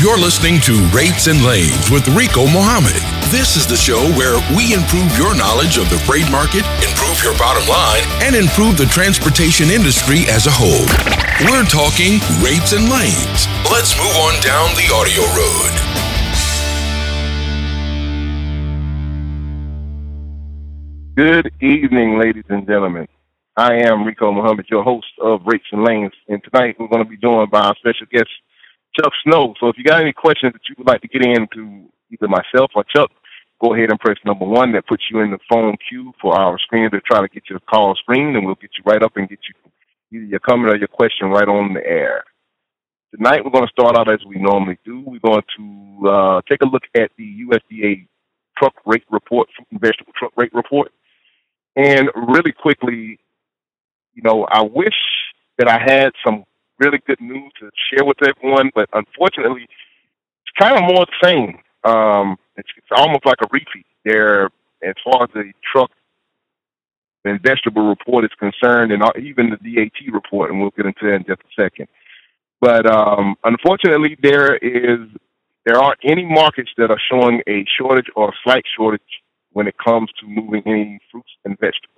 [0.00, 2.96] You're listening to Rates and Lanes with Rico Muhammad.
[3.28, 7.36] This is the show where we improve your knowledge of the freight market, improve your
[7.36, 10.88] bottom line, and improve the transportation industry as a whole.
[11.44, 13.44] We're talking rates and lanes.
[13.68, 15.76] Let's move on down the audio road.
[21.14, 23.06] Good evening, ladies and gentlemen.
[23.54, 27.10] I am Rico Muhammad, your host of Rates and Lanes, and tonight we're going to
[27.10, 28.30] be joined by our special guest,
[29.00, 29.54] Chuck Snow.
[29.60, 32.70] So if you got any questions that you would like to get into either myself
[32.74, 33.10] or Chuck,
[33.60, 34.72] go ahead and press number one.
[34.72, 37.60] That puts you in the phone queue for our screen to try to get your
[37.60, 39.70] call screened, and we'll get you right up and get you
[40.12, 42.24] either your comment or your question right on the air.
[43.14, 45.02] Tonight we're going to start out as we normally do.
[45.04, 48.06] We're going to uh, take a look at the USDA
[48.56, 50.92] truck rate report, fruit and vegetable truck rate report.
[51.76, 53.18] And really quickly,
[54.14, 54.94] you know, I wish
[55.58, 56.44] that I had some
[56.80, 61.58] really good news to share with everyone, but unfortunately, it's kind of more the same.
[61.84, 63.86] Um, it's, it's almost like a repeat.
[64.04, 64.46] There,
[64.82, 65.90] as far as the truck
[67.24, 71.16] and vegetable report is concerned, and even the DAT report, and we'll get into that
[71.16, 71.86] in just a second.
[72.60, 75.00] But um, unfortunately, there is
[75.66, 79.02] there aren't any markets that are showing a shortage or a slight shortage
[79.52, 81.96] when it comes to moving any fruits and vegetables.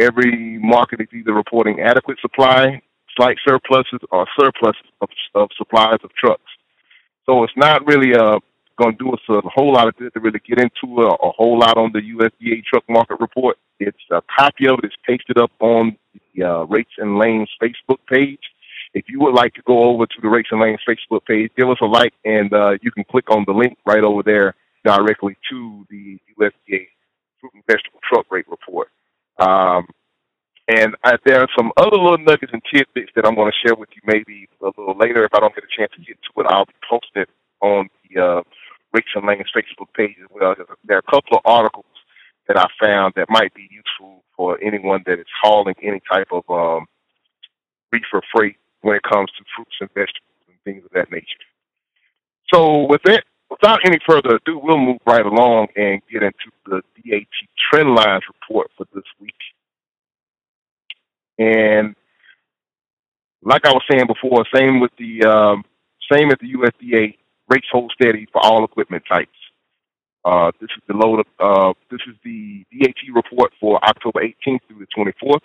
[0.00, 2.80] Every market is either reporting adequate supply,
[3.16, 6.50] slight surpluses, or surplus of, of supplies of trucks.
[7.26, 8.38] So it's not really uh,
[8.78, 11.30] going to do us a whole lot of good to really get into a, a
[11.32, 13.58] whole lot on the USDA truck market report.
[13.78, 17.50] It's a copy of it, it is pasted up on the uh, Rates and Lanes
[17.62, 18.40] Facebook page.
[18.94, 21.68] If you would like to go over to the Rates and Lanes Facebook page, give
[21.68, 25.36] us a like, and uh, you can click on the link right over there directly
[25.50, 26.86] to the USDA
[27.40, 28.88] fruit and vegetable truck rate report.
[29.38, 29.86] Um,
[30.68, 33.74] and I, there are some other little nuggets and tidbits that I'm going to share
[33.74, 35.24] with you maybe a little later.
[35.24, 37.88] If I don't get a chance to get to it, I'll be posting it on
[38.08, 38.42] the uh,
[39.14, 40.54] and Lanes Facebook page as well.
[40.84, 41.86] There are a couple of articles
[42.46, 46.44] that I found that might be useful for anyone that is hauling any type of
[46.50, 46.86] um,
[47.92, 51.26] reefer freight when it comes to fruits and vegetables and things of that nature.
[52.52, 56.82] So with that, without any further ado, we'll move right along and get into the
[56.96, 57.26] DAT
[57.70, 59.34] trend lines report for this week.
[61.38, 61.94] And
[63.42, 65.64] like I was saying before, same with the um,
[66.12, 67.16] same at the USDA,
[67.48, 69.30] rates hold steady for all equipment types.
[70.24, 74.60] Uh, this is the load of, uh, this is the DAT report for October 18th
[74.68, 75.40] through the 24th.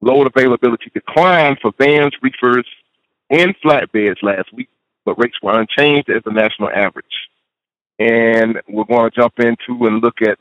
[0.00, 2.66] Load availability declined for vans, reefers,
[3.30, 4.68] and flatbeds last week,
[5.04, 7.04] but rates were unchanged as the national average.
[7.98, 10.38] And we're going to jump into and look at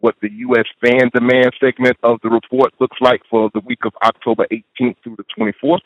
[0.00, 0.66] what the U.S.
[0.82, 5.16] van demand segment of the report looks like for the week of October 18th through
[5.16, 5.80] the 24th.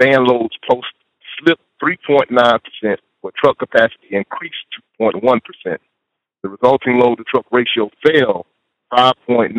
[0.00, 0.88] Van loads post
[1.38, 4.56] slipped 3.9%, but truck capacity increased
[5.00, 5.40] 2.1%.
[6.42, 8.46] The resulting load to truck ratio fell
[8.92, 9.54] 5.9%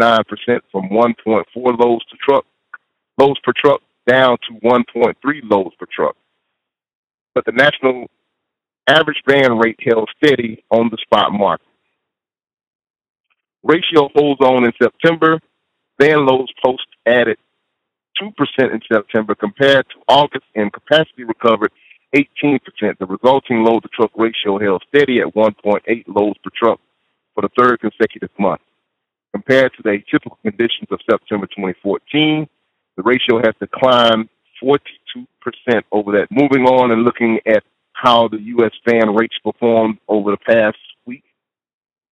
[0.71, 2.45] from 1.4 loads to truck
[3.17, 6.15] loads per truck down to 1.3 loads per truck.
[7.33, 8.07] But the national
[8.87, 11.65] average van rate held steady on the spot market.
[13.63, 15.39] Ratio holds on in September.
[15.99, 17.37] Van loads post added
[18.21, 21.71] 2% in September compared to August and capacity recovered
[22.15, 22.59] 18%.
[22.99, 26.79] The resulting load to truck ratio held steady at 1.8 loads per truck
[27.33, 28.61] for the third consecutive month.
[29.31, 32.47] Compared to the typical conditions of September 2014,
[32.97, 34.27] the ratio has declined
[34.61, 34.85] 42%
[35.91, 36.27] over that.
[36.29, 38.71] Moving on and looking at how the U.S.
[38.85, 40.77] van rates performed over the past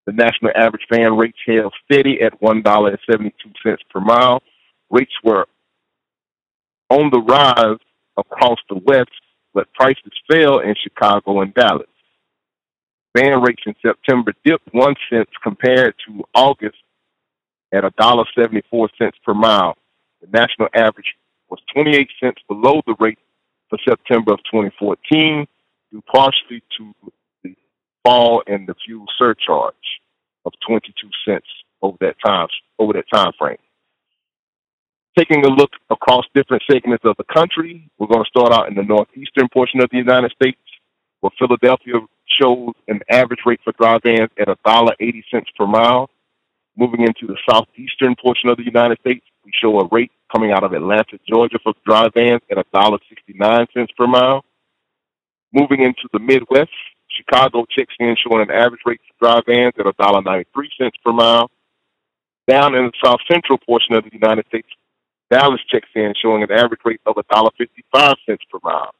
[0.09, 3.31] the national average van rates held steady at $1.72
[3.91, 4.43] per mile.
[4.89, 5.47] Rates were
[6.89, 7.77] on the rise
[8.17, 9.11] across the West,
[9.53, 11.91] but prices fell in Chicago and Dallas.
[13.15, 16.79] Van rates in September dipped one cent compared to August
[17.75, 18.89] at $1.74
[19.23, 19.77] per mile.
[20.23, 21.17] The national average
[21.51, 23.19] was 28 cents below the rate
[23.69, 25.47] for September of 2014,
[25.93, 26.95] due partially to
[28.05, 29.75] fall in the fuel surcharge
[30.45, 31.47] of 22 cents
[31.83, 32.49] over that time
[32.79, 33.59] over that time frame.
[35.17, 38.75] Taking a look across different segments of the country, we're going to start out in
[38.75, 40.61] the northeastern portion of the United States,
[41.21, 41.95] where Philadelphia
[42.41, 45.23] shows an average rate for dry vans at $1.80
[45.57, 46.09] per mile.
[46.77, 50.63] Moving into the southeastern portion of the United States, we show a rate coming out
[50.63, 54.45] of Atlanta, Georgia for dry vans at $1.69 per mile.
[55.53, 56.71] Moving into the Midwest,
[57.19, 61.51] Chicago checks in showing an average rate for dry vans at $1.93 per mile.
[62.49, 64.69] Down in the south central portion of the United States,
[65.31, 68.95] Dallas checks in showing an average rate of $1.55 per mile.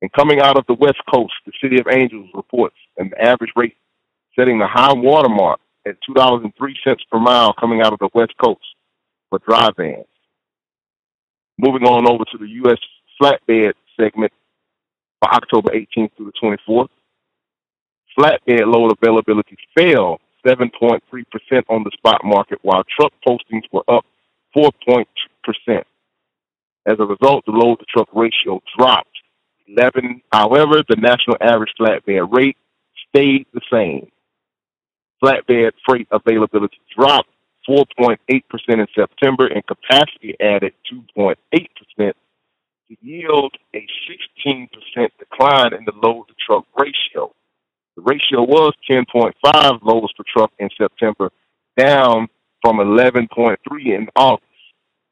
[0.00, 3.76] And coming out of the West Coast, the City of Angels reports an average rate
[4.38, 6.52] setting the high watermark at $2.03
[7.10, 8.64] per mile coming out of the West Coast
[9.30, 10.06] for dry vans.
[11.58, 12.78] Moving on over to the U.S.
[13.20, 14.32] flatbed segment
[15.20, 16.88] for October 18th through the 24th.
[18.18, 21.00] Flatbed load availability fell 7.3%
[21.68, 24.04] on the spot market, while truck postings were up
[24.56, 25.04] 4.2%.
[26.86, 29.08] As a result, the load to truck ratio dropped
[29.68, 30.22] 11.
[30.32, 32.56] However, the national average flatbed rate
[33.08, 34.10] stayed the same.
[35.22, 37.30] Flatbed freight availability dropped
[37.68, 38.18] 4.8%
[38.68, 41.36] in September and capacity added 2.8%
[41.96, 43.86] to yield a
[44.46, 44.68] 16%
[45.18, 47.32] decline in the load to truck ratio.
[47.96, 51.30] The ratio was 10.5 loads per truck in September,
[51.76, 52.28] down
[52.62, 53.56] from 11.3
[53.86, 54.46] in August.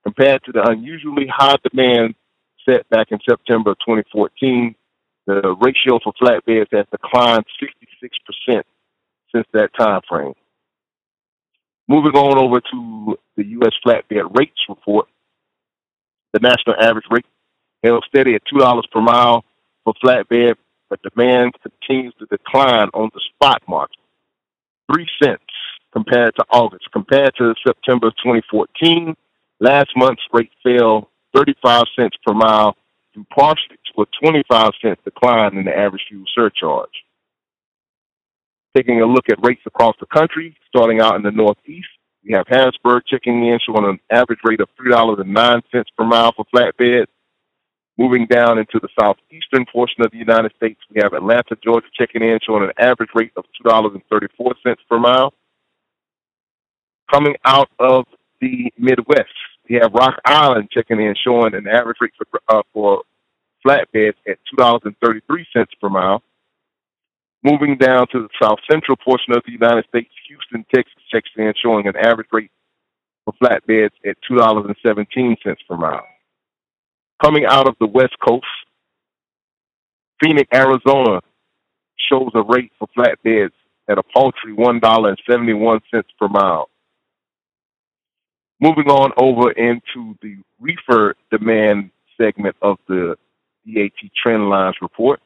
[0.03, 2.15] Compared to the unusually high demand
[2.69, 4.75] set back in September of 2014,
[5.27, 8.63] the ratio for flatbeds has declined 66%
[9.33, 10.35] since that time frame.
[11.89, 13.73] Moving on over to the U.S.
[13.85, 15.09] flatbed rates report,
[16.33, 17.27] the national average rate
[17.83, 19.45] held steady at $2 per mile
[19.85, 20.55] for flatbed,
[20.93, 23.97] but demand continues to decline on the spot market.
[24.93, 25.41] Three cents
[25.91, 26.85] compared to August.
[26.93, 29.17] Compared to September 2014,
[29.59, 32.77] last month's rate fell 35 cents per mile,
[33.15, 36.91] due partially to a 25 cent decline in the average fuel surcharge.
[38.77, 41.89] Taking a look at rates across the country, starting out in the Northeast,
[42.23, 45.63] we have Harrisburg checking in showing an average rate of $3.09
[45.97, 47.07] per mile for flatbeds.
[47.99, 52.23] Moving down into the southeastern portion of the United States, we have Atlanta, Georgia checking
[52.23, 55.35] in showing an average rate of $2.34 per mile.
[57.13, 58.07] Coming out of
[58.41, 59.29] the Midwest,
[59.69, 63.03] we have Rock Island checking in showing an average rate for, uh, for
[63.65, 65.45] flatbeds at $2.33
[65.81, 66.23] per mile.
[67.45, 71.53] Moving down to the south central portion of the United States, Houston, Texas checks in
[71.63, 72.51] showing an average rate
[73.25, 75.37] for flatbeds at $2.17
[75.69, 76.07] per mile.
[77.23, 78.45] Coming out of the West Coast,
[80.21, 81.21] Phoenix, Arizona
[82.11, 83.53] shows a rate for flatbeds
[83.89, 85.81] at a paltry $1.71
[86.19, 86.69] per mile.
[88.61, 91.91] Moving on over into the reefer demand
[92.21, 93.17] segment of the
[93.67, 95.21] DAT trend lines report.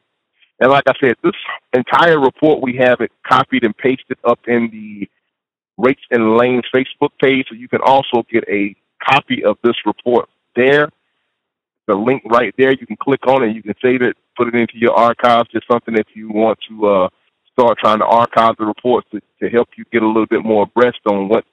[0.59, 1.33] And like I said, this
[1.73, 5.07] entire report, we have it copied and pasted up in the
[5.77, 7.47] Rates and Lanes Facebook page.
[7.49, 10.89] So you can also get a copy of this report there.
[11.87, 14.55] The link right there, you can click on it, you can save it, put it
[14.55, 15.49] into your archives.
[15.51, 17.09] Just something if you want to uh,
[17.51, 20.63] start trying to archive the reports to, to help you get a little bit more
[20.63, 21.45] abreast on what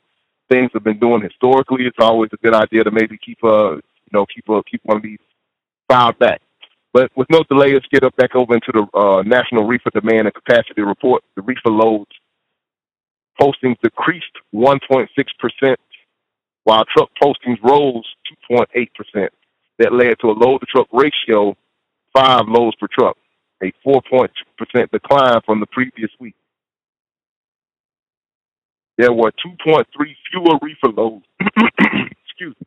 [0.50, 1.84] things have been doing historically.
[1.84, 4.80] It's always a good idea to maybe keep a, uh, you know, keep a, keep
[4.84, 5.18] one of these
[5.88, 6.40] filed back.
[6.92, 10.26] But with no delay, let's get up back over into the uh, National Reefer Demand
[10.26, 11.22] and Capacity Report.
[11.36, 12.10] The reefer loads
[13.40, 15.76] postings decreased 1.6%,
[16.64, 18.04] while truck postings rose
[18.50, 19.28] 2.8%.
[19.78, 21.56] That led to a load to truck ratio,
[22.12, 23.16] five loads per truck,
[23.62, 24.28] a 4.2%
[24.90, 26.36] decline from the previous week.
[28.98, 29.84] There were 2.3
[30.30, 31.24] fewer reefer loads.
[31.40, 32.66] Excuse me.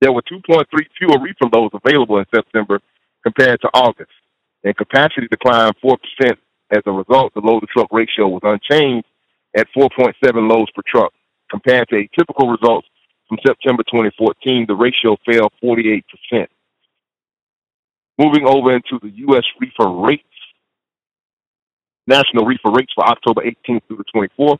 [0.00, 0.64] There were 2.3
[0.98, 2.80] fewer reefer loads available in September
[3.24, 4.12] compared to August,
[4.62, 5.96] and capacity declined 4%.
[6.70, 9.06] As a result, the load to truck ratio was unchanged
[9.56, 10.14] at 4.7
[10.48, 11.12] loads per truck.
[11.50, 12.86] Compared to a typical results
[13.28, 16.02] from September 2014, the ratio fell 48%.
[18.18, 19.44] Moving over into the U.S.
[19.60, 20.24] reefer rates,
[22.06, 24.58] national reefer rates for October 18th through the 24th.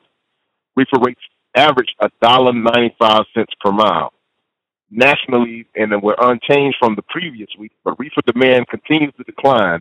[0.76, 1.20] Reefer rates
[1.56, 3.24] averaged $1.95
[3.60, 4.12] per mile
[4.90, 9.80] nationally and they were unchanged from the previous week, but reefer demand continues to decline.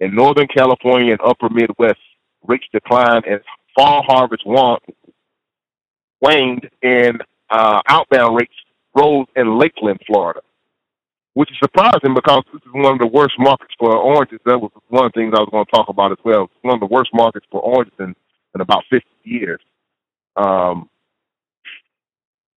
[0.00, 1.98] In Northern California and Upper Midwest,
[2.46, 3.40] rates declined as
[3.76, 4.80] fall harvest waned
[6.82, 8.54] and uh, outbound rates
[8.96, 10.40] rose in Lakeland, Florida,
[11.34, 14.40] which is surprising because this is one of the worst markets for oranges.
[14.46, 16.44] That was one of the things I was going to talk about as well.
[16.44, 18.14] It's one of the worst markets for oranges in,
[18.54, 19.60] in about 50 years.
[20.36, 20.88] Um,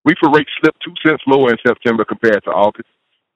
[0.05, 2.89] Reefer rates slipped two cents lower in September compared to August.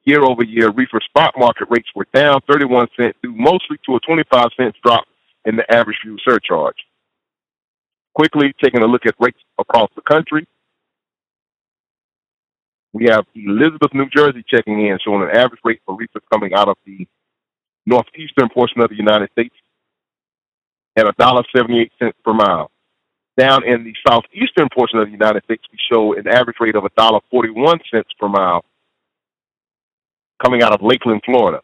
[0.06, 4.00] Year over year, reefer spot market rates were down 31 cents due mostly to a
[4.02, 5.06] 25 cents drop
[5.46, 6.78] in the average fuel surcharge.
[8.16, 10.48] Quickly taking a look at rates across the country.
[12.96, 16.70] We have Elizabeth, New Jersey checking in, showing an average rate for reefer coming out
[16.70, 17.06] of the
[17.86, 19.54] northeastern portion of the United States
[20.96, 21.90] at $1.78
[22.24, 22.72] per mile.
[23.38, 26.86] Down in the southeastern portion of the United States, we show an average rate of
[26.86, 27.80] $1.41
[28.18, 28.64] per mile
[30.42, 31.60] coming out of Lakeland, Florida.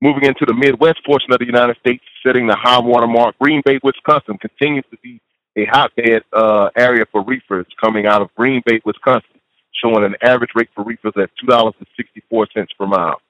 [0.00, 3.60] Moving into the Midwest portion of the United States, setting the high water mark, Green
[3.66, 5.20] Bay, Wisconsin continues to be
[5.58, 9.37] a hotbed uh, area for reefers coming out of Green Bay, Wisconsin,
[9.82, 12.46] showing an average rate for reefers at $2.64
[12.78, 13.20] per mile.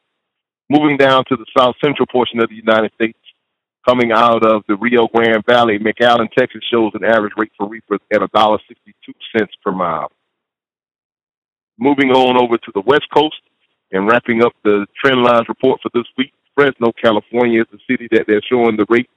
[0.70, 3.18] Moving down to the south central portion of the United States,
[3.88, 8.00] coming out of the Rio Grande Valley, McAllen, Texas shows an average rate for reefers
[8.12, 8.58] at $1.62
[9.64, 10.10] per mile.
[11.78, 13.40] Moving on over to the West Coast
[13.92, 18.08] and wrapping up the trend lines report for this week, Fresno, California is the city
[18.10, 19.08] that they're showing the rate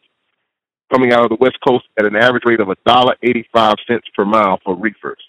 [0.91, 3.75] coming out of the West Coast at an average rate of $1.85
[4.15, 5.21] per mile for reefers.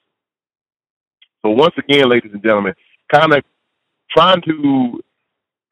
[1.45, 2.75] So once again, ladies and gentlemen,
[3.13, 3.45] kind of
[4.11, 5.03] trying to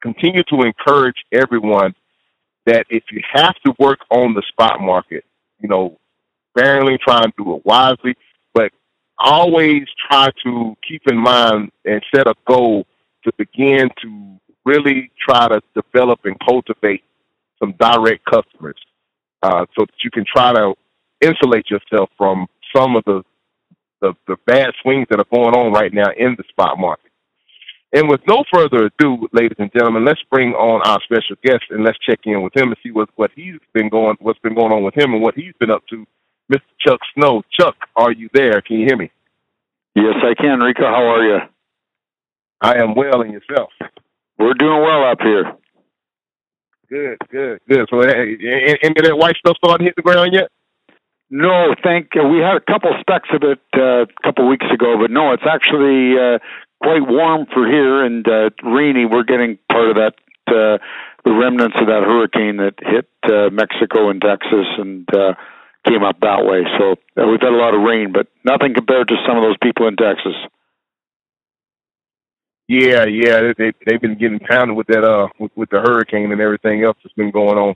[0.01, 1.95] continue to encourage everyone
[2.65, 5.23] that if you have to work on the spot market,
[5.59, 5.97] you know,
[6.49, 8.15] sparingly try and do it wisely,
[8.53, 8.71] but
[9.17, 12.85] always try to keep in mind and set a goal
[13.23, 17.03] to begin to really try to develop and cultivate
[17.59, 18.77] some direct customers
[19.43, 20.73] uh, so that you can try to
[21.21, 23.23] insulate yourself from some of the,
[24.01, 27.11] the, the bad swings that are going on right now in the spot market.
[27.93, 31.83] And with no further ado, ladies and gentlemen, let's bring on our special guest and
[31.83, 34.71] let's check in with him and see what, what he's been going, what's been going
[34.71, 36.05] on with him and what he's been up to.
[36.51, 36.61] Mr.
[36.79, 37.43] Chuck Snow.
[37.51, 38.61] Chuck, are you there?
[38.61, 39.11] Can you hear me?
[39.95, 40.59] Yes, I can.
[40.59, 41.37] Rico, how are you?
[42.61, 43.71] I am well, and yourself?
[44.37, 45.53] We're doing well up here.
[46.89, 47.87] Good, good, good.
[47.89, 50.49] So, any of that white stuff starting to hit the ground yet?
[51.31, 52.11] No, thank.
[52.15, 55.33] Uh, we had a couple specks of it uh, a couple weeks ago, but no,
[55.33, 56.39] it's actually uh,
[56.83, 59.05] quite warm for here and uh, rainy.
[59.05, 60.15] We're getting part of that,
[60.47, 60.77] uh,
[61.25, 65.35] the remnants of that hurricane that hit uh, Mexico and Texas and uh,
[65.87, 66.65] came up that way.
[66.77, 69.57] So uh, we've had a lot of rain, but nothing compared to some of those
[69.63, 70.35] people in Texas.
[72.67, 76.39] Yeah, yeah, they they've been getting pounded with that uh with, with the hurricane and
[76.39, 77.75] everything else that's been going on.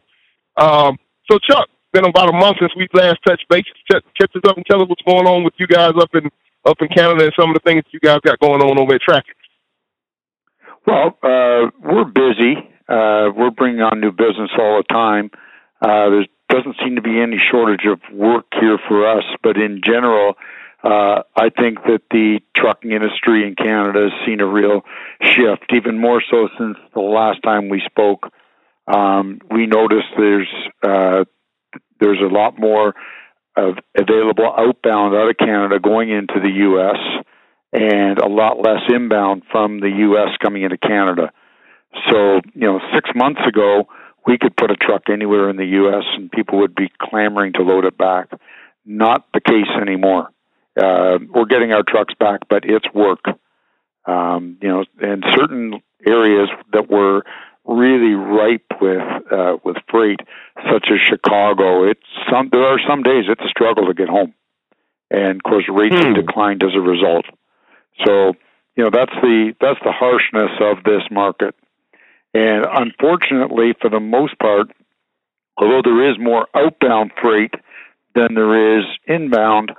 [0.58, 0.98] Um,
[1.30, 3.64] so Chuck, been about a month since we last touched base.
[3.90, 6.30] Check us up and tell us what's going on with you guys up in
[6.66, 9.02] up in Canada and some of the things you guys got going on over at
[9.08, 9.38] Traffix.
[10.86, 12.58] Well, uh, we're busy.
[12.90, 15.30] Uh, we're bringing on new business all the time.
[15.82, 19.82] Uh, there doesn't seem to be any shortage of work here for us, but in
[19.84, 20.34] general,
[20.84, 24.82] uh, I think that the trucking industry in Canada has seen a real
[25.22, 28.32] shift, even more so since the last time we spoke.
[28.88, 31.26] Um, we noticed there's uh,
[32.00, 32.94] there's a lot more
[33.56, 36.98] of available outbound out of Canada going into the U.S.
[37.72, 40.30] and a lot less inbound from the U.S.
[40.42, 41.32] coming into Canada.
[42.12, 43.88] So, you know, six months ago,
[44.28, 46.04] we could put a truck anywhere in the U.S.
[46.16, 48.30] and people would be clamoring to load it back.
[48.86, 50.30] Not the case anymore
[50.78, 53.24] uh, we're getting our trucks back, but it's work.
[54.06, 57.24] Um, you know, in certain areas that were
[57.68, 60.20] really ripe with uh, with freight,
[60.72, 64.34] such as Chicago, it's some there are some days it's a struggle to get home,
[65.10, 66.26] and of course rates have hmm.
[66.26, 67.26] declined as a result.
[68.06, 68.34] So
[68.76, 71.56] you know that's the that's the harshness of this market,
[72.34, 74.72] and unfortunately, for the most part,
[75.58, 77.54] although there is more outbound freight
[78.14, 79.72] than there is inbound,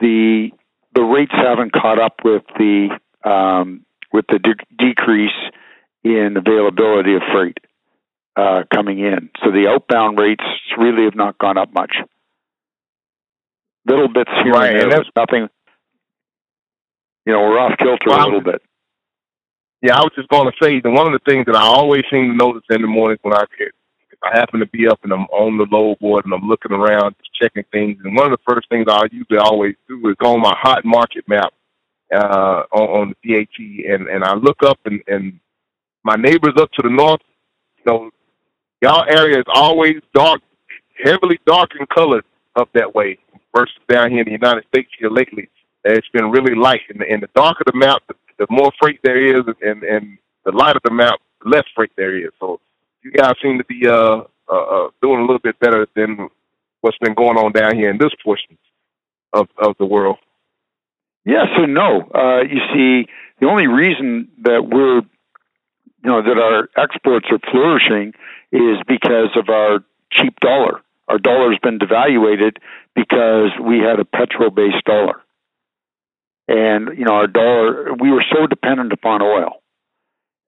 [0.00, 0.50] the
[0.94, 5.30] the rates haven't caught up with the um, with the de- decrease
[6.08, 7.58] in availability of freight
[8.36, 9.30] uh, coming in.
[9.44, 10.44] So the outbound rates
[10.78, 11.94] really have not gone up much.
[13.86, 15.48] Little bits here right, and there, and nothing.
[17.26, 18.62] You know, we're off kilter well, a little bit.
[19.82, 22.02] Yeah, I was just going to say that one of the things that I always
[22.10, 23.68] seem to notice in the mornings when I get
[24.22, 27.14] I happen to be up and I'm on the load board and I'm looking around,
[27.18, 27.98] just checking things.
[28.04, 30.84] And one of the first things I usually always do is go on my hot
[30.84, 31.52] market map
[32.12, 35.38] uh, on, on the DAT, and and I look up and and
[36.08, 37.20] my neighbors up to the north,
[37.76, 38.10] you know,
[38.80, 40.40] y'all area is always dark,
[41.04, 42.22] heavily dark in color
[42.56, 43.18] up that way
[43.54, 45.50] versus down here in the United States here lately.
[45.84, 49.00] It's been really light, and the, and the darker the map, the, the more freight
[49.04, 52.32] there is, and and the lighter the map, the less freight there is.
[52.40, 52.58] So
[53.02, 56.28] you guys seem to be uh, uh, uh, doing a little bit better than
[56.80, 58.56] what's been going on down here in this portion
[59.34, 60.16] of of the world.
[61.26, 62.08] Yes and no.
[62.14, 63.10] Uh, you see,
[63.40, 65.02] the only reason that we're
[66.08, 68.14] know that our exports are flourishing
[68.52, 70.80] is because of our cheap dollar.
[71.08, 72.56] Our dollar has been devaluated
[72.94, 75.20] because we had a petrol-based dollar,
[76.48, 77.94] and you know our dollar.
[77.94, 79.62] We were so dependent upon oil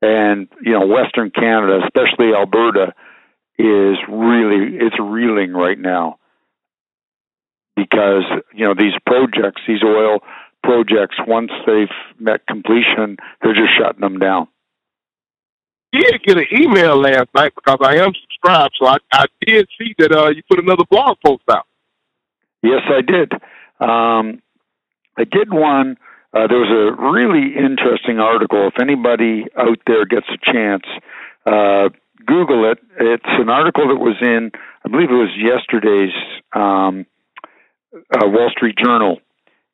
[0.02, 2.94] and you know Western Canada, especially Alberta,
[3.58, 6.18] is really it's reeling right now
[7.76, 8.24] because
[8.54, 10.20] you know these projects, these oil
[10.62, 11.88] projects, once they've
[12.18, 14.48] met completion, they're just shutting them down.
[15.92, 19.94] Did get an email last night because I am subscribed, so I, I did see
[19.98, 21.66] that uh, you put another blog post out.
[22.62, 23.32] Yes, I did.
[23.80, 24.42] Um,
[25.16, 25.96] I did one.
[26.32, 28.68] Uh, there was a really interesting article.
[28.68, 30.84] If anybody out there gets a chance,
[31.46, 31.88] uh,
[32.26, 32.78] Google it.
[32.98, 34.52] It's an article that was in,
[34.84, 36.12] I believe it was yesterday's
[36.52, 37.06] um,
[37.94, 39.20] uh, Wall Street Journal,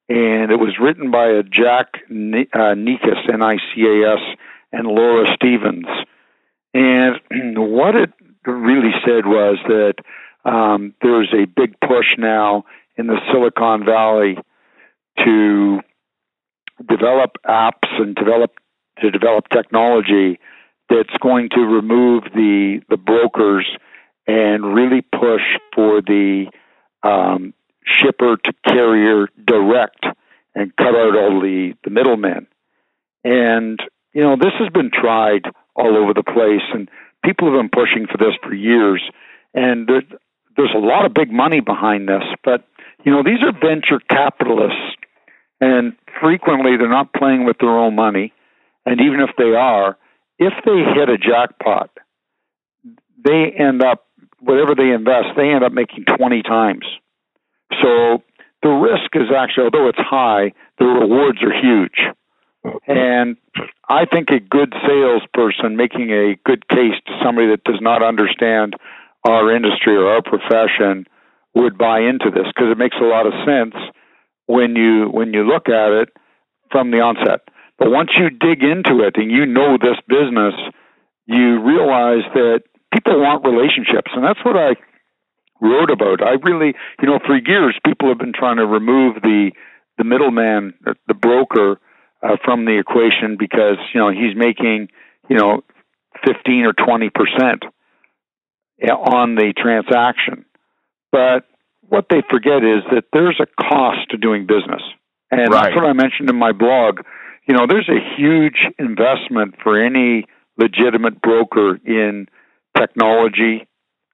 [0.09, 4.37] and it was written by a Jack N- uh, Nicas, N-I-C-A-S,
[4.77, 5.87] and Laura Stevens.
[6.75, 7.17] And
[7.57, 8.13] what it
[8.45, 9.95] really said was that
[10.45, 12.65] um, there's a big push now
[12.97, 14.39] in the Silicon Valley
[15.25, 15.81] to
[16.87, 18.53] develop apps and develop
[19.01, 20.39] to develop technology
[20.89, 23.67] that's going to remove the the brokers
[24.27, 25.43] and really push
[25.75, 26.47] for the
[27.03, 27.55] um,
[27.85, 30.05] shipper to carrier direct
[30.55, 32.47] and cut out all the the middlemen.
[33.25, 33.81] And
[34.17, 35.45] you know this has been tried
[35.75, 36.89] all over the place, and
[37.23, 39.03] people have been pushing for this for years.
[39.53, 40.03] And there,
[40.57, 42.65] there's a lot of big money behind this, but
[43.05, 44.97] you know these are venture capitalists,
[45.61, 48.33] and frequently they're not playing with their own money.
[48.87, 49.99] And even if they are,
[50.39, 51.91] if they hit a jackpot,
[53.23, 54.07] they end up
[54.41, 56.87] whatever they invest, they end up making 20 times.
[57.83, 58.23] So
[58.63, 62.17] the risk is actually, although it's high, the rewards are huge.
[62.87, 63.37] And
[63.89, 68.75] I think a good salesperson making a good case to somebody that does not understand
[69.27, 71.07] our industry or our profession
[71.55, 73.75] would buy into this because it makes a lot of sense
[74.47, 76.09] when you when you look at it
[76.71, 77.41] from the onset.
[77.79, 80.55] But once you dig into it and you know this business,
[81.27, 84.11] you realize that people want relationships.
[84.15, 84.77] And that's what I
[85.61, 86.23] wrote about.
[86.23, 89.51] I really, you know, for years, people have been trying to remove the,
[89.99, 90.75] the middleman,
[91.07, 91.81] the broker,
[92.27, 94.89] uh, from the equation because, you know, he's making,
[95.29, 95.63] you know,
[96.27, 97.11] 15 or 20%
[98.91, 100.45] on the transaction.
[101.13, 101.45] But
[101.89, 104.83] what they forget is that there's a cost to doing business.
[105.31, 105.65] And right.
[105.65, 107.01] that's what I mentioned in my blog
[107.47, 110.25] you know, there's a huge investment for any
[110.59, 112.27] legitimate broker in
[112.77, 113.67] technology,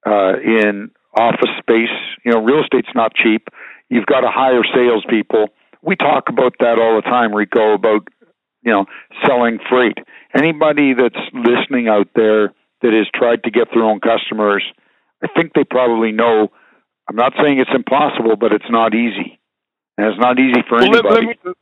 [0.07, 1.97] uh, in office space.
[2.25, 3.49] You know, real estate's not cheap.
[3.89, 5.47] You've got to hire salespeople.
[5.83, 8.07] We talk about that all the time, Rico, about,
[8.63, 8.87] you know,
[9.27, 9.99] selling freight.
[10.35, 14.65] Anybody that's listening out there that has tried to get their own customers,
[15.23, 16.51] I think they probably know.
[17.09, 19.39] I'm not saying it's impossible, but it's not easy.
[19.99, 21.39] And it's not easy for well, anybody.
[21.45, 21.57] Let,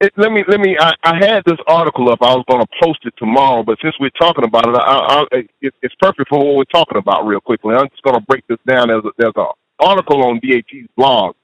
[0.00, 0.76] me, let me let me.
[0.78, 2.18] I, I had this article up.
[2.22, 5.38] I was going to post it tomorrow, but since we're talking about it, I, I,
[5.60, 7.26] it, it's perfect for what we're talking about.
[7.26, 8.88] Real quickly, I'm just going to break this down.
[8.88, 9.46] There's a, there's an
[9.80, 11.34] article on DAT's blog,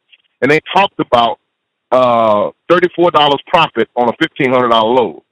[0.42, 1.38] and they talked about
[1.90, 5.22] uh, thirty-four dollars profit on a fifteen hundred dollar load,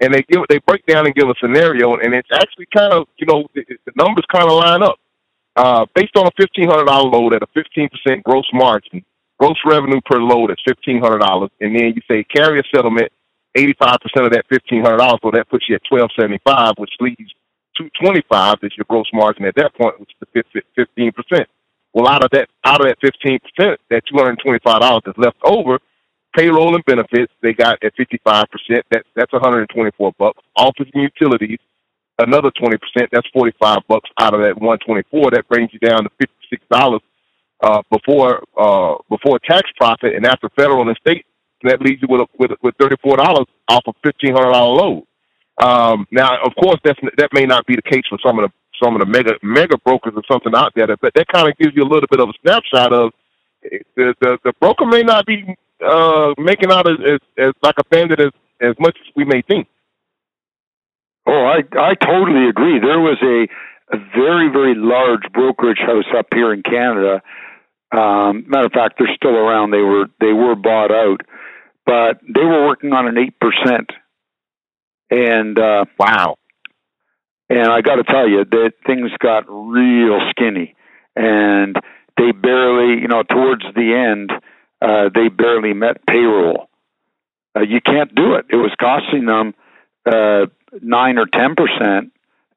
[0.00, 3.06] and they give they break down and give a scenario, and it's actually kind of
[3.18, 4.98] you know the, the numbers kind of line up.
[5.56, 9.04] Uh, based on a fifteen hundred dollar load at a fifteen percent gross margin,
[9.38, 13.10] gross revenue per load is fifteen hundred dollars, and then you say carrier settlement,
[13.56, 16.40] eighty five percent of that fifteen hundred dollars, so that puts you at twelve seventy
[16.44, 17.34] five, which leaves
[17.76, 21.48] two twenty five is your gross margin at that point, which is the fifteen percent.
[21.94, 25.02] Well, out of that, out of that fifteen percent, that two hundred twenty five dollars
[25.06, 25.78] is left over.
[26.38, 28.86] Payroll and benefits they got at fifty five percent.
[28.92, 30.38] That that's one hundred and twenty four bucks.
[30.54, 31.58] Office and utilities,
[32.18, 33.10] another twenty percent.
[33.10, 35.32] That's forty five bucks out of that one twenty four.
[35.32, 37.00] That brings you down to fifty six dollars
[37.60, 41.26] uh, before uh, before tax profit and after federal and state,
[41.64, 45.04] that leaves you with with, with four dollars off a fifteen hundred dollar load.
[45.60, 48.52] Um, now, of course, that's that may not be the case for some of the
[48.80, 51.74] some of the mega mega brokers or something out there, but that kind of gives
[51.74, 53.10] you a little bit of a snapshot of
[53.96, 57.84] the the, the broker may not be uh, making out as, as, as like a
[57.84, 59.68] bandit as as much as we may think.
[61.26, 62.78] Oh, I I totally agree.
[62.80, 63.48] There was a
[63.94, 67.22] a very very large brokerage house up here in Canada
[67.90, 69.70] um, matter of fact, they're still around.
[69.70, 71.22] They were they were bought out,
[71.86, 73.90] but they were working on an eight percent.
[75.10, 76.36] And uh, wow!
[77.48, 80.74] And I got to tell you that things got real skinny,
[81.16, 81.76] and
[82.18, 84.32] they barely, you know, towards the end,
[84.80, 86.68] uh, they barely met payroll.
[87.56, 88.46] Uh, you can't do it.
[88.50, 89.54] It was costing them
[90.06, 90.46] uh,
[90.80, 92.12] nine or ten percent.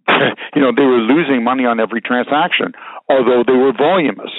[0.56, 2.74] you know, they were losing money on every transaction,
[3.08, 4.32] although they were voluminous.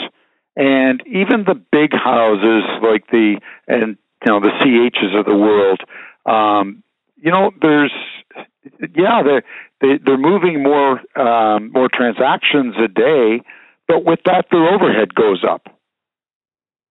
[0.56, 5.80] And even the big houses like the and you know the CHs of the world,
[6.26, 6.82] um,
[7.16, 7.92] you know, there's
[8.94, 9.42] yeah, they're
[9.80, 13.40] they, they're moving more um, more transactions a day,
[13.88, 15.68] but with that, their overhead goes up,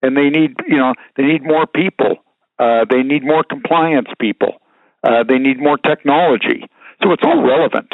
[0.02, 2.18] and they need you know they need more people,
[2.60, 4.62] uh, they need more compliance people,
[5.04, 6.66] uh, they need more technology.
[7.04, 7.92] So it's all relevant.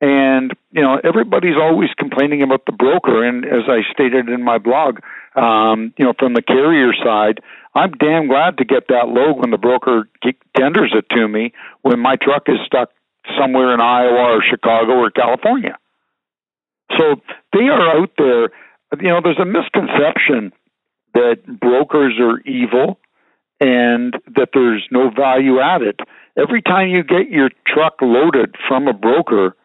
[0.00, 3.24] And you know, everybody's always complaining about the broker.
[3.24, 5.00] And as I stated in my blog,
[5.34, 7.40] um, you know, from the carrier side,
[7.74, 10.08] I'm damn glad to get that load when the broker
[10.56, 11.52] tenders it to me
[11.82, 12.90] when my truck is stuck
[13.38, 15.76] somewhere in Iowa or Chicago or California.
[16.96, 17.20] So
[17.52, 18.50] they are out there.
[19.00, 20.52] You know, there's a misconception
[21.18, 23.00] that brokers are evil
[23.60, 25.98] and that there's no value added.
[26.36, 29.56] Every time you get your truck loaded from a broker,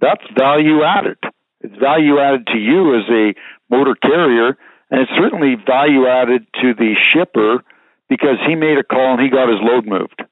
[0.00, 1.18] that's value added.
[1.60, 3.34] It's value added to you as a
[3.70, 4.58] motor carrier,
[4.90, 7.64] and it's certainly value added to the shipper
[8.08, 10.22] because he made a call and he got his load moved.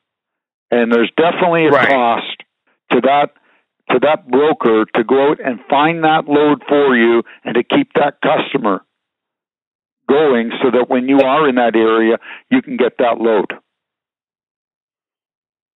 [0.70, 1.88] And there's definitely a right.
[1.88, 2.42] cost
[2.92, 3.32] to that
[3.90, 7.92] to that broker to go out and find that load for you and to keep
[7.94, 8.84] that customer
[10.08, 12.16] going so that when you are in that area
[12.50, 13.52] you can get that load.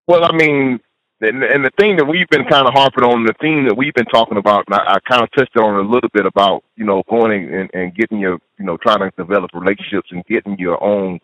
[0.06, 0.80] Well, I mean,
[1.20, 3.94] and, and the thing that we've been kind of harping on, the theme that we've
[3.94, 6.84] been talking about, and I, I kind of touched on a little bit about, you
[6.84, 10.82] know, going and, and getting your, you know, trying to develop relationships and getting your
[10.82, 11.20] own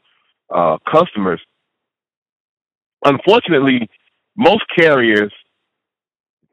[0.54, 1.40] uh, customers.
[3.04, 3.88] Unfortunately,
[4.36, 5.32] most carriers,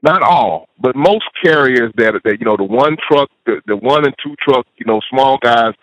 [0.02, 4.06] not all, but most carriers that that you know, the one truck, the, the one
[4.06, 5.74] and two truck, you know, small guys,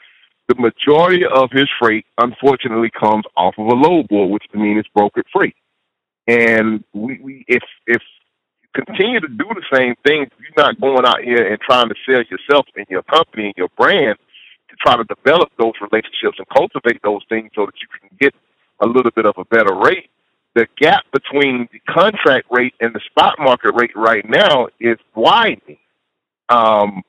[0.50, 4.88] the majority of his freight, unfortunately, comes off of a load board, which means it's
[4.96, 5.54] brokered freight.
[6.26, 8.02] And we, we if if
[8.62, 11.94] you continue to do the same thing, you're not going out here and trying to
[12.04, 14.18] sell yourself and your company and your brand
[14.70, 18.34] to try to develop those relationships and cultivate those things so that you can get
[18.80, 20.10] a little bit of a better rate.
[20.56, 25.78] The gap between the contract rate and the spot market rate right now is widening.
[26.48, 27.02] Um,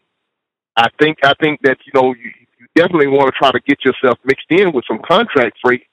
[0.78, 2.32] I think I think that you know you,
[2.76, 5.84] definitely want to try to get yourself mixed in with some contract freight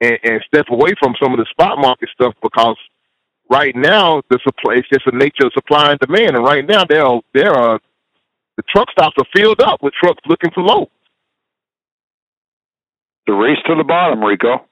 [0.00, 2.76] and, and step away from some of the spot market stuff because
[3.50, 6.84] right now the supply it's just the nature of supply and demand, and right now
[6.84, 7.80] there are there are
[8.56, 10.90] the truck stops are filled up with trucks looking for loads.
[13.26, 14.66] The race to the bottom, Rico.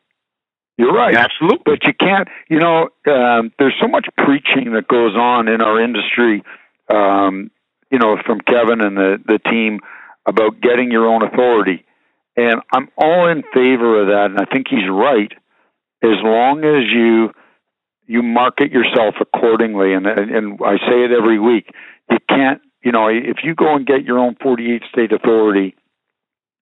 [0.79, 1.15] You're right.
[1.15, 1.63] Absolutely.
[1.65, 5.81] But you can't, you know, um, there's so much preaching that goes on in our
[5.81, 6.43] industry,
[6.89, 7.51] um,
[7.91, 9.81] you know, from Kevin and the, the team
[10.27, 11.85] about getting your own authority.
[12.37, 15.33] And I'm all in favor of that, and I think he's right.
[16.03, 17.33] As long as you
[18.07, 21.71] you market yourself accordingly, and and I say it every week,
[22.11, 22.61] you can't.
[22.83, 25.77] You know, if you go and get your own 48 state authority,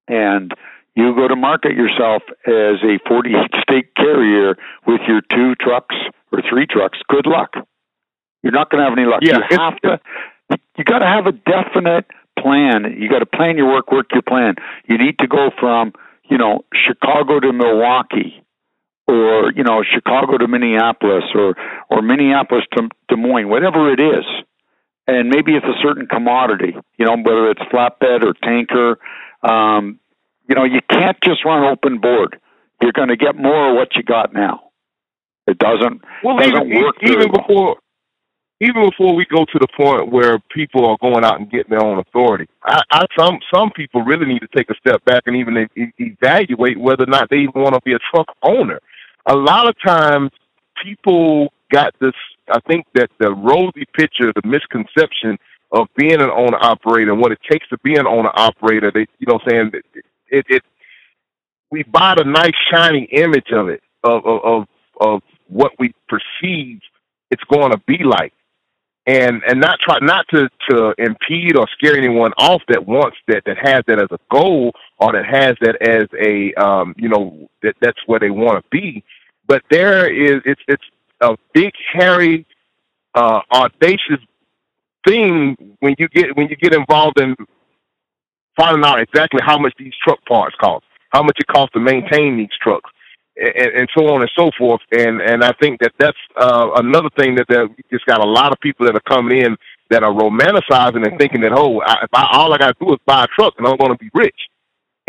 [0.07, 0.53] and
[0.95, 5.97] you go to market yourself as a 48 state carrier with your two trucks
[6.31, 7.55] or three trucks, good luck.
[8.43, 9.21] You're not going to have any luck.
[9.23, 10.01] Yeah, you have to.
[10.77, 12.07] You got to have a definite
[12.41, 12.97] plan.
[12.99, 14.55] You got to plan your work, work your plan.
[14.89, 15.93] You need to go from,
[16.29, 18.43] you know, Chicago to Milwaukee
[19.07, 21.55] or, you know, Chicago to Minneapolis or,
[21.91, 24.25] or Minneapolis to Des Moines, whatever it is.
[25.07, 28.99] And maybe it's a certain commodity, you know, whether it's flatbed or tanker.
[29.43, 29.99] Um,
[30.49, 32.39] you know, you can't just run open board.
[32.81, 34.71] You're going to get more of what you got now.
[35.47, 37.43] It doesn't, well, doesn't even, work even well.
[37.47, 37.77] before
[38.61, 41.83] even before we go to the point where people are going out and getting their
[41.83, 45.37] own authority, I, I some some people really need to take a step back and
[45.37, 45.69] even
[45.99, 48.79] evaluate whether or not they even want to be a truck owner.
[49.27, 50.31] A lot of times,
[50.83, 52.13] people got this.
[52.51, 55.39] I think that the rosy picture, the misconception
[55.73, 58.91] of being an owner operator and what it takes to be an owner operator.
[58.93, 60.63] They, you know, saying it, it, it
[61.71, 64.67] we buy the nice shiny image of it of of,
[65.01, 66.81] of what we perceive
[67.31, 68.33] it's going to be like
[69.11, 73.43] and and not try not to to impede or scare anyone off that wants that
[73.45, 77.49] that has that as a goal or that has that as a um you know
[77.63, 79.03] that that's where they want to be.
[79.49, 80.85] But there is it's it's
[81.21, 82.47] a big hairy
[83.15, 84.23] uh audacious
[85.07, 87.35] thing when you get when you get involved in
[88.57, 92.37] finding out exactly how much these truck parts cost how much it costs to maintain
[92.37, 92.91] these trucks
[93.37, 94.81] and, and so on and so forth.
[94.93, 98.53] And and I think that that's uh, another thing that that just got a lot
[98.53, 99.57] of people that are coming in
[99.91, 102.93] that are romanticizing and thinking that oh, I, if I, all I got to do
[102.93, 104.37] is buy a truck and I'm going to be rich.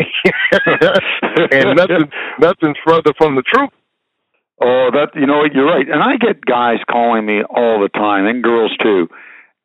[1.52, 3.70] and nothing nothing's further from the truth.
[4.60, 5.88] Oh, that you know you're right.
[5.88, 9.08] And I get guys calling me all the time, and girls too.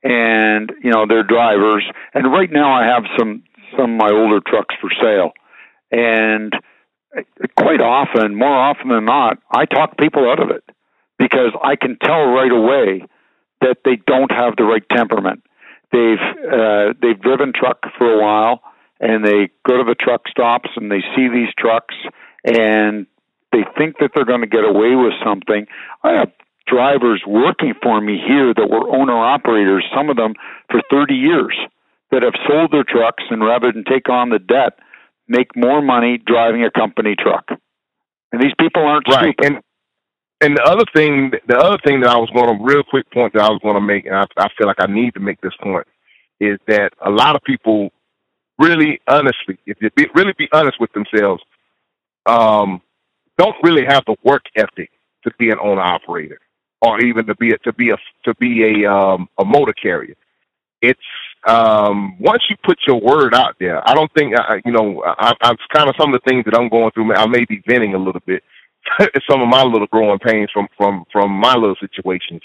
[0.03, 1.83] And you know they're drivers.
[2.13, 3.43] And right now I have some
[3.77, 5.31] some of my older trucks for sale,
[5.91, 6.53] and
[7.57, 10.63] quite often, more often than not, I talk people out of it
[11.17, 13.05] because I can tell right away
[13.61, 15.43] that they don't have the right temperament.
[15.91, 16.19] They've
[16.51, 18.61] uh, they've driven truck for a while,
[18.99, 21.95] and they go to the truck stops and they see these trucks,
[22.43, 23.07] and
[23.51, 25.65] they think that they're going to get away with something.
[26.03, 26.31] I have
[26.67, 30.33] drivers working for me here that were owner operators, some of them
[30.69, 31.57] for 30 years,
[32.11, 34.79] that have sold their trucks and rather than take on the debt,
[35.27, 37.45] make more money driving a company truck.
[38.31, 39.35] And these people aren't right.
[39.39, 39.45] stupid.
[39.45, 39.63] And
[40.39, 43.33] and the other thing, the other thing that I was going to real quick point
[43.33, 45.41] that I was going to make, and I, I feel like I need to make
[45.41, 45.87] this point,
[46.39, 47.91] is that a lot of people
[48.59, 51.41] really, honestly, if you be, really be honest with themselves,
[52.27, 52.81] um,
[53.39, 54.91] don't really have the work ethic
[55.23, 56.39] to be an owner operator,
[56.81, 60.15] or even to be a, to be a to be a um, a motor carrier.
[60.83, 60.99] It's
[61.47, 63.87] um, once you put your word out there.
[63.87, 65.03] I don't think I, you know.
[65.03, 67.13] I, I, it's kind of some of the things that I'm going through.
[67.13, 68.43] I may be venting a little bit
[69.29, 72.41] some of my little growing pains from from from my little situations.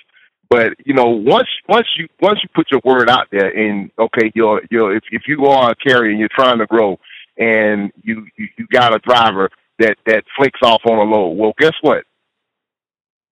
[0.48, 4.30] But you know, once once you once you put your word out there, and okay,
[4.34, 6.98] you're you're if if you are a carrier and you're trying to grow,
[7.38, 11.54] and you you, you got a driver that that flakes off on a load, well,
[11.58, 12.04] guess what?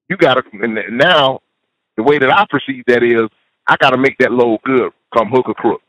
[0.09, 1.41] You got to and now.
[1.97, 3.29] The way that I perceive that is,
[3.67, 5.83] I got to make that load good, come hook or crook.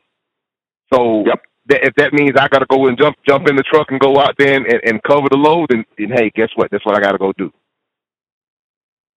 [0.92, 3.62] So yep that if that means I got to go and jump jump in the
[3.62, 6.48] truck and go out there and, and, and cover the load, and, and hey, guess
[6.56, 6.70] what?
[6.70, 7.52] That's what I got to go do.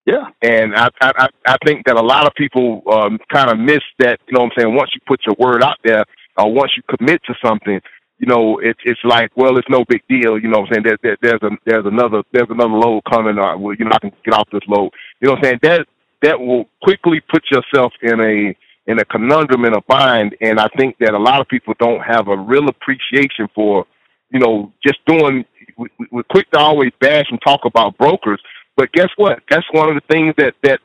[0.07, 3.81] Yeah, and I I I think that a lot of people um, kind of miss
[4.01, 4.21] that.
[4.29, 4.75] You know what I'm saying?
[4.75, 6.05] Once you put your word out there,
[6.37, 7.81] or once you commit to something,
[8.19, 10.39] you know it's it's like well, it's no big deal.
[10.39, 10.85] You know what I'm saying?
[10.85, 13.39] There, there, there's a there's another there's another load coming.
[13.39, 14.91] Or well, you know I can get off this load.
[15.21, 15.61] You know what I'm saying?
[15.63, 15.87] That
[16.21, 18.55] that will quickly put yourself in a
[18.87, 20.37] in a conundrum in a bind.
[20.41, 23.87] And I think that a lot of people don't have a real appreciation for,
[24.31, 25.45] you know, just doing.
[25.77, 28.41] We, we're quick to always bash and talk about brokers,
[28.77, 29.41] but guess what?
[29.51, 30.81] That's one of the things that that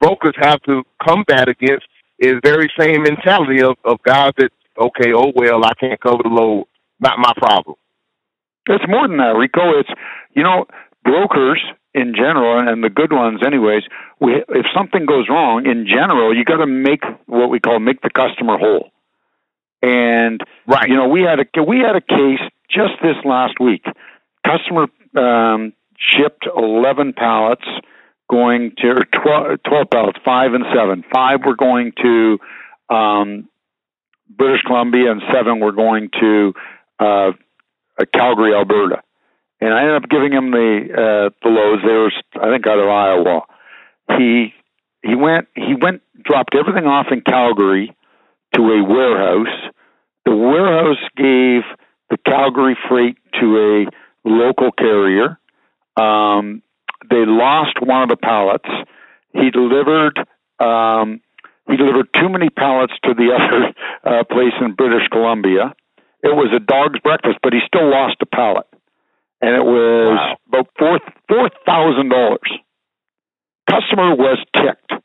[0.00, 1.86] brokers have to combat against
[2.18, 6.28] is very same mentality of of guys that okay, oh well, I can't cover the
[6.28, 6.66] load,
[7.00, 7.76] not my problem.
[8.68, 9.78] It's more than that, Rico.
[9.78, 9.90] It's
[10.34, 10.66] you know
[11.04, 11.60] brokers
[11.94, 13.82] in general, and the good ones, anyways.
[14.20, 18.00] We, if something goes wrong, in general, you got to make what we call make
[18.00, 18.90] the customer whole.
[19.82, 23.84] And right, you know, we had a we had a case just this last week.
[24.46, 27.66] Customer um, shipped eleven pallets,
[28.30, 31.04] going to 12, 12 pallets, five and seven.
[31.12, 32.38] Five were going to
[32.88, 33.48] um,
[34.30, 36.54] British Columbia, and seven were going to
[37.00, 37.32] uh,
[38.14, 39.02] Calgary, Alberta
[39.62, 41.82] and I ended up giving him the uh, the loads.
[41.86, 43.42] They were, I think, out of Iowa.
[44.18, 44.52] He
[45.02, 47.94] he went he went dropped everything off in Calgary
[48.56, 49.72] to a warehouse.
[50.24, 51.62] The warehouse gave
[52.10, 55.38] the Calgary freight to a local carrier.
[55.96, 56.62] Um,
[57.08, 58.68] they lost one of the pallets.
[59.32, 60.18] He delivered
[60.58, 61.20] um,
[61.70, 65.72] he delivered too many pallets to the other uh, place in British Columbia.
[66.24, 68.66] It was a dog's breakfast, but he still lost a pallet
[69.42, 70.36] and it was wow.
[70.48, 72.50] about four four thousand dollars.
[73.68, 75.02] Customer was ticked.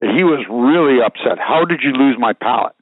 [0.00, 1.38] He was really upset.
[1.38, 2.74] How did you lose my pallet?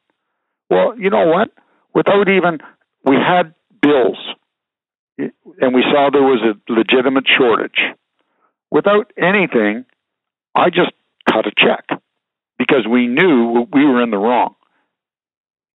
[0.70, 1.50] Well, you know what?
[1.94, 2.58] Without even
[3.04, 4.18] we had bills,
[5.18, 7.80] and we saw there was a legitimate shortage.
[8.70, 9.86] Without anything,
[10.54, 10.92] I just
[11.28, 11.98] cut a check
[12.58, 14.54] because we knew we were in the wrong.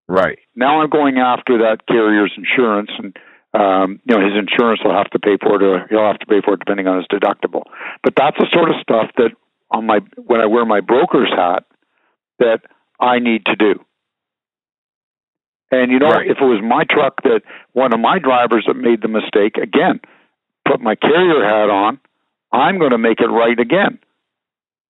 [0.08, 0.38] Right.
[0.56, 3.18] Now I'm going after that carrier's insurance and
[3.54, 6.26] um, you know, his insurance will have to pay for it, or he'll have to
[6.26, 7.64] pay for it depending on his deductible.
[8.02, 9.32] But that's the sort of stuff that
[9.70, 11.66] on my when I wear my broker's hat
[12.40, 12.62] that
[13.00, 13.86] I need to do.
[15.72, 16.30] And you know, right.
[16.30, 17.42] if it was my truck that
[17.74, 20.02] one of my drivers that made the mistake, again,
[20.68, 22.00] put my carrier hat on,
[22.52, 24.00] I'm going to make it right again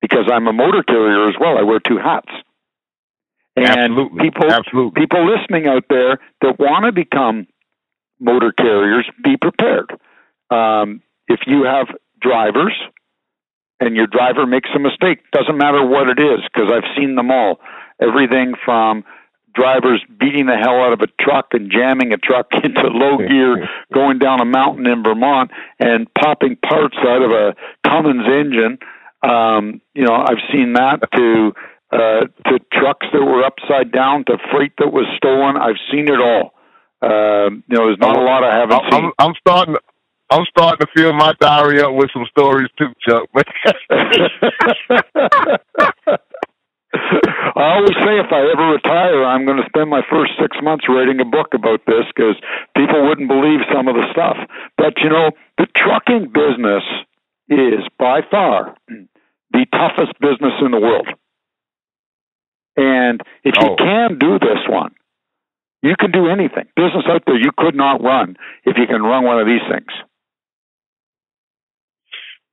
[0.02, 1.58] because I'm a motor carrier as well.
[1.58, 2.32] I wear two hats.
[3.56, 4.24] And Absolutely.
[4.24, 5.02] people, Absolutely.
[5.02, 7.48] people listening out there that want to become
[8.24, 9.92] motor carriers, be prepared.
[10.50, 11.88] Um, if you have
[12.22, 12.74] drivers
[13.80, 17.32] and your driver makes a mistake, doesn't matter what it is, because I've seen them
[17.32, 17.60] all.
[18.02, 19.04] Everything from
[19.54, 23.68] drivers beating the hell out of a truck and jamming a truck into low gear
[23.94, 27.56] going down a mountain in Vermont and popping parts out of a
[27.88, 28.80] Cummins engine.
[29.22, 31.54] Um, you know, I've seen that to
[31.92, 35.58] uh, to trucks that were upside down to freight that was stolen.
[35.58, 36.53] I've seen it all.
[37.04, 39.12] Um, you know, there's not a lot I haven't I'm, seen.
[39.20, 39.76] I'm starting.
[40.30, 43.28] I'm starting to fill my diary up with some stories too, Chuck.
[47.56, 50.86] I always say if I ever retire, I'm going to spend my first six months
[50.88, 52.36] writing a book about this because
[52.76, 54.38] people wouldn't believe some of the stuff.
[54.78, 56.84] But you know, the trucking business
[57.50, 61.08] is by far the toughest business in the world.
[62.76, 63.70] And if oh.
[63.70, 64.96] you can do this one,
[65.84, 66.66] you can do anything.
[66.76, 69.92] Business out there you could not run if you can run one of these things.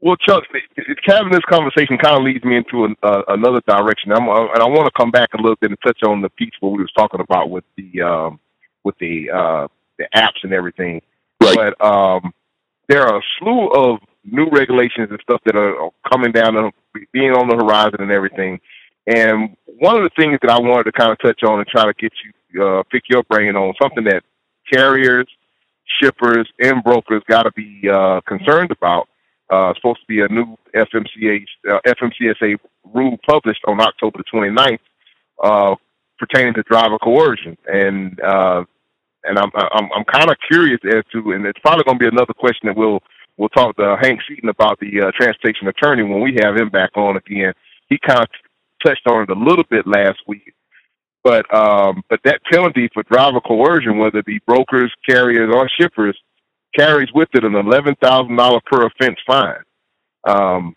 [0.02, 0.44] Well, Chuck,
[1.04, 4.12] having this conversation kind of leads me into an, uh, another direction.
[4.12, 6.30] I'm, uh, and I want to come back a little bit and touch on the
[6.30, 8.40] piece what we was talking about with the um,
[8.82, 11.02] with the uh, the apps and everything.
[11.42, 11.54] Right.
[11.54, 12.32] But um,
[12.88, 16.72] there are a slew of new regulations and stuff that are coming down, and
[17.12, 18.58] being on the horizon and everything.
[19.06, 21.84] And one of the things that I wanted to kind of touch on and try
[21.84, 24.22] to get you uh, pick your brain on something that
[24.72, 25.26] carriers,
[26.00, 29.08] shippers, and brokers got to be uh, concerned about
[29.50, 32.56] uh, supposed to be a new FMCA uh, FMCSA
[32.94, 34.78] rule published on October the 29th
[35.42, 35.74] uh,
[36.18, 38.62] pertaining to driver coercion, and uh,
[39.24, 42.14] and I'm I'm, I'm kind of curious as to, and it's probably going to be
[42.14, 43.00] another question that we'll
[43.36, 46.96] we'll talk to Hank Seaton about the uh, transportation attorney when we have him back
[46.96, 47.52] on again.
[47.88, 48.28] He kind of
[48.84, 50.54] touched on it a little bit last week,
[51.22, 56.18] but um, but that penalty for driver coercion, whether it be brokers, carriers, or shippers,
[56.76, 59.62] carries with it an eleven thousand dollar per offense fine.
[60.26, 60.76] Um,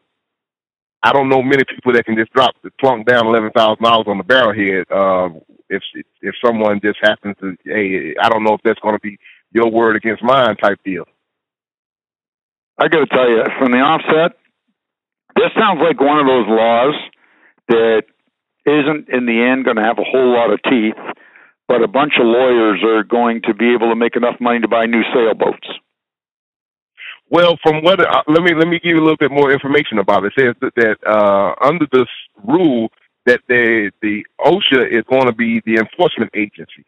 [1.01, 4.07] I don't know many people that can just drop the plunk down eleven thousand dollars
[4.07, 4.83] on the barrelhead.
[4.91, 5.81] Uh, if
[6.21, 9.17] if someone just happens to, hey, I don't know if that's going to be
[9.51, 11.05] your word against mine type deal.
[12.77, 14.37] I got to tell you, from the offset,
[15.35, 16.95] this sounds like one of those laws
[17.69, 18.03] that
[18.65, 20.95] isn't in the end going to have a whole lot of teeth,
[21.67, 24.67] but a bunch of lawyers are going to be able to make enough money to
[24.67, 25.67] buy new sailboats.
[27.29, 29.97] Well, from what uh, let me let me give you a little bit more information
[29.97, 30.33] about it.
[30.37, 32.07] It says that, that uh, under this
[32.43, 32.89] rule
[33.25, 36.85] that the the OSHA is going to be the enforcement agency,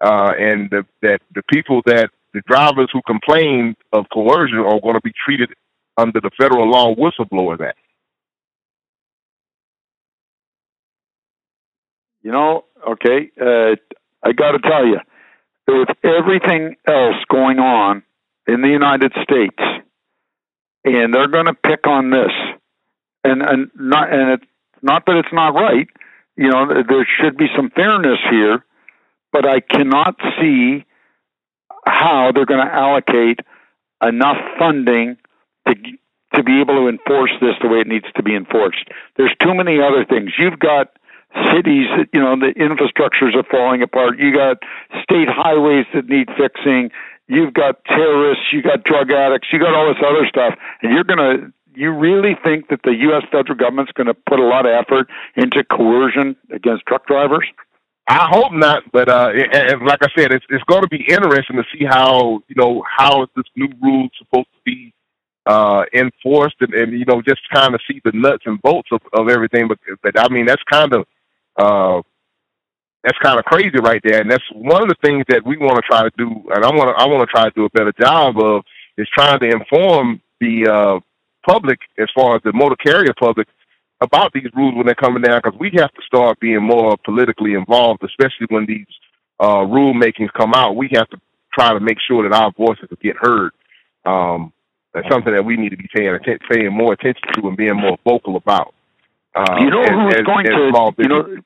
[0.00, 4.94] uh, and the, that the people that the drivers who complain of coercion are going
[4.94, 5.50] to be treated
[5.96, 7.78] under the federal law Whistleblowers Act.
[12.22, 13.76] You know, okay, uh,
[14.22, 15.00] I got to tell you,
[15.66, 18.02] with everything else going on
[18.46, 19.62] in the United States,
[20.84, 22.32] and they're going to pick on this,
[23.24, 24.44] and and not and it's
[24.82, 25.88] not that it's not right.
[26.36, 28.64] You know, there should be some fairness here,
[29.32, 30.84] but I cannot see
[31.86, 33.40] how they're going to allocate
[34.02, 35.16] enough funding
[35.66, 35.74] to
[36.34, 38.88] to be able to enforce this the way it needs to be enforced.
[39.16, 40.32] There's too many other things.
[40.38, 40.92] You've got
[41.54, 44.18] cities that you know the infrastructures are falling apart.
[44.18, 44.58] You got
[45.02, 46.90] state highways that need fixing.
[47.28, 48.44] You've got terrorists.
[48.52, 49.48] You got drug addicts.
[49.52, 51.52] You got all this other stuff, and you're gonna.
[51.72, 53.22] You really think that the U.S.
[53.30, 57.46] federal government's going to put a lot of effort into coercion against truck drivers?
[58.08, 61.56] I hope not, but uh, and like I said, it's it's going to be interesting
[61.56, 64.92] to see how you know how is this new rule supposed to be
[65.46, 69.00] uh, enforced, and, and you know just kind of see the nuts and bolts of,
[69.12, 69.68] of everything.
[69.68, 71.06] But but I mean that's kind of
[71.56, 72.02] uh,
[73.02, 75.76] that's kind of crazy right there, and that's one of the things that we want
[75.76, 77.70] to try to do, and I want to I want to try to do a
[77.70, 78.62] better job of
[78.98, 81.00] is trying to inform the uh,
[81.48, 83.48] public as far as the motor carrier public
[84.02, 87.54] about these rules when they're coming down because we have to start being more politically
[87.54, 88.86] involved, especially when these
[89.42, 90.76] uh, rule makings come out.
[90.76, 91.20] We have to
[91.52, 93.52] try to make sure that our voices get heard.
[94.04, 94.52] Um,
[94.94, 96.18] that's something that we need to be paying
[96.50, 98.74] paying more attention to and being more vocal about.
[99.34, 101.36] Uh, you know who's as, going as to you know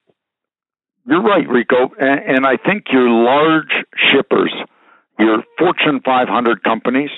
[1.07, 4.55] you're right, Rico, and, and I think your large shippers,
[5.19, 7.11] your Fortune 500 companies,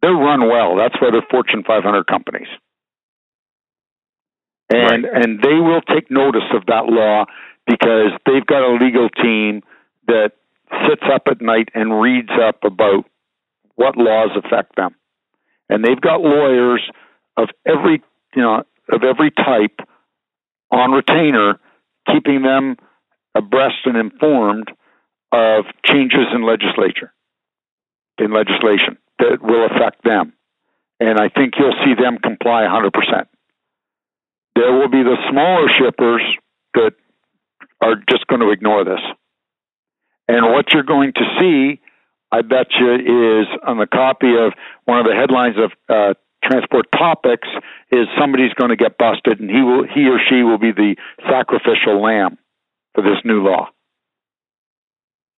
[0.00, 0.74] they're run well.
[0.76, 2.48] That's why they're Fortune 500 companies
[4.70, 5.24] and right.
[5.24, 7.26] and they will take notice of that law
[7.66, 9.62] because they've got a legal team
[10.06, 10.32] that
[10.88, 13.04] sits up at night and reads up about
[13.74, 14.94] what laws affect them,
[15.68, 16.82] and they've got lawyers
[17.36, 18.02] of every
[18.34, 19.80] you know of every type
[20.70, 21.58] on retainer,
[22.06, 22.76] keeping them
[23.34, 24.70] abreast and informed
[25.32, 27.12] of changes in legislature
[28.18, 30.32] in legislation that will affect them.
[30.98, 33.26] And I think you'll see them comply 100%.
[34.54, 36.22] There will be the smaller shippers
[36.74, 36.92] that
[37.80, 39.00] are just going to ignore this.
[40.28, 41.80] And what you're going to see,
[42.30, 44.52] I bet you, is on the copy of
[44.84, 46.14] one of the headlines of uh,
[46.50, 47.48] Transport Topics
[47.92, 50.96] is somebody's going to get busted, and he will, he or she will be the
[51.28, 52.38] sacrificial lamb
[52.94, 53.68] for this new law.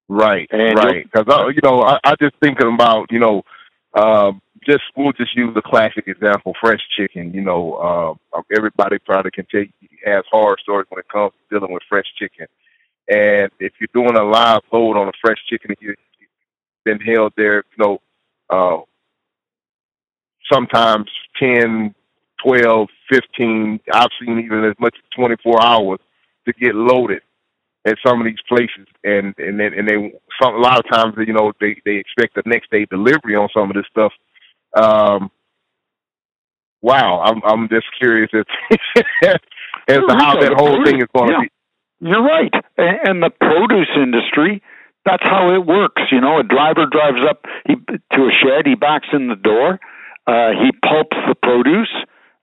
[0.09, 1.05] Right, and right.
[1.05, 3.43] Because uh, you know, I, I just thinking about you know,
[3.95, 4.33] uh,
[4.67, 7.33] just we'll just use the classic example, fresh chicken.
[7.35, 11.59] You know, uh, everybody probably can tell you has horror stories when it comes to
[11.59, 12.47] dealing with fresh chicken.
[13.09, 17.33] And if you're doing a live load on a fresh chicken, you, you've been held
[17.37, 18.01] there, you know,
[18.51, 18.83] uh,
[20.51, 21.95] sometimes 10,
[22.45, 25.99] 12, 15, I've seen even as much as 24 hours
[26.47, 27.23] to get loaded
[27.85, 31.15] at some of these places, and and then and they some a lot of times
[31.27, 34.13] you know they they expect the next day delivery on some of this stuff,
[34.75, 35.31] um,
[36.81, 38.45] wow, I'm I'm just curious as,
[39.89, 41.41] as to how that whole thing is going to yeah.
[41.41, 41.51] be.
[42.09, 44.63] You're right, and the produce industry.
[45.05, 46.03] That's how it works.
[46.13, 49.81] You know, a driver drives up he, to a shed, he backs in the door,
[50.27, 51.93] uh, he pulps the produce.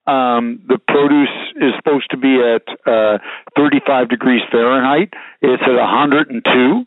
[0.07, 1.29] Um, the produce
[1.61, 3.19] is supposed to be at uh,
[3.55, 5.13] 35 degrees Fahrenheit.
[5.41, 6.85] It's at 102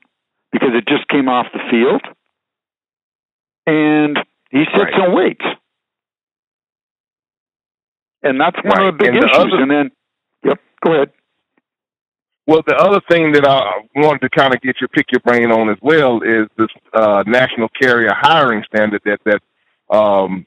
[0.51, 2.03] because it just came off the field.
[3.66, 4.18] And
[4.51, 4.95] he sits Right.
[4.95, 5.45] and waits.
[8.22, 8.86] And that's one Right.
[8.88, 9.38] of the big And the issues.
[9.38, 9.90] other- and then,
[10.45, 11.11] yep, go ahead.
[12.47, 15.53] Well, the other thing that I wanted to kind of get your pick your brain
[15.53, 19.43] on as well is this uh, national carrier hiring standard that that,
[19.97, 20.45] um,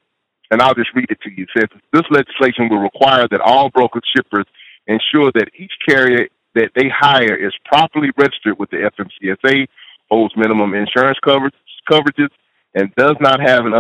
[0.56, 1.43] and I'll just read it to you.
[1.43, 4.45] It says this legislation will require that all broker shippers
[4.88, 9.68] ensure that each carrier that they hire is properly registered with the FMCSA,
[10.10, 11.53] holds minimum insurance coverage,
[11.91, 12.30] coverages,
[12.74, 13.74] and does not have an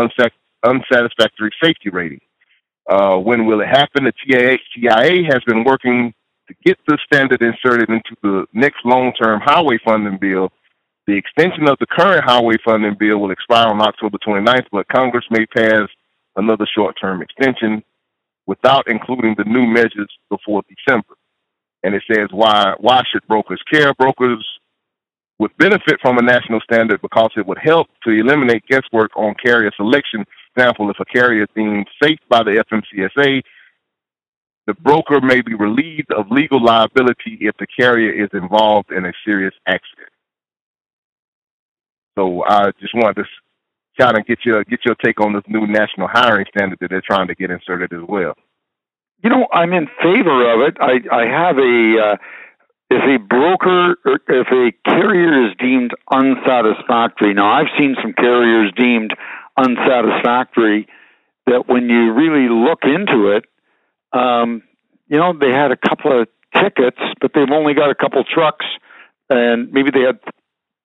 [0.65, 2.19] unsatisfactory safety rating.
[2.89, 4.03] Uh, when will it happen?
[4.03, 6.13] The TIA, TIA has been working
[6.49, 10.49] to get the standard inserted into the next long-term highway funding bill.
[11.07, 15.23] The extension of the current highway funding bill will expire on October 29th, but Congress
[15.31, 15.87] may pass
[16.35, 17.83] another short-term extension
[18.47, 21.15] without including the new measures before December.
[21.83, 23.93] And it says why why should brokers care?
[23.93, 24.45] Brokers
[25.39, 29.71] would benefit from a national standard because it would help to eliminate guesswork on carrier
[29.75, 30.23] selection.
[30.53, 33.41] For example, if a carrier is deemed safe by the FMCSA,
[34.67, 39.13] the broker may be relieved of legal liability if the carrier is involved in a
[39.23, 40.09] serious accident.
[42.17, 43.25] So I just wanted to
[43.99, 47.01] kind of get your get your take on this new national hiring standard that they're
[47.01, 48.35] trying to get inserted as well.
[49.23, 50.77] You know, I'm in favor of it.
[50.79, 52.17] I, I have a, uh,
[52.91, 58.71] if a broker or if a carrier is deemed unsatisfactory, now I've seen some carriers
[58.77, 59.15] deemed
[59.57, 60.87] unsatisfactory
[61.47, 63.45] that when you really look into it,
[64.13, 64.61] um,
[65.07, 68.65] you know, they had a couple of tickets, but they've only got a couple trucks,
[69.29, 70.19] and maybe they had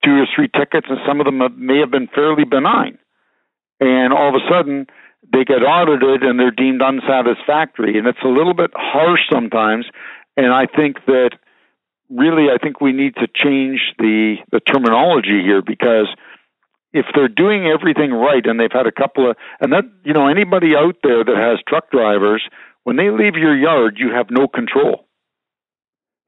[0.05, 2.99] two or three tickets, and some of them may have been fairly benign.
[3.81, 4.87] And all of a sudden,
[5.33, 7.99] they get audited and they're deemed unsatisfactory.
[7.99, 9.87] And it's a little bit harsh sometimes.
[10.37, 11.31] And I think that
[12.11, 16.09] really, I think we need to change the, the terminology here because
[16.93, 20.27] if they're doing everything right and they've had a couple of, and that, you know,
[20.27, 22.43] anybody out there that has truck drivers,
[22.85, 25.07] when they leave your yard, you have no control.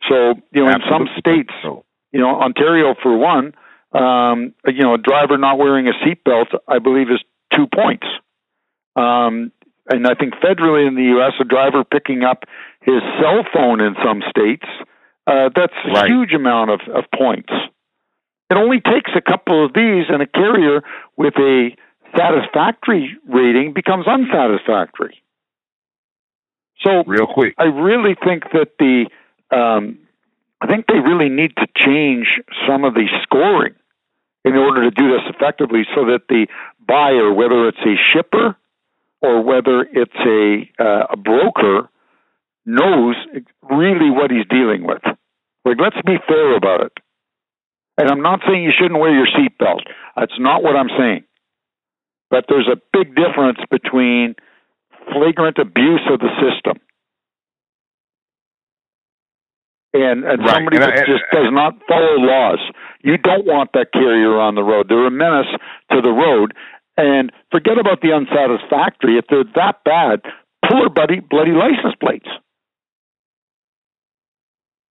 [0.09, 3.55] So, you know, in some states, you know, Ontario for one,
[3.93, 7.23] um, you know, a driver not wearing a seatbelt, I believe, is
[7.55, 8.07] two points.
[8.97, 9.53] Um,
[9.89, 12.45] and I think federally in the U.S., a driver picking up
[12.83, 14.67] his cell phone in some states,
[15.27, 16.11] uh, that's a Right.
[16.11, 17.53] huge amount of, of points.
[18.51, 20.83] It only takes a couple of these, and a carrier
[21.17, 21.71] with a
[22.17, 25.23] satisfactory rating becomes unsatisfactory.
[26.83, 29.07] So real quick, I really think that the
[29.57, 29.99] um,
[30.61, 33.75] I think they really need to change some of the scoring
[34.45, 36.47] in order to do this effectively, so that the
[36.87, 38.57] buyer, whether it's a shipper
[39.21, 41.89] or whether it's a uh, a broker,
[42.67, 43.17] knows
[43.71, 45.03] really what he's dealing with.
[45.65, 46.93] Like, let's be fair about it.
[47.99, 49.83] And I'm not saying you shouldn't wear your seatbelt.
[50.17, 51.25] That's not what I'm saying.
[52.31, 54.35] But there's a big difference between
[55.13, 56.81] flagrant abuse of the system
[59.95, 60.51] and, and Right.
[60.55, 62.61] somebody And I- that and- just does not follow laws.
[63.03, 64.89] You don't want that carrier on the road.
[64.89, 65.49] They're a menace
[65.91, 66.55] to the road.
[66.97, 69.17] And forget about the unsatisfactory.
[69.19, 70.21] If they're that bad,
[70.69, 72.29] pull their bloody, bloody license plates.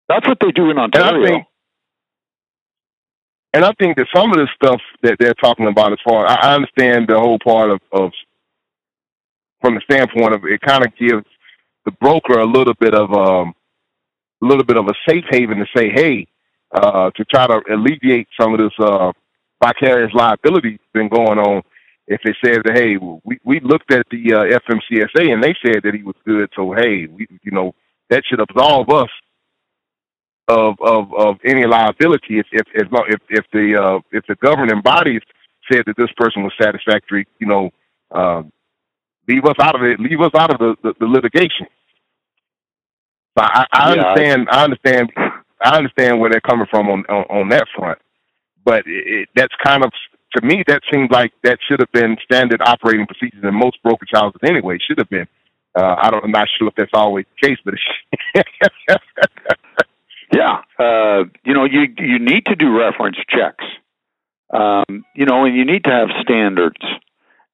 [0.09, 1.25] That's what they do in and I Ontario.
[1.25, 1.45] think
[3.53, 6.35] and I think that some of the stuff that they're talking about as far I
[6.35, 8.11] I understand the whole part of, of
[9.61, 11.25] from the standpoint of it kind of gives
[11.85, 13.53] the broker a little bit of um
[14.41, 16.27] a little bit of a safe haven to say, hey,
[16.73, 19.11] uh, to try to alleviate some of this uh,
[19.63, 21.61] vicarious liability been going on.
[22.07, 25.83] If it says that, hey, we we looked at the uh, FMCSA and they said
[25.83, 27.73] that he was good, so hey, we you know
[28.09, 29.09] that should absolve us
[30.47, 34.81] of of of any liability if if if if, if the uh, if the governing
[34.81, 35.21] bodies
[35.71, 37.69] said that this person was satisfactory, you know,
[38.11, 38.43] uh,
[39.27, 41.67] leave us out of it, leave us out of the, the, the litigation.
[43.37, 45.11] So I, I Yeah, understand, I understand,
[45.61, 47.99] I understand where they're coming from on on, on that front,
[48.65, 49.91] but it, it, that's kind of
[50.37, 54.11] to me that seems like that should have been standard operating procedures in most brokerage
[54.13, 54.77] houses anyway.
[54.87, 55.27] Should have been.
[55.77, 57.75] Uh, I don't, I'm not sure if that's always the case, but
[60.33, 63.65] Yeah, uh, you know, you you need to do reference checks.
[64.53, 66.79] Um, you know, and you need to have standards.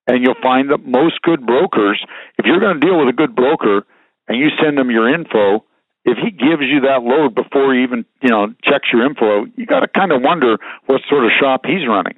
[0.08, 2.04] And you'll find that most good brokers,
[2.40, 3.86] if you're going to deal with a good broker
[4.28, 5.66] and you send them your info,
[6.08, 9.66] if he gives you that load before he even you know checks your info, you
[9.66, 12.18] got to kind of wonder what sort of shop he's running.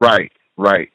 [0.00, 0.88] Right, right.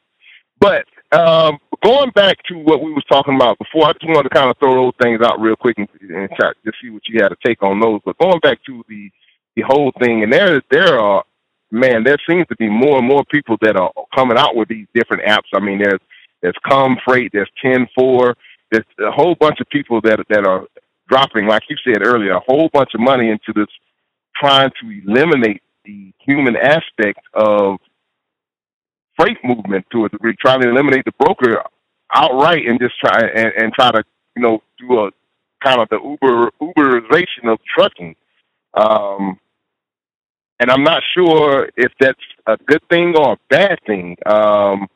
[0.59, 4.35] But um, going back to what we was talking about before, I just wanted to
[4.35, 7.19] kind of throw those things out real quick and, and try to see what you
[7.21, 8.01] had to take on those.
[8.03, 9.09] But going back to the
[9.55, 11.23] the whole thing, and there there are
[11.71, 14.87] man, there seems to be more and more people that are coming out with these
[14.95, 15.49] different apps.
[15.53, 16.01] I mean, there's
[16.41, 18.35] there's Com Freight, there's Ten Four,
[18.71, 20.65] there's a whole bunch of people that that are
[21.07, 23.67] dropping, like you said earlier, a whole bunch of money into this,
[24.35, 27.77] trying to eliminate the human aspect of
[29.17, 31.63] freight movement to a degree, trying to eliminate the broker
[32.13, 34.03] outright and just try and, and try to
[34.35, 35.11] you know do a
[35.63, 38.15] kind of the Uber Uberization of trucking.
[38.73, 39.39] Um,
[40.59, 44.17] and I'm not sure if that's a good thing or a bad thing.
[44.25, 44.87] Um,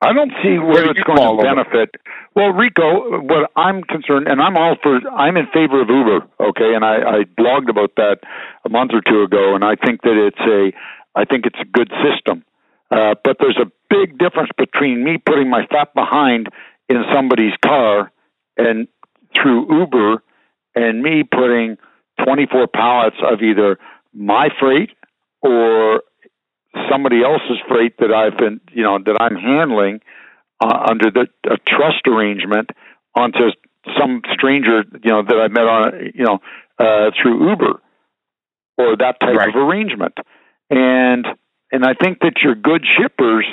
[0.00, 1.96] I don't see where it's going to benefit.
[2.36, 6.74] Well, Rico, what I'm concerned, and I'm all for, I'm in favor of Uber, okay,
[6.74, 8.18] and I, I blogged about that
[8.64, 10.72] a month or two ago, and I think that it's a,
[11.18, 12.44] I think it's a good system.
[12.90, 16.48] Uh, but there's a big difference between me putting my fat behind
[16.88, 18.12] in somebody's car
[18.56, 18.86] and
[19.34, 20.22] through Uber,
[20.76, 21.76] and me putting
[22.24, 23.78] 24 pallets of either
[24.14, 24.90] my freight
[25.42, 26.02] or
[26.90, 30.00] somebody else's freight that I've been, you know, that I'm handling
[30.60, 32.70] uh, under the a trust arrangement
[33.14, 33.50] onto
[33.98, 36.38] some stranger, you know, that I met on, you know,
[36.78, 37.80] uh, through Uber
[38.76, 39.48] or that type right.
[39.48, 40.14] of arrangement.
[40.70, 41.26] And
[41.70, 43.46] and I think that your good shippers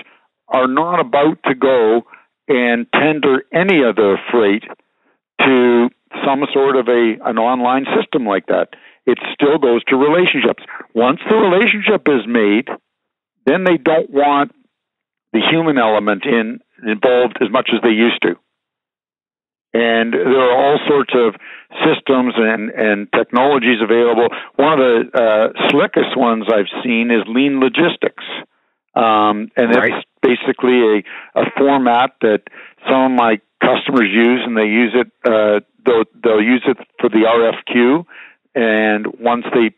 [0.48, 2.04] are not about to go
[2.48, 4.64] and tender any of their freight
[5.42, 5.90] to
[6.24, 8.70] some sort of a an online system like that.
[9.06, 10.64] It still goes to relationships.
[10.94, 12.70] Once the relationship is made,
[13.46, 14.52] then they don't want
[15.34, 18.36] the human element in involved as much as they used to.
[19.74, 21.36] And there are all sorts of
[21.84, 24.30] systems and, and technologies available.
[24.56, 28.24] One of the uh, slickest ones I've seen is Lean Logistics.
[28.96, 29.92] Um, and right.
[29.92, 31.04] it's basically
[31.36, 32.44] a, a format that
[32.88, 35.12] some of my customers use, and they use it.
[35.26, 38.06] Uh, they'll, they'll use it for the RFQ,
[38.56, 39.76] and once they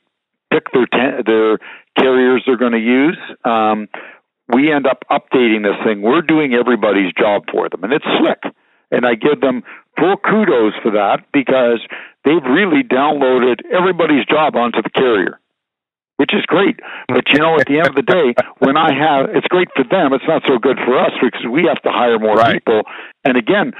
[0.52, 1.58] pick their ten, their
[1.98, 3.18] carriers they're going to use.
[3.44, 3.88] Um,
[4.54, 6.02] we end up updating this thing.
[6.02, 8.54] We're doing everybody's job for them, and it's slick.
[8.92, 9.64] And I give them
[10.00, 11.82] full kudos for that because
[12.24, 15.40] they've really downloaded everybody's job onto the carrier,
[16.16, 16.80] which is great.
[17.10, 19.84] But you know, at the end of the day, when I have, it's great for
[19.84, 20.14] them.
[20.14, 22.64] It's not so good for us because we have to hire more right.
[22.64, 22.84] people.
[23.26, 23.74] And again,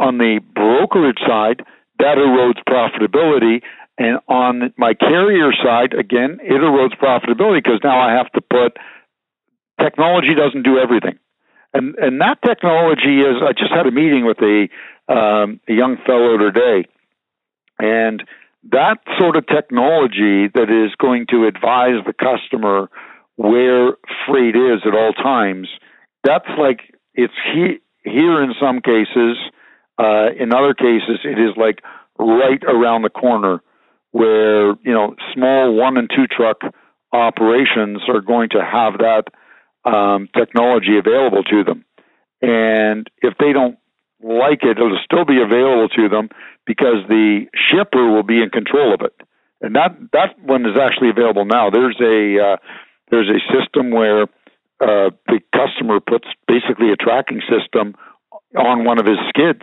[0.00, 1.62] on the brokerage side,
[2.00, 3.62] that erodes profitability
[3.98, 8.78] and on my carrier side, again, it erodes profitability because now I have to put
[9.80, 11.18] technology doesn't do everything.
[11.74, 14.68] And and that technology is I just had a meeting with a
[15.12, 16.88] um, a young fellow today,
[17.78, 18.22] and
[18.70, 22.88] that sort of technology that is going to advise the customer
[23.36, 23.96] where
[24.26, 25.68] freight is at all times.
[26.24, 29.36] That's like it's he, here in some cases.
[29.98, 31.82] Uh, in other cases, it is like
[32.18, 33.60] right around the corner
[34.18, 36.58] where you know small one and two truck
[37.12, 39.24] operations are going to have that
[39.88, 41.84] um, technology available to them,
[42.42, 43.78] and if they don't
[44.20, 46.28] like it, it'll still be available to them
[46.66, 49.14] because the shipper will be in control of it,
[49.60, 51.70] and that that one is actually available now.
[51.70, 52.56] There's a uh,
[53.12, 54.22] there's a system where
[54.80, 57.94] uh, the customer puts basically a tracking system
[58.58, 59.62] on one of his skids,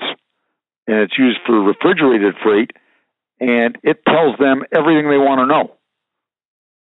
[0.88, 2.72] and it's used for refrigerated freight
[3.40, 5.76] and it tells them everything they want to know.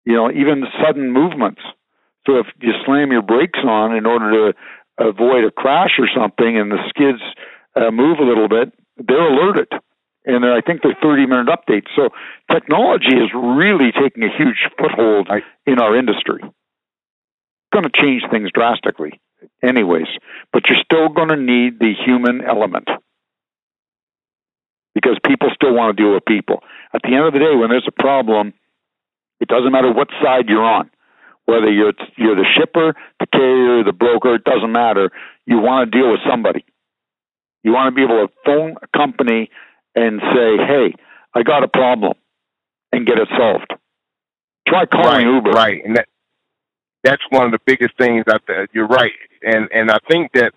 [0.05, 1.61] You know, even sudden movements.
[2.25, 4.57] So if you slam your brakes on in order to
[4.99, 7.21] avoid a crash or something, and the skids
[7.75, 9.67] uh, move a little bit, they're alerted.
[10.25, 11.87] And I think they're 30 minute updates.
[11.95, 12.09] So
[12.51, 15.29] technology is really taking a huge foothold
[15.65, 16.41] in our industry.
[16.43, 19.19] It's going to change things drastically,
[19.63, 20.07] anyways.
[20.51, 22.89] But you're still going to need the human element
[24.95, 26.63] because people still want to deal with people.
[26.93, 28.53] At the end of the day, when there's a problem,
[29.39, 30.89] it doesn't matter what side you're on.
[31.45, 35.09] Whether you're you're the shipper, the carrier, the broker, it doesn't matter.
[35.45, 36.63] You want to deal with somebody.
[37.63, 39.49] You want to be able to phone a company
[39.95, 40.93] and say, "Hey,
[41.33, 42.13] I got a problem,"
[42.91, 43.73] and get it solved.
[44.67, 45.49] Try calling right, Uber.
[45.51, 46.07] Right, and that
[47.03, 48.25] that's one of the biggest things.
[48.27, 48.37] I
[48.73, 49.11] you're right,
[49.41, 50.53] and and I think that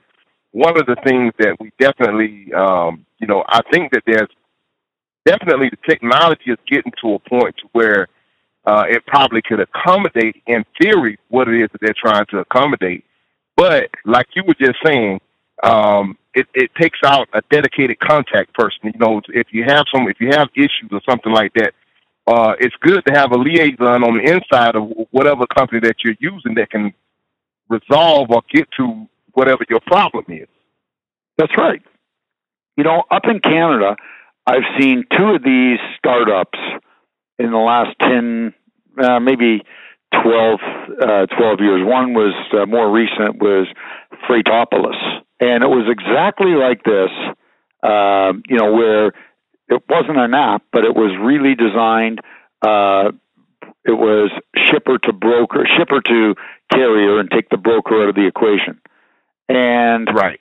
[0.53, 4.29] one of the things that we definitely, um, you know, I think that there's
[5.25, 8.09] definitely the technology is getting to a point to where
[8.65, 13.05] uh, it probably could accommodate, in theory, what it is that they're trying to accommodate.
[13.57, 15.21] But like you were just saying,
[15.63, 18.79] um, it, it takes out a dedicated contact person.
[18.85, 21.73] You know, if you have some, if you have issues or something like that,
[22.27, 26.17] uh, it's good to have a liaison on the inside of whatever company that you're
[26.21, 26.93] using that can
[27.69, 30.49] resolve or get to whatever your problem is.
[31.39, 31.83] That's right.
[32.77, 33.97] You know, up in Canada,
[34.47, 36.59] I've seen two of these startups
[37.39, 38.55] in the last 10,
[39.03, 39.63] uh, maybe
[40.23, 40.61] 12,
[41.01, 41.87] uh, 12 years.
[41.87, 43.67] One was uh, more recent, was
[44.29, 44.97] Freightopolis.
[45.41, 47.11] And it was exactly like this,
[47.83, 49.13] uh, you know, where
[49.69, 52.21] it wasn't an app, but it was really designed.
[52.65, 53.13] Uh,
[53.85, 56.35] it was shipper to broker, shipper to
[56.73, 58.81] carrier, and take the broker out of the equation.
[59.53, 60.41] And right.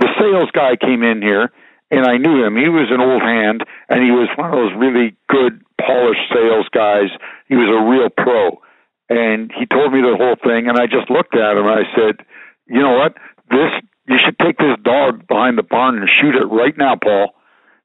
[0.00, 1.52] the sales guy came in here,
[1.92, 2.56] and I knew him.
[2.56, 6.66] He was an old hand, and he was one of those really good, polished sales
[6.72, 7.10] guys.
[7.46, 8.60] He was a real pro.
[9.08, 11.94] And he told me the whole thing, and I just looked at him and I
[11.94, 12.26] said,
[12.66, 13.16] "You know what?
[13.50, 13.70] This
[14.08, 17.34] you should take this dog behind the barn and shoot it right now, Paul,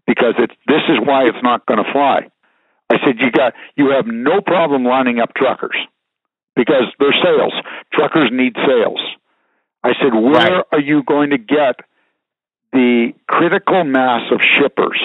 [0.08, 2.28] because it's this is why it's not going to fly."
[2.90, 5.78] I said, "You got you have no problem lining up truckers
[6.56, 7.54] because they're sales.
[7.94, 9.02] Truckers need sales."
[9.86, 10.66] I said, "Where right.
[10.72, 11.76] are you going to get
[12.74, 15.00] the critical mass of shippers?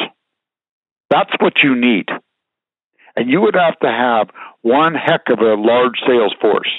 [1.11, 2.09] That's what you need."
[3.15, 4.31] And you would have to have
[4.63, 6.71] one heck of a large sales force.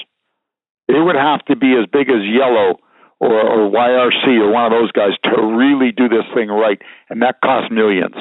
[0.88, 2.80] It would have to be as big as Yellow
[3.20, 7.22] or, or YRC or one of those guys to really do this thing right, and
[7.22, 8.16] that costs millions.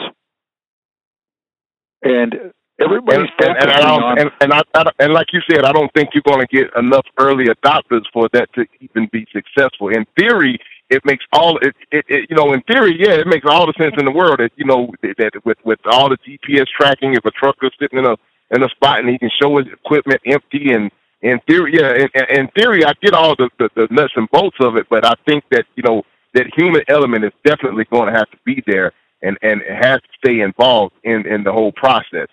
[2.03, 5.71] And everybody's and, and, and, on, and, and, I, I, and like you said, I
[5.71, 9.89] don't think you're going to get enough early adopters for that to even be successful.
[9.89, 10.59] In theory,
[10.89, 13.73] it makes all it, it, it you know in theory yeah it makes all the
[13.79, 17.25] sense in the world that you know that with with all the GPS tracking if
[17.25, 18.15] a trucker's sitting in a
[18.53, 22.37] in a spot and he can show his equipment empty and in theory yeah in,
[22.37, 25.13] in theory I get all the, the the nuts and bolts of it but I
[25.25, 26.03] think that you know
[26.33, 30.01] that human element is definitely going to have to be there and and it has
[30.01, 32.27] to stay involved in in the whole process.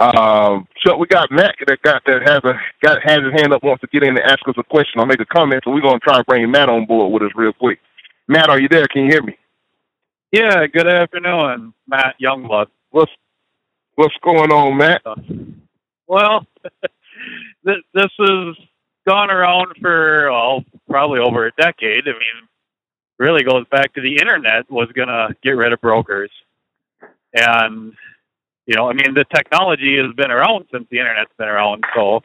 [0.00, 3.62] Um, so we got Matt that got that has a got has his hand up
[3.62, 5.62] wants to get in and ask us a question or make a comment.
[5.64, 7.78] So we're gonna try and bring Matt on board with us real quick.
[8.26, 8.86] Matt, are you there?
[8.88, 9.36] Can you hear me?
[10.32, 12.68] Yeah, good afternoon, Matt Youngblood.
[12.90, 13.12] What's
[13.96, 15.02] what's going on, Matt?
[16.06, 16.46] Well,
[17.64, 18.56] this, this has
[19.06, 22.04] gone around for oh, probably over a decade.
[22.08, 22.48] I mean,
[23.18, 26.30] really goes back to the internet was going to get rid of brokers,
[27.34, 27.92] and
[28.70, 32.22] you know, I mean, the technology has been around since the internet's been around, so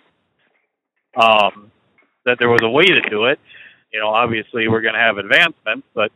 [1.16, 1.72] um,
[2.26, 3.40] that there was a way to do it
[3.96, 6.12] you know, obviously we're going to have advancements, but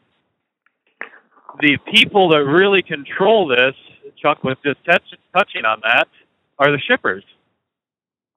[1.62, 3.74] the people that really control this,
[4.18, 5.04] Chuck was just touch,
[5.34, 6.10] touching on that,
[6.58, 7.24] are the shippers.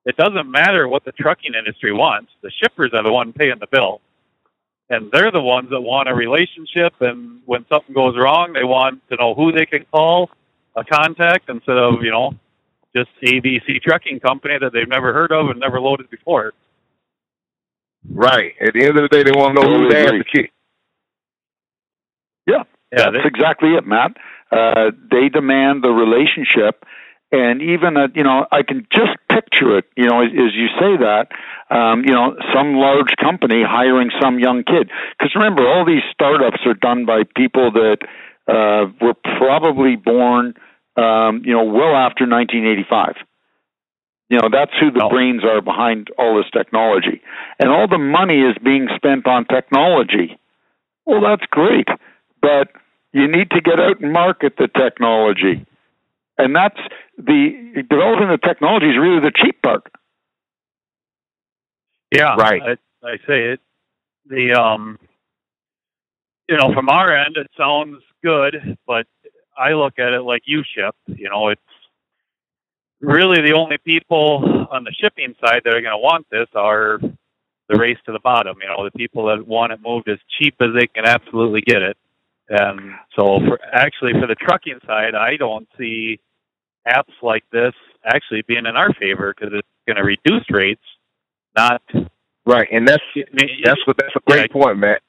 [0.04, 2.30] It doesn't matter what the trucking industry wants.
[2.42, 4.00] The shippers are the one paying the bill.
[4.88, 6.94] And they're the ones that want a relationship.
[7.00, 10.30] And when something goes wrong, they want to know who they can call,
[10.76, 12.34] a contact, instead of, you know,
[12.94, 16.52] just ABC Trucking Company that they've never heard of and never loaded before.
[18.08, 18.52] Right.
[18.60, 20.52] At the end of the day, they want to know who they have to kick.
[22.46, 24.16] Yeah, yeah, that's exactly it, Matt.
[24.50, 26.84] Uh, they demand the relationship,
[27.30, 29.84] and even a, you know, I can just picture it.
[29.96, 31.28] You know, as, as you say that,
[31.70, 34.90] um, you know, some large company hiring some young kid.
[35.16, 37.98] Because remember, all these startups are done by people that
[38.48, 40.54] uh, were probably born,
[40.96, 43.16] um, you know, well after 1985.
[44.28, 45.10] You know, that's who the oh.
[45.10, 47.20] brains are behind all this technology.
[47.58, 50.38] And all the money is being spent on technology.
[51.04, 51.88] Well, that's great.
[52.40, 52.68] But
[53.12, 55.66] you need to get out and market the technology.
[56.38, 56.78] And that's
[57.18, 59.86] the developing the technology is really the cheap part.
[62.10, 62.62] Yeah, right.
[62.62, 63.60] I, I say it.
[64.26, 64.98] The um,
[66.48, 69.06] you know, from our end, it sounds good, but
[69.56, 70.94] I look at it like you ship.
[71.06, 71.60] You know, it's
[73.00, 77.00] really the only people on the shipping side that are going to want this are
[77.68, 78.56] the race to the bottom.
[78.60, 81.82] You know, the people that want it moved as cheap as they can absolutely get
[81.82, 81.96] it.
[82.48, 86.20] And so, for actually, for the trucking side, I don't see
[86.86, 87.72] apps like this
[88.04, 90.82] actually being in our favor because it's going to reduce rates,
[91.56, 91.82] not
[92.44, 92.68] right.
[92.70, 93.02] And that's
[93.64, 95.02] that's what that's a great yeah, point, Matt.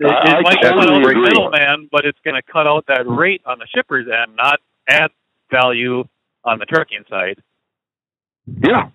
[0.00, 3.42] It, it might cut out the middleman, but it's going to cut out that rate
[3.46, 5.10] on the shippers end, not add
[5.50, 6.04] value
[6.44, 7.42] on the trucking side.
[8.46, 8.90] Yeah.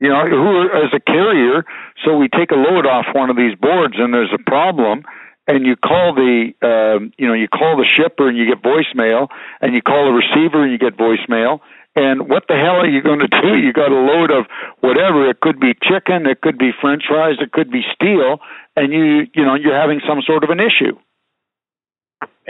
[0.00, 1.64] You know, who as a carrier,
[2.04, 5.02] so we take a load off one of these boards and there's a problem
[5.48, 9.28] and you call the um, you know, you call the shipper and you get voicemail
[9.60, 11.60] and you call the receiver and you get voicemail
[11.98, 13.56] And what the hell are you going to do?
[13.58, 14.46] You got a load of
[14.80, 15.28] whatever.
[15.28, 18.38] It could be chicken, it could be French fries, it could be steel,
[18.76, 20.96] and you you know you're having some sort of an issue.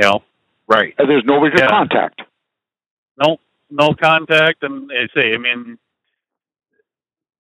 [0.00, 0.18] Yeah,
[0.68, 0.94] right.
[0.98, 1.68] And there's nobody to Yeah.
[1.68, 2.22] contact.
[3.16, 3.38] no,
[3.70, 5.78] no contact, and they say, I mean,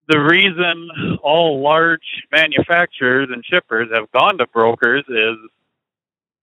[0.08, 0.88] the reason
[1.22, 5.36] all large manufacturers and shippers have gone to brokers is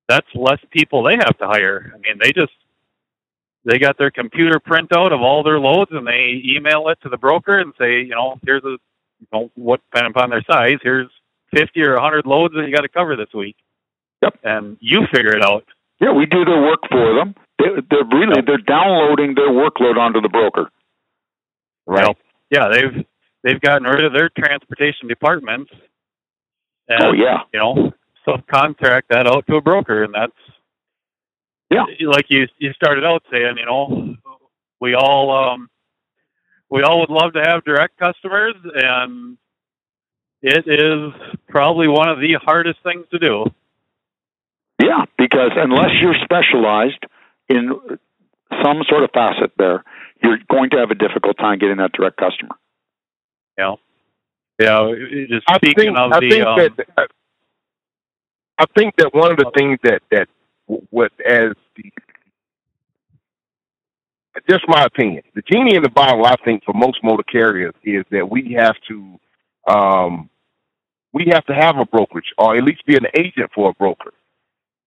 [0.07, 1.91] that's less people they have to hire.
[1.93, 2.53] I mean, they just
[3.65, 7.17] they got their computer printout of all their loads and they email it to the
[7.17, 8.77] broker and say, you know, here's a
[9.19, 11.09] you know what depending upon their size, here's
[11.53, 13.55] fifty or a hundred loads that you got to cover this week.
[14.21, 14.39] Yep.
[14.43, 15.65] And you figure it out.
[15.99, 17.35] Yeah, we do their work for them.
[17.59, 20.69] They, they're really they're downloading their workload onto the broker.
[21.87, 22.07] Right.
[22.07, 22.17] Yep.
[22.51, 23.05] Yeah, they've
[23.43, 25.71] they've gotten rid of their transportation departments.
[25.73, 27.91] Oh, and, Oh yeah, You know,
[28.27, 30.33] subcontract that out to a broker, and that's
[31.71, 31.85] Yeah.
[32.01, 34.15] Like you you started out saying, you know,
[34.79, 35.69] we all um
[36.69, 39.37] we all would love to have direct customers, and
[40.41, 41.13] it is
[41.49, 43.45] probably one of the hardest things to do.
[44.81, 45.05] yeah.
[45.17, 47.03] Because unless you're specialized
[47.49, 47.71] in
[48.63, 49.83] some sort of facet, there
[50.23, 52.55] you're going to have a difficult time getting that direct customer.
[53.57, 53.75] Yeah.
[54.59, 57.09] Yeah, it- just I speaking think of I the think um, that
[58.57, 60.29] I think that one of the things that that
[60.67, 61.91] what as the
[64.49, 68.03] just my opinion, the genie in the bottle, I think for most motor carriers is
[68.11, 69.19] that we have to
[69.67, 70.29] um,
[71.13, 74.13] we have to have a brokerage or at least be an agent for a broker,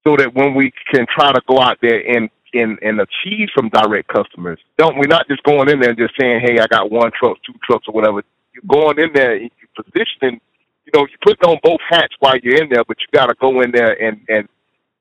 [0.06, 3.68] so that when we can try to go out there and and, and achieve some
[3.70, 6.90] direct customers, don't we're not just going in there and just saying, hey, I got
[6.90, 8.22] one truck, two trucks, or whatever.
[8.52, 10.40] You're going in there, and you're positioning
[10.88, 13.34] you know, you put on both hats while you're in there, but you got to
[13.40, 14.48] go in there and and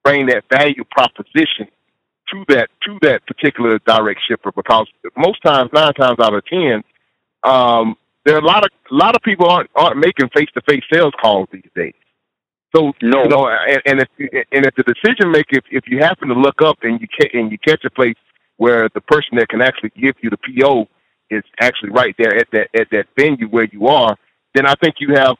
[0.07, 1.67] bring that value proposition
[2.31, 4.87] to that to that particular direct shipper because
[5.17, 6.83] most times, nine times out of ten,
[7.43, 7.95] um,
[8.25, 10.83] there are a lot of a lot of people aren't aren't making face to face
[10.91, 11.93] sales calls these days.
[12.75, 13.23] So No.
[13.23, 14.09] you know, and, and if
[14.51, 17.31] and if the decision maker, if, if you happen to look up and you ca-
[17.33, 18.15] and you catch a place
[18.57, 20.87] where the person that can actually give you the PO
[21.29, 24.17] is actually right there at that at that venue where you are,
[24.53, 25.35] then I think you have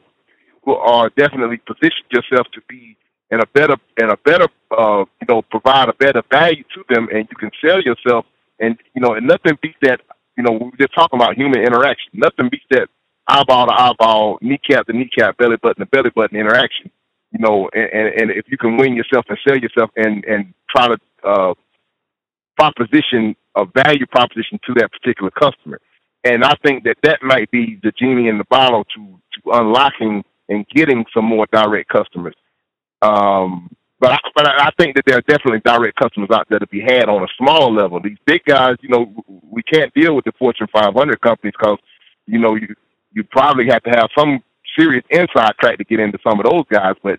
[0.66, 2.96] are definitely position yourself to be
[3.30, 7.08] in a better and a better uh, you know provide a better value to them,
[7.12, 8.26] and you can sell yourself.
[8.60, 10.00] And you know, and nothing beats that.
[10.36, 12.12] You know, we're just talking about human interaction.
[12.14, 12.88] Nothing beats that
[13.26, 16.90] eyeball to eyeball, kneecap to kneecap, belly button to belly button interaction.
[17.32, 20.54] You know, and, and, and if you can win yourself and sell yourself and and
[20.70, 21.54] try to uh,
[22.56, 25.80] proposition a value proposition to that particular customer.
[26.24, 30.24] And I think that that might be the genie in the bottle to to unlocking
[30.48, 32.34] and getting some more direct customers.
[33.02, 33.70] Um,
[34.00, 36.80] but I, but I think that there are definitely direct customers out there to be
[36.80, 38.00] had on a smaller level.
[38.00, 39.12] These big guys, you know,
[39.50, 41.78] we can't deal with the Fortune 500 companies because
[42.26, 42.74] you know you
[43.12, 44.40] you probably have to have some
[44.78, 46.94] serious inside track to get into some of those guys.
[47.02, 47.18] But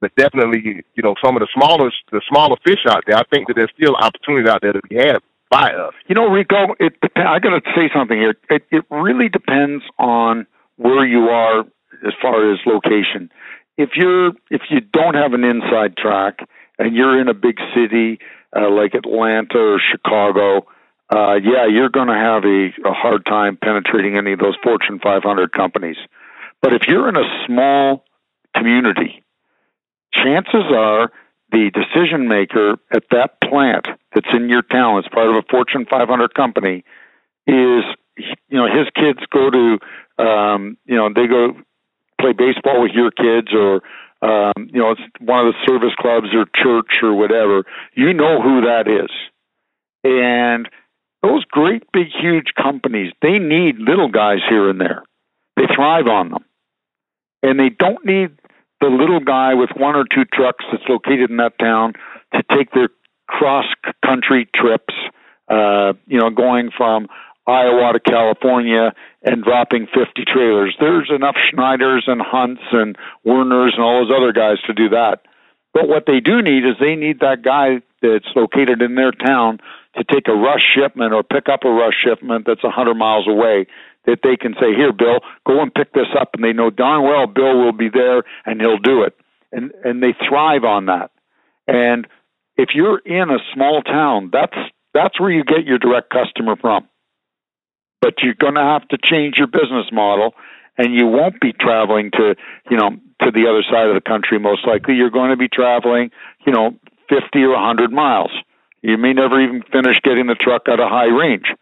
[0.00, 3.48] but definitely, you know, some of the smaller the smaller fish out there, I think
[3.48, 5.18] that there's still opportunities out there to be had
[5.50, 5.94] by us.
[6.08, 8.34] You know, Rico, it I got to say something here.
[8.50, 11.60] It, it really depends on where you are
[12.06, 13.30] as far as location.
[13.78, 16.40] If you're if you don't have an inside track
[16.78, 18.18] and you're in a big city
[18.54, 20.66] uh, like Atlanta or Chicago,
[21.14, 24.98] uh, yeah, you're going to have a, a hard time penetrating any of those Fortune
[25.02, 25.96] 500 companies.
[26.60, 28.04] But if you're in a small
[28.54, 29.22] community,
[30.12, 31.10] chances are
[31.52, 35.86] the decision maker at that plant that's in your town, that's part of a Fortune
[35.88, 36.84] 500 company,
[37.46, 37.84] is
[38.48, 39.78] you know his kids go to
[40.22, 41.54] um, you know they go
[42.20, 43.82] play baseball with your kids or
[44.20, 47.64] um, you know it's one of the service clubs or church or whatever.
[47.94, 49.10] You know who that is,
[50.04, 50.68] and
[51.22, 55.02] those great big huge companies they need little guys here and there.
[55.56, 56.44] They thrive on them,
[57.42, 58.30] and they don't need
[58.80, 61.94] the little guy with one or two trucks that's located in that town
[62.34, 62.88] to take their
[63.26, 63.66] cross
[64.04, 64.94] country trips,
[65.48, 67.08] uh, you know, going from
[67.48, 68.92] Iowa to California
[69.22, 70.76] and dropping 50 trailers.
[70.78, 75.22] There's enough Schneiders and Hunts and Werners and all those other guys to do that.
[75.72, 79.60] But what they do need is they need that guy that's located in their town
[79.96, 83.66] to take a rush shipment or pick up a rush shipment that's 100 miles away
[84.06, 87.02] that they can say, "Here, Bill, go and pick this up," and they know darn
[87.02, 89.14] well Bill will be there and he'll do it,
[89.52, 91.10] and and they thrive on that.
[91.66, 92.06] And
[92.56, 94.56] if you're in a small town, that's
[94.94, 96.88] that's where you get your direct customer from.
[98.00, 100.34] But you're going to have to change your business model,
[100.76, 102.36] and you won't be traveling to
[102.70, 102.90] you know
[103.22, 104.38] to the other side of the country.
[104.38, 106.10] Most likely, you're going to be traveling
[106.46, 106.76] you know
[107.08, 108.30] 50 or 100 miles.
[108.82, 111.52] You may never even finish getting the truck at a high range.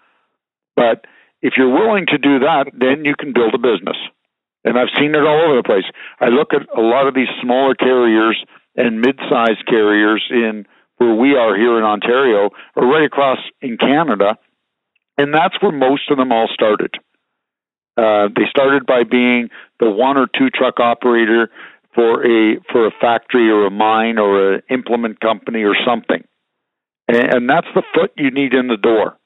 [0.75, 1.07] But
[1.41, 3.97] if you're willing to do that, then you can build a business.
[4.65, 5.85] And I've seen it all over the place.
[6.21, 10.67] I look at a lot of these smaller carriers and mid-sized carriers in
[10.99, 14.37] where we are here in Ontario or right across in Canada,
[15.19, 16.95] and that's where most of them all started.
[17.97, 19.49] Uh, they started by being
[19.81, 21.51] the one or two truck operator
[21.95, 26.23] for a for a factory or a mine or an implement company or something,
[27.09, 29.17] and, and that's the foot you need in the door.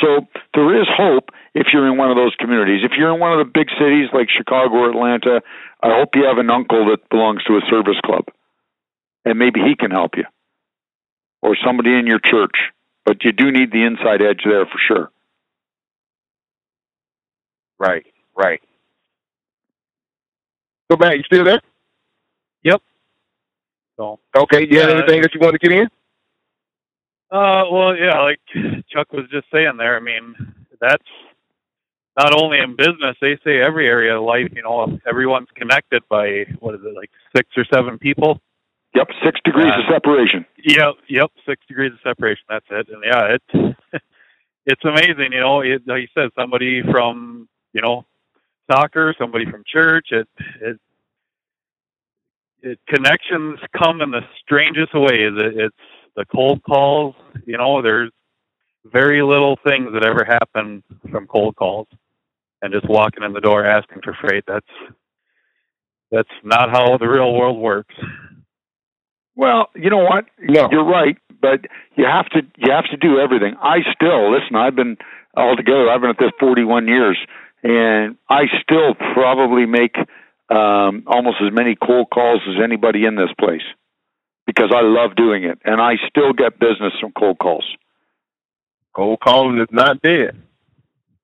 [0.00, 2.80] So there is hope if you're in one of those communities.
[2.84, 5.42] If you're in one of the big cities like Chicago or Atlanta,
[5.82, 8.24] I hope you have an uncle that belongs to a service club,
[9.24, 10.24] and maybe he can help you,
[11.42, 12.72] or somebody in your church.
[13.04, 15.10] But you do need the inside edge there for sure.
[17.78, 18.60] Right, right.
[20.90, 21.60] So, Matt, you still there?
[22.62, 22.82] Yep.
[23.96, 24.20] So.
[24.36, 24.96] Okay, you had Yeah.
[24.96, 25.88] anything that you want to get in?
[27.30, 28.40] Uh, well, yeah, like
[28.88, 29.96] Chuck was just saying there.
[29.96, 30.34] I mean,
[30.80, 31.04] that's
[32.18, 33.16] not only in business.
[33.20, 34.48] They say every area of life.
[34.52, 38.40] You know, everyone's connected by what is it, like six or seven people?
[38.94, 40.46] Yep, six degrees Uh, of separation.
[40.64, 42.44] Yep, yep, six degrees of separation.
[42.48, 42.88] That's it.
[42.90, 43.76] And yeah, it's
[44.66, 45.32] it's amazing.
[45.32, 48.06] You know, it, like you said, somebody from you know
[48.70, 50.08] soccer, somebody from church.
[50.12, 50.28] It
[50.62, 50.78] it
[52.62, 55.32] it connections come in the strangest ways.
[55.36, 55.76] It, it's
[56.16, 57.14] the cold calls.
[57.46, 58.10] You know, there's
[58.86, 61.88] very little things that ever happen from cold calls,
[62.62, 64.44] and just walking in the door asking for freight.
[64.46, 64.66] That's
[66.10, 67.94] that's not how the real world works.
[69.40, 70.26] Well, you know what?
[70.38, 70.68] No.
[70.70, 71.60] You're right, but
[71.96, 73.54] you have to you have to do everything.
[73.62, 74.54] I still listen.
[74.54, 74.98] I've been
[75.34, 75.88] altogether.
[75.88, 77.16] I've been at this 41 years,
[77.62, 79.96] and I still probably make
[80.50, 83.64] um, almost as many cold calls as anybody in this place
[84.46, 87.64] because I love doing it, and I still get business from cold calls.
[88.94, 90.36] Cold calling is not dead.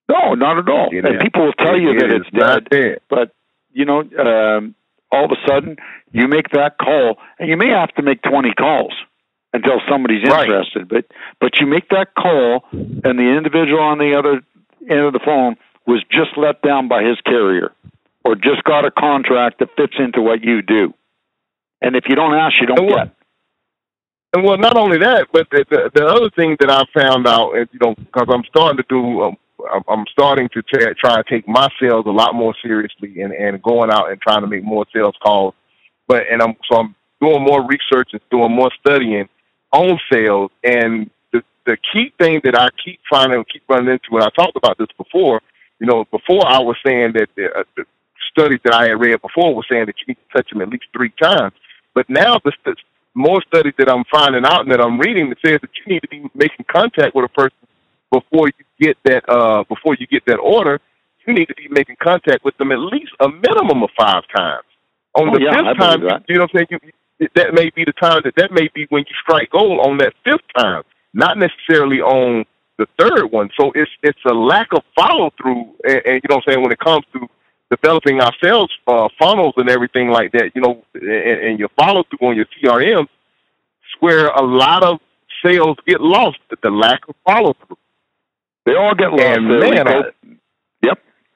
[0.09, 0.89] No, not at all.
[0.91, 1.23] It and is.
[1.23, 2.99] people will tell you It that it's not dead, dead.
[3.11, 3.33] but
[3.75, 4.75] you know, um,
[5.13, 5.77] all of a sudden
[6.17, 8.95] you make that call, and you may have to make 20 calls
[9.53, 10.49] until somebody's Right.
[10.49, 10.89] interested.
[10.89, 11.05] But
[11.41, 14.41] but you make that call, and the individual on the other
[14.89, 15.57] end of the phone
[15.87, 17.73] was just let down by his carrier,
[18.25, 20.95] or just got a contract that fits into what you do.
[21.83, 23.11] And if you don't ask, you don't And get.
[24.33, 27.53] And well, not only that, but the, the, the other thing that I found out,
[27.57, 29.37] is, you know, because I'm starting to do, um,
[29.89, 33.63] I'm- starting to try, try and take my sales a lot more seriously, and and
[33.63, 35.55] going out and trying to make more sales calls.
[36.09, 39.29] But and I'm so I'm doing more research and doing more studying
[39.73, 40.51] on sales.
[40.65, 44.57] And the the key thing that I keep finding, keep running into, and I talked
[44.57, 45.41] about this before.
[45.81, 47.85] You know, before I was saying that the, uh, the
[48.31, 50.69] studies that I had read before was saying that you need to touch them at
[50.69, 51.53] least three times.
[51.95, 52.77] But now the, the
[53.15, 56.01] more studies that I'm finding out and that I'm reading that says that you need
[56.01, 57.57] to be making contact with a person
[58.13, 60.81] before you get that uh before you get that order.
[61.27, 64.66] You need to be making contact with them at least a minimum of five times.
[65.17, 66.25] On Oh, the yeah, fifth time, that.
[66.29, 66.81] you know what I'm saying?
[67.19, 69.99] You, that may be the time that that may be when you strike gold on
[69.99, 70.83] that fifth time,
[71.15, 72.45] not necessarily on
[72.79, 73.51] the third one.
[73.59, 76.63] So it's it's a lack of follow through, and, and you know what I'm saying
[76.63, 77.27] when it comes to
[77.71, 80.53] developing our sales uh, funnels and everything like that.
[80.55, 81.05] You know, and,
[81.49, 85.01] and your follow through on your CRM, it's where a lot of
[85.45, 86.39] sales get lost.
[86.53, 87.79] At the lack of follow through.
[88.67, 89.23] They all get lost.
[89.39, 90.03] And man, Rico.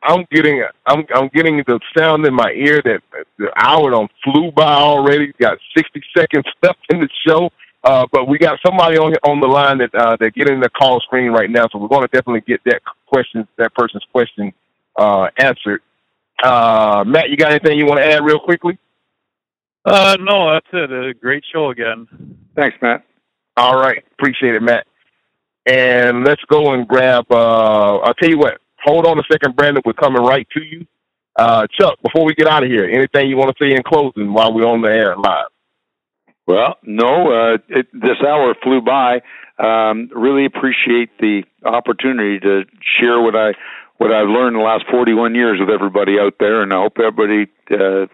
[0.02, 0.18] Yep.
[0.18, 3.02] I'm getting I'm I'm getting the sound in my ear that
[3.38, 5.32] the hour done flew by already.
[5.38, 7.50] Got 60 seconds left in the show.
[7.82, 10.68] Uh, but we got somebody on on the line that uh, that get in the
[10.70, 14.52] call screen right now, so we're going to definitely get that question, that person's question
[14.96, 15.80] uh, answered.
[16.42, 18.78] Uh, Matt, you got anything you want to add real quickly?
[19.84, 20.92] Uh, no, that's it.
[20.92, 22.06] A great show again.
[22.54, 23.04] Thanks, Matt.
[23.56, 24.86] All right, appreciate it, Matt.
[25.64, 27.24] And let's go and grab.
[27.30, 28.60] Uh, I'll tell you what.
[28.84, 29.82] Hold on a second, Brandon.
[29.84, 30.86] We're coming right to you.
[31.36, 34.32] Uh, Chuck, before we get out of here, anything you want to say in closing
[34.32, 35.46] while we're on the air live?
[36.46, 39.20] Well, no, uh, it, this hour flew by.
[39.58, 42.64] Um, really appreciate the opportunity to
[42.98, 43.52] share what I
[43.98, 46.96] what I've learned in the last 41 years with everybody out there, and I hope
[46.98, 48.06] everybody, uh,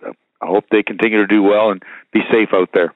[0.43, 1.81] I hope they continue to do well and
[2.13, 2.93] be safe out there.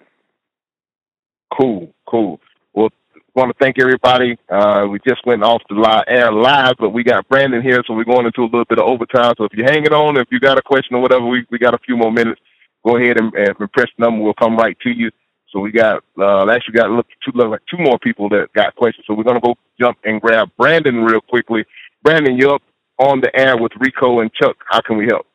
[1.57, 2.41] Cool, cool.
[2.75, 2.91] Well,
[3.35, 4.37] want to thank everybody.
[4.49, 7.95] Uh, we just went off the li- air live, but we got Brandon here, so
[7.95, 9.35] we're going into a little bit of overtime.
[9.39, 11.74] So if you're hanging on, if you got a question or whatever, we we got
[11.74, 12.41] a few more minutes.
[12.87, 14.22] Go ahead and, and press the number.
[14.22, 15.11] We'll come right to you.
[15.53, 18.74] So we got uh, actually got look, two look like two more people that got
[18.76, 19.05] questions.
[19.07, 21.64] So we're gonna go jump and grab Brandon real quickly.
[22.03, 22.62] Brandon, you're up
[22.99, 24.57] on the air with Rico and Chuck.
[24.68, 25.26] How can we help?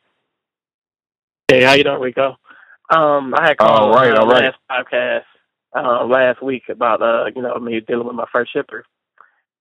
[1.47, 2.37] Hey, how you doing, Rico?
[2.89, 4.43] Um, I had All called right, uh, all right.
[4.43, 5.23] last podcast
[5.75, 8.85] uh, last week about uh, you know me dealing with my first shipper,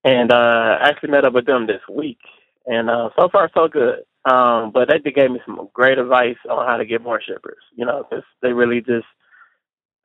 [0.03, 2.19] and uh, I actually met up with them this week,
[2.65, 3.99] and uh, so far so good.
[4.25, 7.61] Um, but they gave me some great advice on how to get more shippers.
[7.75, 9.05] You know, cause they really just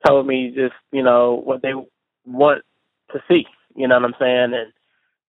[0.05, 1.73] told me just you know what they
[2.25, 2.63] want
[3.13, 3.45] to see.
[3.75, 4.53] You know what I'm saying?
[4.53, 4.73] And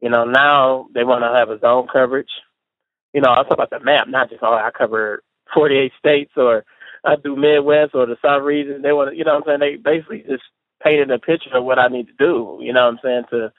[0.00, 2.30] you know now they want to have a zone coverage.
[3.14, 5.22] You know, I talk about the map, not just oh I cover
[5.54, 6.64] 48 states or
[7.04, 8.82] I do Midwest or the South region.
[8.82, 9.60] They want to, you know what I'm saying?
[9.60, 10.42] They basically just
[10.84, 12.58] painted a picture of what I need to do.
[12.60, 13.52] You know what I'm saying to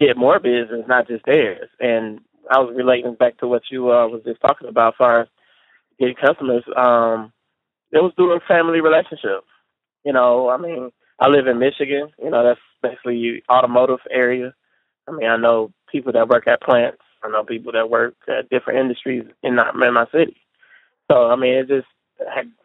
[0.00, 1.68] get more business, not just theirs.
[1.80, 5.20] And I was relating back to what you uh, was just talking about, as far
[5.22, 5.28] as
[5.98, 6.64] getting customers.
[6.76, 7.32] Um,
[7.92, 9.44] it was through a family relationship.
[10.04, 10.90] You know, I mean,
[11.20, 12.10] I live in Michigan.
[12.22, 14.54] You know, that's basically automotive area.
[15.08, 16.98] I mean, I know people that work at plants.
[17.22, 20.36] I know people that work at different industries in my, in my city.
[21.10, 21.86] So, I mean, it just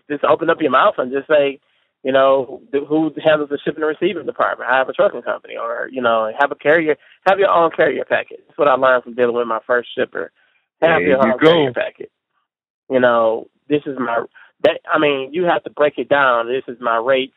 [0.09, 1.59] just open up your mouth and just say,
[2.03, 4.69] you know, who handles the shipping and receiving department?
[4.69, 8.03] I have a trucking company, or you know, have a carrier, have your own carrier
[8.05, 8.43] packet.
[8.45, 10.31] That's what I learned from dealing with my first shipper.
[10.81, 11.45] Have there your you own go.
[11.45, 12.11] carrier packet.
[12.89, 14.25] You know, this is my.
[14.63, 16.47] That I mean, you have to break it down.
[16.47, 17.33] This is my rates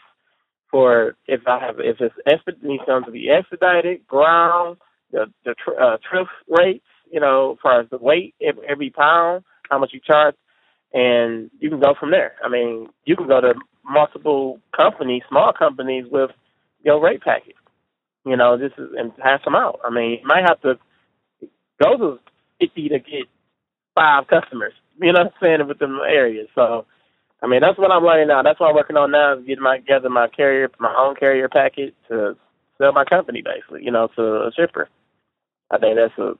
[0.70, 4.78] for if I have if it's exped needs to be expedited, ground,
[5.12, 6.84] the the tr- uh, trip rates.
[7.10, 10.34] You know, as far as the weight every pound, how much you charge,
[10.92, 12.34] and you can go from there.
[12.44, 13.54] I mean, you can go to
[13.88, 16.30] multiple companies, small companies with
[16.82, 17.54] your rate package.
[18.24, 19.80] You know, this is and pass them out.
[19.84, 20.78] I mean, you might have to
[21.82, 22.18] go to
[22.60, 23.26] fifty to get
[23.94, 24.72] five customers.
[25.00, 26.48] You know what I'm saying with them areas.
[26.54, 26.86] So,
[27.42, 28.42] I mean, that's what I'm learning now.
[28.42, 31.48] That's what I'm working on now is getting my gather my carrier, my own carrier
[31.48, 32.36] package to
[32.78, 33.84] sell my company basically.
[33.84, 34.88] You know, to a shipper.
[35.70, 36.34] I think that's a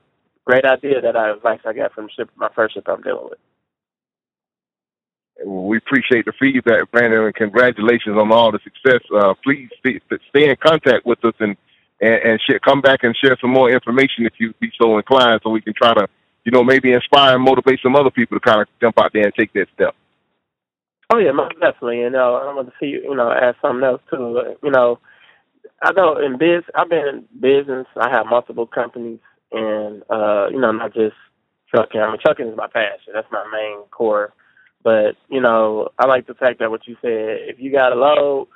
[0.45, 3.39] great idea that I advice I got from ship my first ship I'm dealing with.
[5.45, 9.01] We appreciate the feedback, Brandon, and congratulations on all the success.
[9.13, 11.55] Uh, please stay, stay in contact with us and
[11.99, 15.41] and, and share, come back and share some more information if you be so inclined,
[15.43, 16.07] so we can try to,
[16.43, 19.23] you know, maybe inspire and motivate some other people to kind of jump out there
[19.23, 19.95] and take that step.
[21.09, 21.99] Oh yeah, definitely.
[21.99, 24.55] You know, I want to see you know add something else too.
[24.61, 24.99] You know,
[25.81, 27.87] I know in biz, I've been in business.
[27.95, 29.19] I have multiple companies,
[29.51, 31.15] and uh, you know, not just
[31.73, 32.01] trucking.
[32.01, 33.13] I mean, trucking is my passion.
[33.13, 34.33] That's my main core
[34.87, 37.95] but, you know, I like the fact that what you said, if you got a
[37.95, 38.47] load,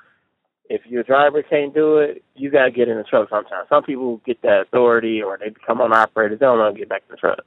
[0.69, 3.67] if your driver can't do it, you got to get in the truck sometimes.
[3.67, 6.39] Some people get that authority or they become owner operators.
[6.39, 7.39] They don't want to get back in the truck.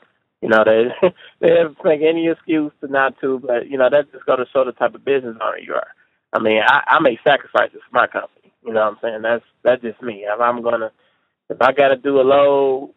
[0.42, 0.88] You know, they
[1.40, 4.66] they make any excuse to not to, but, you know, that's just going to show
[4.66, 5.88] the type of business owner you are.
[6.34, 8.52] I mean, I, I make sacrifices for my company.
[8.66, 9.22] You know what I'm saying?
[9.22, 10.26] That's that's just me.
[10.28, 10.92] If I'm to,
[11.48, 12.92] if I got to do a load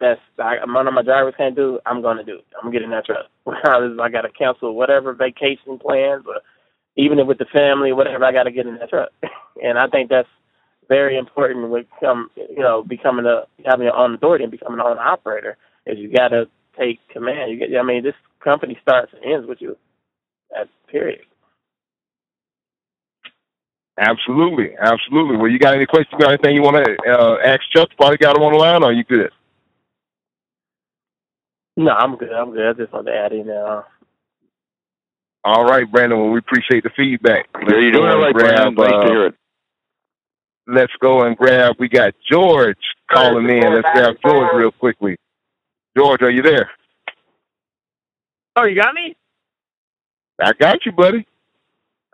[0.00, 2.46] that's I, one of my drivers can't do, I'm going to do it.
[2.62, 3.26] I'm getting that truck.
[3.46, 6.40] I got to cancel whatever vacation plans, or
[6.96, 8.24] even with the family, whatever.
[8.24, 9.10] I got to get in that truck,
[9.62, 10.28] and I think that's
[10.88, 14.86] very important with come you know becoming a having your own authority and becoming an
[14.86, 15.56] own operator.
[15.86, 16.46] Is you got to
[16.78, 17.52] take command.
[17.52, 17.76] You get.
[17.78, 19.76] I mean, this company starts and ends with you.
[20.50, 21.20] That period.
[23.98, 25.36] Absolutely, absolutely.
[25.36, 26.20] Well, you got any questions?
[26.20, 27.90] Got anything you want to uh, ask Chuck?
[27.96, 29.30] Probably got him on the line, or you good?
[31.76, 32.32] No, I'm good.
[32.32, 32.68] I'm good.
[32.68, 33.84] I just want to add in there.
[35.44, 36.18] All right, Brandon.
[36.18, 37.48] Well, we appreciate the feedback.
[37.66, 38.74] There you doing it right, Brandon.
[38.74, 39.34] Nice uh, to hear it.
[40.66, 41.76] Let's go and grab.
[41.78, 42.78] We got George
[43.10, 43.74] calling in.
[43.74, 45.16] Let's grab George real quickly.
[45.96, 46.70] George, are you there?
[48.56, 49.14] Oh, you got me?
[50.40, 51.26] I got you, buddy.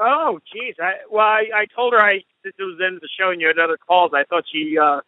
[0.00, 0.74] Oh, geez.
[0.80, 3.30] I, well, I, I told her I since it was the end of the show
[3.30, 5.00] and you had other calls, I thought she uh,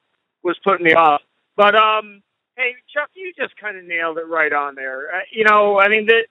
[0.42, 1.22] was putting me off.
[1.56, 2.22] But um,
[2.56, 5.14] hey, Chuck, you just kind of nailed it right on there.
[5.14, 6.26] Uh, you know, I mean that.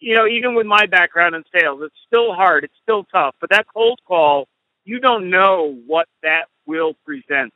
[0.00, 2.64] You know, even with my background in sales, it's still hard.
[2.64, 3.34] It's still tough.
[3.40, 4.48] But that cold call,
[4.84, 7.54] you don't know what that will present,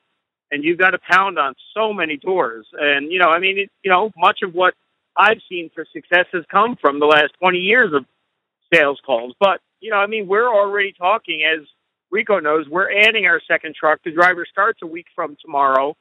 [0.50, 2.66] and you've got to pound on so many doors.
[2.72, 4.74] And you know, I mean, it, you know, much of what
[5.16, 8.06] I've seen for success has come from the last twenty years of
[8.72, 9.34] sales calls.
[9.38, 11.66] But you know, I mean, we're already talking as
[12.10, 12.66] Rico knows.
[12.70, 14.00] We're adding our second truck.
[14.04, 15.96] The driver starts a week from tomorrow.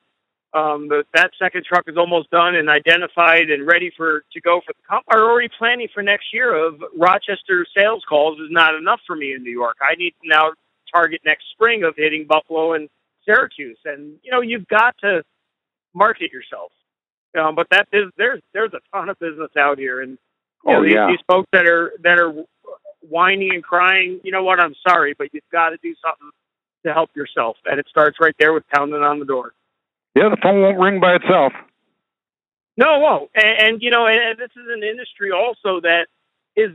[0.53, 4.61] Um, the, that second truck is almost done and identified and ready for to go
[4.65, 5.03] for the comp.
[5.09, 9.33] Are already planning for next year of Rochester sales calls is not enough for me
[9.33, 9.77] in New York.
[9.81, 10.51] I need to now
[10.93, 12.89] target next spring of hitting Buffalo and
[13.25, 15.23] Syracuse, and you know you've got to
[15.93, 16.71] market yourself.
[17.39, 20.17] Um, but that is there's there's a ton of business out here, and you
[20.65, 21.07] Oh, know, these, yeah.
[21.07, 22.33] these folks that are that are
[23.01, 24.19] whining and crying.
[24.23, 24.59] You know what?
[24.59, 26.29] I'm sorry, but you've got to do something
[26.85, 29.51] to help yourself, and it starts right there with pounding on the door.
[30.17, 31.53] Yeah, the phone won't ring by itself.
[32.75, 33.29] No, it won't.
[33.35, 36.07] And, and you know, and, this is an industry also that
[36.55, 36.71] is.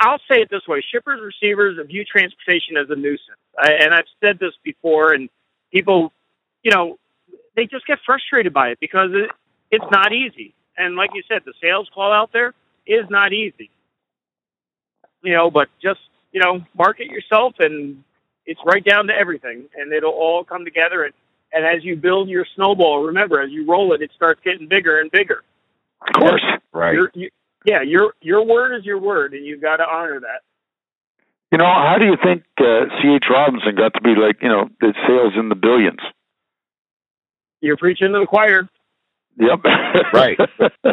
[0.00, 4.08] I'll say it this way: shippers, receivers view transportation as a nuisance, I, and I've
[4.22, 5.12] said this before.
[5.12, 5.28] And
[5.70, 6.12] people,
[6.62, 6.98] you know,
[7.56, 9.30] they just get frustrated by it because it,
[9.70, 10.54] it's not easy.
[10.78, 12.54] And like you said, the sales call out there
[12.86, 13.70] is not easy.
[15.22, 16.00] You know, but just
[16.32, 18.02] you know, market yourself, and
[18.46, 21.04] it's right down to everything, and it'll all come together.
[21.04, 21.14] And
[21.54, 25.00] and as you build your snowball, remember, as you roll it, it starts getting bigger
[25.00, 25.42] and bigger.
[26.06, 26.94] Of course, right?
[26.94, 27.30] Your, you,
[27.64, 30.42] yeah, your your word is your word, and you've got to honor that.
[31.52, 33.24] You know, how do you think uh, C.H.
[33.30, 36.00] Robinson got to be like, you know, the sales in the billions?
[37.60, 38.68] You're preaching to the choir.
[39.38, 39.60] Yep.
[40.12, 40.36] Right.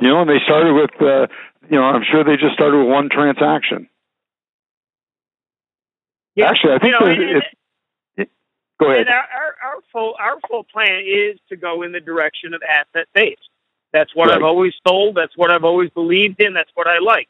[0.00, 1.26] you know, and they started with, uh,
[1.68, 3.88] you know, I'm sure they just started with one transaction.
[6.36, 7.57] Yeah, Actually, I think you know, they- and- it-
[8.78, 9.00] Go ahead.
[9.02, 12.62] And our, our, our full our full plan is to go in the direction of
[12.62, 13.40] asset based.
[13.92, 14.36] That's what Right.
[14.36, 15.16] I've always sold.
[15.16, 16.54] That's what I've always believed in.
[16.54, 17.28] That's what I like.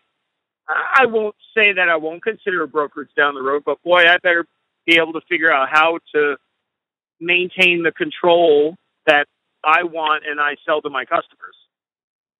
[0.68, 4.18] I won't say that I won't consider a brokerage down the road, but boy, I
[4.22, 4.44] better
[4.86, 6.36] be able to figure out how to
[7.20, 8.76] maintain the control
[9.06, 9.26] that
[9.64, 11.56] I want and I sell to my customers.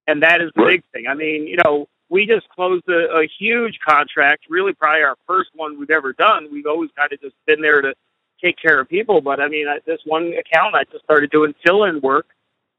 [0.06, 0.70] And that is the Right.
[0.72, 1.06] big thing.
[1.08, 5.50] I mean, you know, we just closed a, a huge contract, really probably our first
[5.54, 6.48] one we've ever done.
[6.52, 7.94] We've always kind of just been there to
[8.40, 9.20] take care of people.
[9.20, 12.26] But I mean, I, this one account, I just started doing fill in work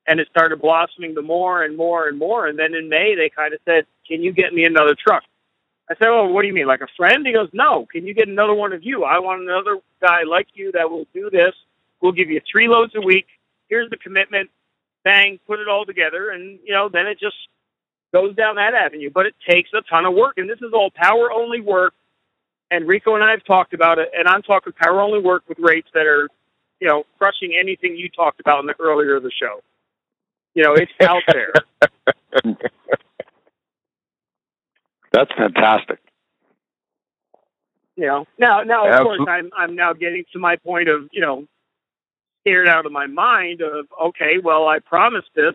[0.08, 2.48] and it started blossoming to more and more and more.
[2.48, 5.24] And then in May, they kind of said, Can you get me another truck?
[5.90, 6.68] I said, Oh, what do you mean?
[6.68, 7.26] Like a friend?
[7.26, 9.04] He goes, No, can you get another one of you?
[9.04, 11.54] I want another guy like you that will do this.
[12.02, 13.28] We'll give you three loads a week.
[13.68, 14.50] Here's the commitment.
[15.04, 16.32] Bang, put it all together.
[16.32, 17.36] And, you know, then it just
[18.12, 19.12] goes down that avenue.
[19.14, 20.38] But it takes a ton of work.
[20.38, 21.94] And this is all power only work.
[22.72, 24.10] And Rico and I have talked about it.
[24.18, 26.30] And I'm talking power only work with rates that are,
[26.80, 29.62] you know, crushing anything you talked about in the earlier of the show.
[30.54, 31.54] You know, it's out there.
[35.12, 36.00] That's fantastic.
[37.96, 39.26] You know, now, now of Absolutely.
[39.26, 41.46] course, I'm I'm now getting to my point of you know,
[42.42, 45.54] scared out of my mind of okay, well, I promised this,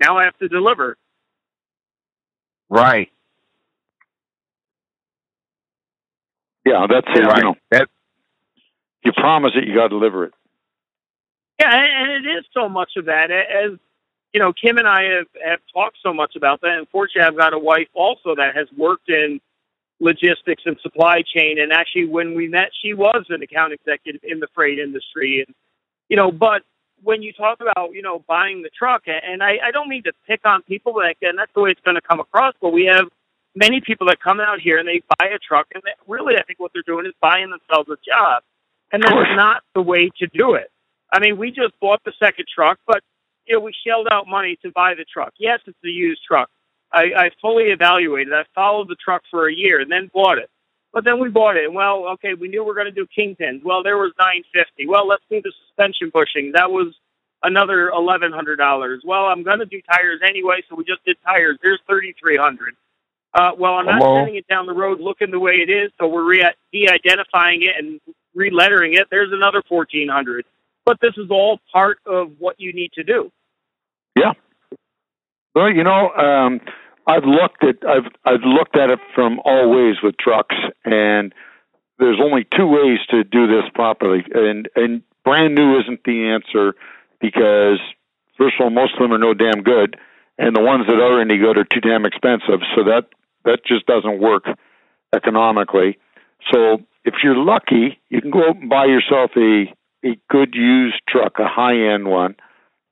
[0.00, 0.96] now I have to deliver.
[2.68, 3.10] Right.
[6.68, 7.24] Yeah, that's it.
[7.24, 7.38] Right.
[7.38, 7.88] You know, That
[9.04, 10.34] you promise it, you got to deliver it.
[11.58, 13.30] Yeah, and and it is so much of that.
[13.30, 13.78] As
[14.32, 16.78] you know, Kim and I have, have talked so much about that.
[16.78, 19.40] Unfortunately, I've got a wife also that has worked in
[20.00, 21.58] logistics and supply chain.
[21.58, 25.44] And actually, when we met, she was an account executive in the freight industry.
[25.46, 25.54] And
[26.10, 26.62] you know, but
[27.02, 30.12] when you talk about you know buying the truck, and I, I don't mean to
[30.26, 32.54] pick on people, but and that's the way it's going to come across.
[32.60, 33.08] But we have
[33.58, 36.42] many people that come out here and they buy a truck, and they, really, I
[36.42, 38.42] think what they're doing is buying themselves a job,
[38.92, 40.70] and that's not the way to do it.
[41.12, 43.02] I mean, we just bought the second truck, but
[43.46, 45.32] you know, we shelled out money to buy the truck.
[45.38, 46.50] Yes, it's a used truck.
[46.92, 48.32] I, I fully evaluated.
[48.32, 50.50] I followed the truck for a year and then bought it.
[50.92, 53.06] But then we bought it, and well, okay, we knew we were going to do
[53.06, 53.62] kingpins.
[53.62, 54.86] Well, there was nine fifty.
[54.86, 56.52] Well, let's do the suspension bushing.
[56.54, 56.94] That was
[57.42, 59.02] another eleven hundred dollars.
[59.04, 61.58] Well, I'm going to do tires anyway, so we just did tires.
[61.62, 62.74] There's thirty three hundred.
[63.34, 66.08] Uh, well, I'm not sending it down the road looking the way it is, so
[66.08, 68.00] we're re- de-identifying it and
[68.34, 69.08] re-lettering it.
[69.10, 70.46] There's another fourteen hundred.
[70.86, 73.30] But this is all part of what you need to do.
[74.18, 74.32] Yeah.
[75.54, 76.60] Well, you know, um,
[77.06, 81.34] I've looked at I've I've looked at it from all ways with trucks, and
[81.98, 84.24] there's only two ways to do this properly.
[84.32, 86.74] And and brand new isn't the answer
[87.20, 87.78] because
[88.38, 89.98] first of all, most of them are no damn good,
[90.38, 92.60] and the ones that are any good are too damn expensive.
[92.74, 93.08] So that
[93.44, 94.44] that just doesn't work
[95.14, 95.98] economically.
[96.52, 99.72] So if you're lucky, you can go out and buy yourself a
[100.04, 102.36] a good used truck, a high end one,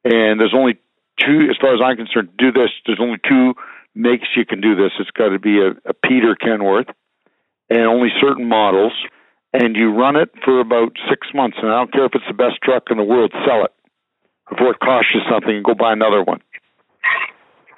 [0.05, 0.75] and there's only
[1.21, 2.71] two, as far as I'm concerned, do this.
[2.85, 3.55] There's only two
[3.95, 4.93] makes you can do this.
[4.99, 6.89] It's got to be a, a Peter Kenworth,
[7.71, 8.93] and only certain models.
[9.53, 12.35] And you run it for about six months, and I don't care if it's the
[12.35, 13.73] best truck in the world, sell it
[14.51, 16.41] before it costs you something, and go buy another one.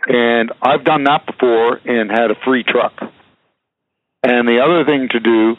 [0.08, 2.94] And I've done that before and had a free truck.
[4.22, 5.56] And the other thing to do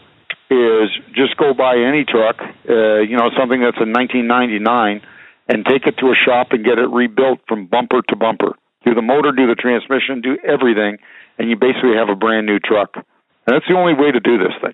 [0.50, 5.02] is just go buy any truck, uh, you know, something that's a 1999
[5.48, 8.58] and take it to a shop and get it rebuilt from bumper to bumper.
[8.86, 10.98] Do the motor, do the transmission, do everything,
[11.38, 12.96] and you basically have a brand new truck.
[12.96, 14.74] And that's the only way to do this thing.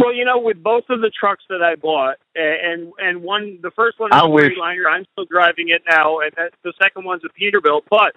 [0.00, 3.70] Well, you know, with both of the trucks that I bought, and and one, the
[3.70, 4.90] first one is I a Freightliner.
[4.90, 7.82] I'm still driving it now, and that, the second one's a Peterbilt.
[7.90, 8.16] But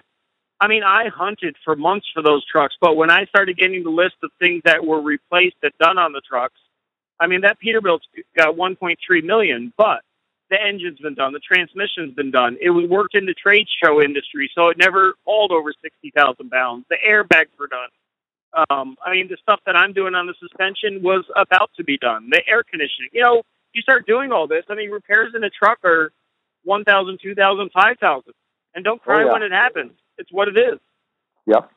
[0.60, 2.74] I mean, I hunted for months for those trucks.
[2.80, 6.12] But when I started getting the list of things that were replaced that done on
[6.12, 6.58] the trucks,
[7.20, 10.00] I mean, that Peterbilt's got 1.3 million, but
[10.48, 12.56] the engine's been done, the transmission's been done.
[12.62, 16.86] It was worked in the trade show industry, so it never hauled over 60,000 pounds.
[16.88, 17.88] The airbags were done.
[18.70, 21.98] Um, I mean, the stuff that I'm doing on the suspension was about to be
[21.98, 22.28] done.
[22.30, 25.50] The air conditioning, you know, you start doing all this, I mean, repairs in a
[25.50, 26.12] truck are
[26.62, 28.32] one thousand, two thousand, five thousand,
[28.74, 29.32] and don't cry Oh, yeah.
[29.32, 29.92] when it happens.
[30.18, 30.78] It's what it is.
[31.46, 31.68] Yep.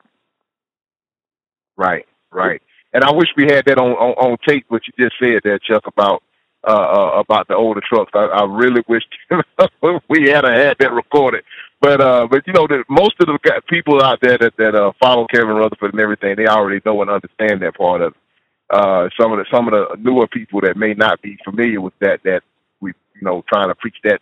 [1.76, 2.62] Right, right.
[2.92, 4.64] And I wish we had that on on, on tape.
[4.68, 6.22] What you just said there, Chuck, about
[6.68, 8.12] uh, uh about the older trucks.
[8.14, 9.04] I, I really wish
[10.08, 11.44] we had had that recorded.
[11.80, 14.92] But uh, but you know, the, most of the people out there that that uh,
[15.00, 18.18] follow Kevin Rutherford and everything, they already know and understand that part of it.
[18.70, 21.94] Uh, some of the some of the newer people that may not be familiar with
[22.00, 22.42] that, that
[22.80, 24.20] we you know trying to preach that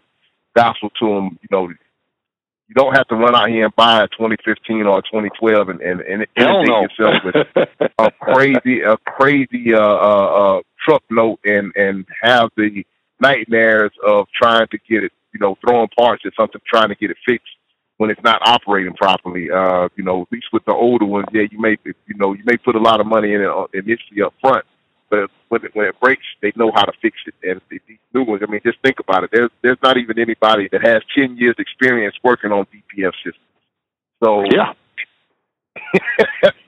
[0.55, 1.39] gospel to them.
[1.43, 5.03] You know, you don't have to run out here and buy a 2015 or a
[5.03, 7.37] 2012 and and, and inundate yourself with
[7.99, 12.85] a crazy a crazy uh, uh, uh, truck note and and have the
[13.21, 17.11] nightmares of trying to get it, you know, throwing parts at something, trying to get
[17.11, 17.49] it fixed
[17.97, 19.51] when it's not operating properly.
[19.51, 22.43] Uh, you know, at least with the older ones, yeah, you may you know you
[22.45, 24.65] may put a lot of money in it uh, initially up front,
[25.11, 27.35] but when it, when it breaks, they know how to fix it.
[27.43, 29.31] And these new ones, I mean, just think about it.
[29.33, 33.43] There's there's not even anybody that has ten years experience working on DPF systems.
[34.23, 34.73] So Yeah.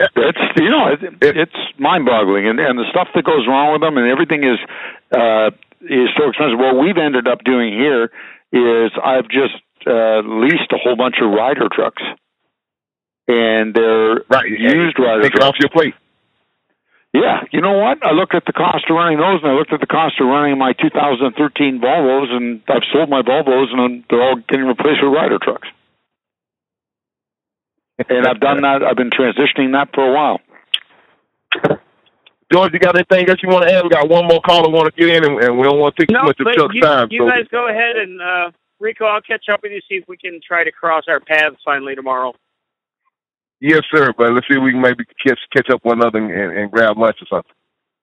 [0.00, 3.96] It's you know it, it's mind-boggling, and and the stuff that goes wrong with them,
[3.96, 4.58] and everything is
[5.12, 5.50] uh,
[5.82, 6.58] is so expensive.
[6.58, 8.10] What we've ended up doing here
[8.52, 9.54] is I've just
[9.86, 12.02] uh, leased a whole bunch of Ryder trucks,
[13.26, 15.46] and they're right, used Ryder take trucks.
[15.46, 15.94] off your plate.
[17.14, 18.04] Yeah, you know what?
[18.04, 20.26] I looked at the cost of running those, and I looked at the cost of
[20.26, 25.12] running my 2013 Volvos, and I've sold my Volvos, and they're all getting replaced with
[25.14, 25.68] Ryder trucks.
[27.98, 28.82] And I've done that.
[28.82, 30.40] I've been transitioning that for a while.
[32.52, 33.82] George, you got anything else you want to add?
[33.84, 36.02] We got one more caller want to get in, and, and we don't want to
[36.06, 37.08] take No, too much of Chuck's you, time.
[37.10, 38.50] you so guys go ahead and uh,
[38.80, 41.56] Rico, I'll catch up with you see if we can try to cross our paths
[41.64, 42.32] finally tomorrow.
[43.60, 44.14] yes, sir.
[44.16, 46.96] But let's see if we can maybe catch catch up one another and, and grab
[46.96, 47.52] lunch or something.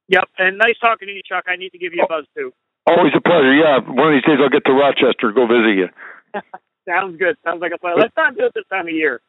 [0.09, 1.45] Yep, and nice talking to you, Chuck.
[1.47, 2.53] I need to give you a buzz too.
[2.85, 3.55] Always a pleasure.
[3.55, 5.89] Yeah, one of these days I'll get to Rochester, go visit you.
[6.87, 7.35] Sounds good.
[7.43, 7.95] Sounds like a plan.
[7.97, 9.21] Let's not do it this time of year.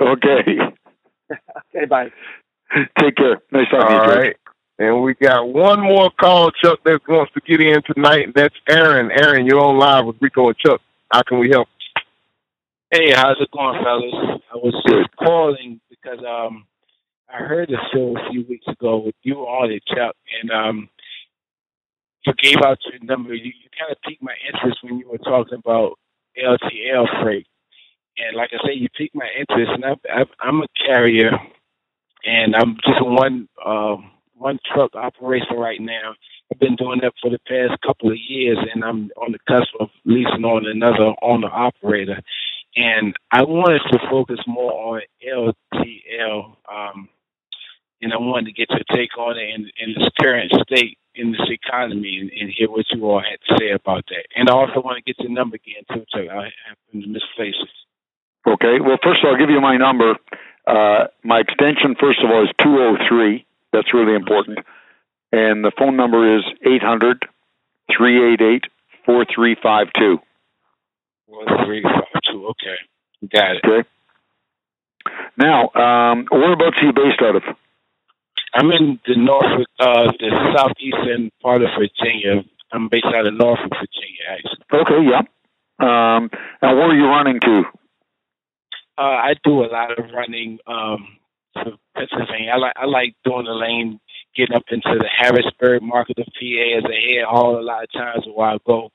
[0.00, 0.58] Okay.
[1.74, 2.10] Okay, bye.
[3.00, 3.40] Take care.
[3.50, 3.98] Nice talking to you.
[4.00, 4.18] All George.
[4.18, 4.36] right.
[4.78, 8.54] And we got one more call, Chuck, that wants to get in tonight, and that's
[8.68, 9.10] Aaron.
[9.10, 10.80] Aaron, you're on live with Rico and Chuck.
[11.12, 11.68] How can we help?
[12.92, 14.40] Hey, how's it going, fellas?
[14.52, 16.64] I was just calling because um
[17.28, 20.88] I heard the show a few weeks ago with you on it, Chuck, and um
[22.24, 23.34] you gave out your number.
[23.34, 25.98] You, you kind of piqued my interest when you were talking about
[26.40, 27.46] LTL freight,
[28.18, 29.72] and like I say, you piqued my interest.
[29.74, 31.32] And I, I'm a carrier,
[32.24, 33.96] and I'm just one uh,
[34.34, 36.14] one truck operation right now.
[36.52, 39.70] I've been doing that for the past couple of years, and I'm on the cusp
[39.80, 42.20] of leasing on another owner operator
[42.76, 47.08] and I wanted to focus more on LTL, um,
[48.02, 51.32] and I wanted to get your take on it in, in its current state in
[51.32, 54.26] this economy and, and hear what you all had to say about that.
[54.36, 56.30] And I also want to get your number again too, Chuck.
[56.30, 57.70] I happen to misplace it.
[58.46, 58.80] Okay.
[58.80, 60.16] Well, first of all, I'll give you my number.
[60.66, 63.44] Uh, my extension, first of all, is 203.
[63.72, 64.58] That's really important.
[65.32, 67.24] And the phone number is 800
[67.96, 68.64] 388
[69.04, 70.18] 4352.
[71.26, 72.46] One three five two.
[72.46, 72.76] Okay,
[73.32, 73.64] got it.
[73.64, 73.88] Okay.
[75.36, 77.42] Now, um, whereabouts are you based out of?
[78.54, 82.44] I'm in the Norfolk, uh, the southeastern part of Virginia.
[82.72, 84.64] I'm based out of Norfolk, Virginia, actually.
[84.72, 85.22] Okay, yeah.
[85.78, 86.30] Um,
[86.62, 87.64] and where are you running to?
[88.98, 91.18] Uh, I do a lot of running um,
[91.56, 92.52] to Pennsylvania.
[92.54, 94.00] I like I like doing the lane,
[94.34, 97.60] getting up into the Harrisburg market of PA as a head haul.
[97.60, 98.90] A lot of times, where I go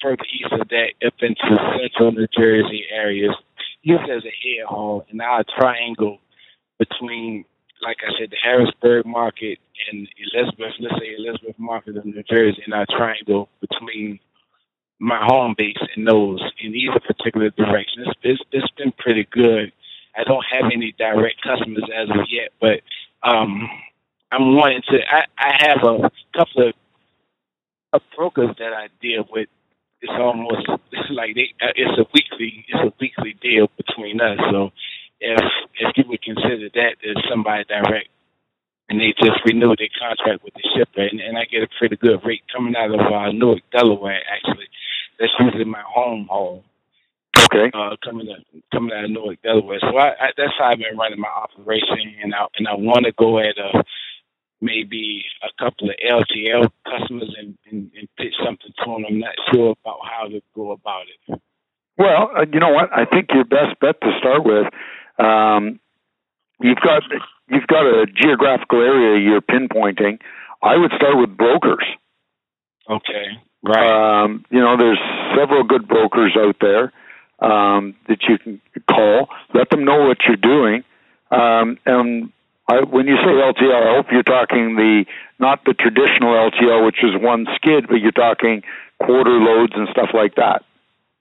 [0.00, 3.34] further east of that, up into central New Jersey areas,
[3.82, 6.18] used as a head haul, and I triangle
[6.78, 7.44] between,
[7.82, 9.58] like I said, the Harrisburg market
[9.90, 10.72] and Elizabeth.
[10.80, 14.20] Let's say Elizabeth market of New Jersey, and I triangle between
[15.02, 18.04] my home base in those in either particular direction.
[18.06, 19.72] It's, it's, it's been pretty good.
[20.16, 22.80] I don't have any direct customers as of yet, but
[23.28, 23.68] um,
[24.32, 24.98] I'm wanting to.
[25.10, 26.74] I, I have a couple of,
[27.94, 29.48] of brokers that I deal with.
[30.02, 31.54] It's almost it's like they.
[31.62, 32.64] uh, It's a weekly.
[32.68, 34.38] It's a weekly deal between us.
[34.50, 34.72] So
[35.20, 35.40] if
[35.80, 38.08] if you would consider that as somebody direct,
[38.90, 41.96] and they just renew their contract with the shipper, and, and I get a pretty
[41.96, 44.68] good rate coming out of uh, Newark, Delaware, actually.
[45.22, 46.64] That's usually my home haul.
[47.44, 47.70] Okay.
[47.72, 48.44] Uh, coming out,
[48.74, 49.78] coming out of Newark, Delaware.
[49.80, 53.06] So I, I, that's how I've been running my operation, and I and I want
[53.06, 53.84] to go at a,
[54.60, 59.04] maybe a couple of LTL customers and, and, and pitch something to them.
[59.08, 61.40] I'm not sure about how to go about it.
[61.96, 62.92] Well, uh, you know what?
[62.92, 64.66] I think your best bet to start with,
[65.24, 65.78] um,
[66.60, 67.04] you've got
[67.48, 70.18] you've got a geographical area you're pinpointing.
[70.62, 71.86] I would start with brokers.
[72.88, 73.38] Okay.
[73.62, 74.22] Right.
[74.24, 74.98] Um, you know, there's
[75.36, 76.92] several good brokers out there
[77.38, 79.28] um, that you can call.
[79.54, 80.84] Let them know what you're doing.
[81.30, 82.32] Um, and
[82.68, 85.04] I, when you say LTL, I hope you're talking the
[85.38, 88.62] not the traditional LTL, which is one skid, but you're talking
[89.00, 90.64] quarter loads and stuff like that.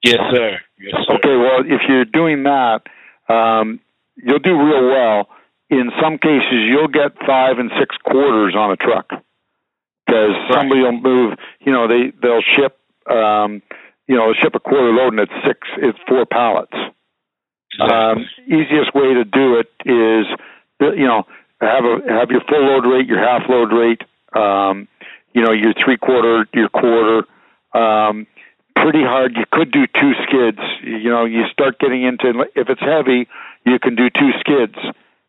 [0.03, 0.59] Yes, sir.
[0.79, 1.15] Yes, sir.
[1.15, 1.35] Okay.
[1.35, 2.81] Well, if you're doing that,
[3.29, 3.79] um,
[4.15, 5.29] you'll do real well.
[5.69, 9.23] In some cases, you'll get five and six quarters on a truck
[10.11, 10.53] because right.
[10.53, 11.37] somebody will move.
[11.61, 12.77] You know, they they'll ship.
[13.09, 13.61] Um,
[14.07, 15.59] you know, ship a quarter load and it's six.
[15.77, 16.73] It's four pallets.
[17.79, 17.97] Exactly.
[17.97, 20.27] Um, easiest way to do it is,
[20.81, 21.23] you know,
[21.61, 24.01] have a have your full load rate, your half load rate,
[24.35, 24.87] um,
[25.33, 27.23] you know, your three quarter, your quarter.
[27.73, 28.27] Um,
[28.75, 29.37] pretty hard.
[29.37, 30.59] You could do two skids.
[30.83, 33.29] You know, you start getting into if it's heavy,
[33.65, 34.75] you can do two skids.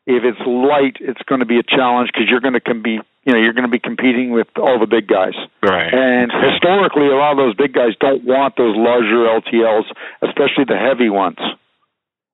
[0.05, 3.03] If it's light, it's going to be a challenge because you're going to compete.
[3.25, 5.35] You know, you're going to be competing with all the big guys.
[5.63, 5.95] Right.
[5.95, 9.87] And historically, a lot of those big guys don't want those larger LTLs,
[10.23, 11.39] especially the heavy ones.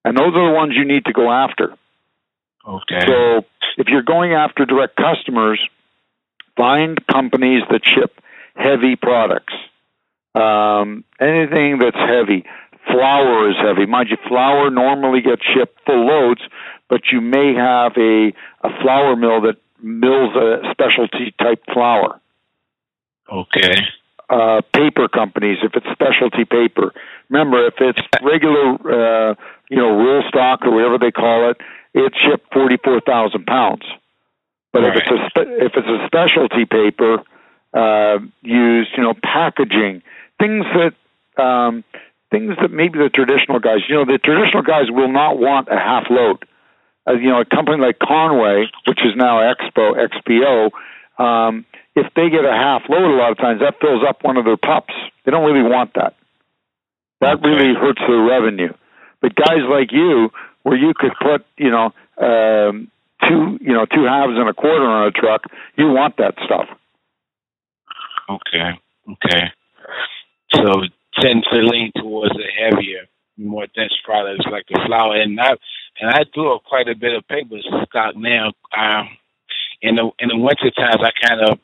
[0.04, 1.74] And those are the ones you need to go after.
[2.66, 3.00] Okay.
[3.06, 3.44] So
[3.76, 5.60] if you're going after direct customers,
[6.56, 8.18] find companies that ship
[8.54, 9.54] heavy products.
[10.34, 12.44] Um, anything that's heavy.
[12.90, 13.86] Flour is heavy.
[13.86, 16.40] Mind you, flour normally gets shipped full loads,
[16.88, 18.32] but you may have a,
[18.62, 22.20] a flour mill that mills a specialty type flour.
[23.30, 23.74] Okay.
[24.30, 26.92] Uh, paper companies, if it's specialty paper.
[27.30, 29.34] Remember, if it's regular, uh,
[29.70, 31.56] you know, roll stock or whatever they call it,
[31.94, 33.84] it's shipped forty-four thousand pounds.
[34.72, 37.22] But if it's a if it's a specialty paper
[37.72, 40.02] uh, used, you know, packaging
[40.38, 41.84] things that um,
[42.30, 45.78] things that maybe the traditional guys, you know, the traditional guys will not want a
[45.78, 46.44] half load.
[47.08, 50.70] Uh, you know, a company like Con-way, which is now Expo XPO,
[51.22, 51.64] um,
[51.96, 54.44] if they get a half load, a lot of times that fills up one of
[54.44, 54.94] their pups.
[55.24, 56.14] They don't really want that.
[57.20, 58.72] That really hurts their revenue.
[59.20, 60.30] But guys like you,
[60.62, 62.90] where you could put, you know, um,
[63.26, 65.42] two, you know, two halves and a quarter on a truck,
[65.76, 66.68] you want that stuff.
[68.28, 68.78] Okay.
[69.10, 69.52] Okay.
[70.54, 70.82] So
[71.20, 73.06] tend to lean towards the heavier,
[73.38, 75.50] more dense products like the flour, and I
[76.00, 77.56] and I do a quite a bit of paper
[77.88, 78.52] stock now.
[78.76, 79.08] Um,
[79.80, 81.58] in the in the winter times, I kind of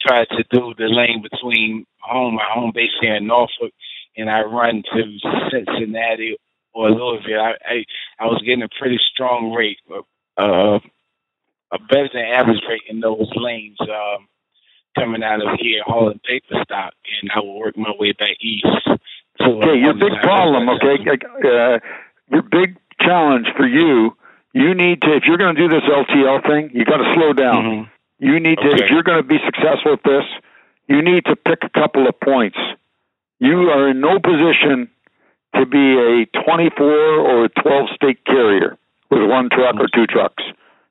[0.00, 3.72] try to do the lane between home, my home base here in Norfolk,
[4.16, 5.18] and I run to
[5.50, 6.36] Cincinnati
[6.74, 7.40] or Louisville.
[7.40, 7.84] I I,
[8.20, 9.78] I was getting a pretty strong rate,
[10.36, 10.78] uh,
[11.72, 13.78] a better than average rate in those lanes.
[13.80, 14.28] Um,
[14.98, 18.66] coming out of here hauling paper stock, and I will work my way back east.
[19.40, 20.96] To Okay, your big problem, okay,
[21.44, 21.78] uh,
[22.32, 24.16] your big challenge for you,
[24.54, 27.32] you need to, if you're going to do this LTL thing, you got to slow
[27.32, 27.64] down.
[27.64, 27.90] Mhm.
[28.18, 30.24] You need to, if you're going to be successful at this,
[30.88, 32.56] you need to pick a couple of points.
[33.40, 34.88] You are in no position
[35.54, 38.78] to be a 24 or a 12 state carrier
[39.10, 40.42] with one truck or two trucks.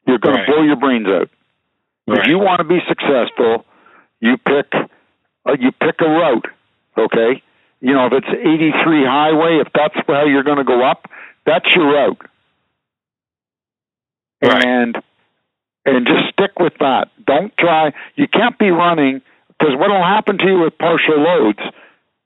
[0.06, 0.46] You're going Right.
[0.46, 1.30] to blow your brains out.
[2.08, 3.66] If you want to be successful,
[4.22, 4.68] you pick
[5.48, 6.46] uh, you pick a route.
[6.98, 7.42] Okay,
[7.86, 11.06] you know if it's 83 highway, if that's where you're going to go up,
[11.46, 12.22] that's your route.
[14.44, 14.66] Right.
[14.66, 14.98] And
[15.86, 17.10] and just stick with that.
[17.28, 17.94] Don't try.
[18.16, 21.60] You can't be running because what will happen to you with partial loads?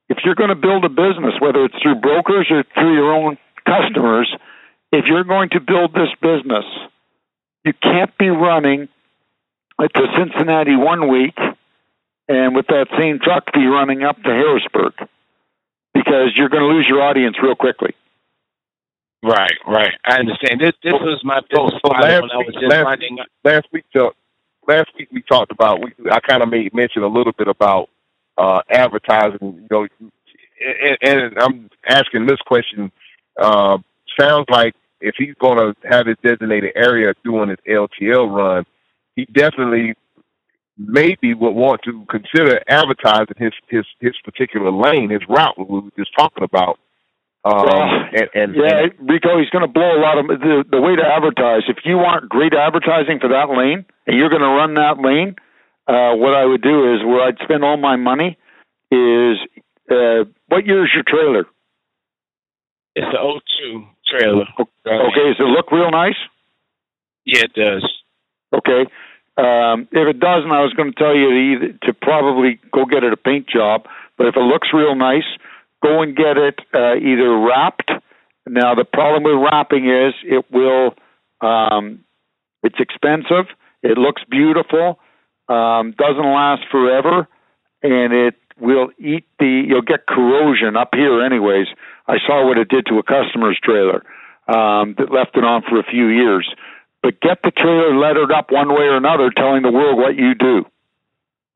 [0.08, 3.36] If you're going to build a business, whether it's through brokers or through your own
[3.66, 4.34] customers,
[4.92, 6.64] if you're going to build this business,
[7.66, 8.88] you can't be running
[9.78, 11.38] to Cincinnati one week
[12.28, 14.94] and with that same truck be running up to Harrisburg
[15.94, 17.94] because you're going to lose your audience real quickly.
[19.22, 19.92] Right, right.
[20.04, 20.60] I understand.
[20.60, 23.18] This this was my So, business so last when I week, was just last, running.
[23.44, 24.10] last week, uh,
[24.66, 25.82] last week we talked about.
[25.82, 27.90] We, I kind of made mention a little bit about
[28.38, 29.40] uh, advertising.
[29.42, 29.88] You know,
[30.82, 32.90] and, and I'm asking this question.
[33.40, 33.78] Uh,
[34.18, 38.64] sounds like if he's going to have his designated area doing his LTL run,
[39.16, 39.94] he definitely
[40.86, 45.90] maybe would want to consider advertising his his his particular lane, his route we were
[45.98, 46.78] just talking about.
[47.44, 47.82] Um, Well,
[48.12, 51.04] and, and Yeah, Rico, he's going to blow a lot of the the way to
[51.04, 51.62] advertise.
[51.68, 55.36] If you want great advertising for that lane and you're going to run that lane,
[55.86, 58.36] uh, what I would do is where I'd spend all my money
[58.90, 59.36] is
[59.90, 61.46] uh, what year is your trailer?
[62.94, 63.40] It's an
[63.72, 64.46] 02 trailer.
[64.58, 66.18] Okay, does it look real nice?
[67.24, 67.86] Yeah, it does.
[68.52, 68.90] Okay.
[69.40, 72.84] Um, if it doesn't, I was going to tell you to, either, to probably go
[72.84, 73.86] get it a paint job.
[74.18, 75.24] But if it looks real nice,
[75.82, 77.90] go and get it uh, either wrapped.
[78.46, 80.94] Now the problem with wrapping is it will.
[81.40, 82.04] Um,
[82.62, 83.46] it's expensive.
[83.82, 84.98] It looks beautiful.
[85.48, 87.26] Um, doesn't last forever,
[87.82, 89.64] and it will eat the.
[89.66, 91.66] You'll get corrosion up here, anyways.
[92.06, 94.04] I saw what it did to a customer's trailer
[94.48, 96.48] um, that left it on for a few years.
[97.02, 100.34] But get the trailer lettered up one way or another, telling the world what you
[100.34, 100.64] do.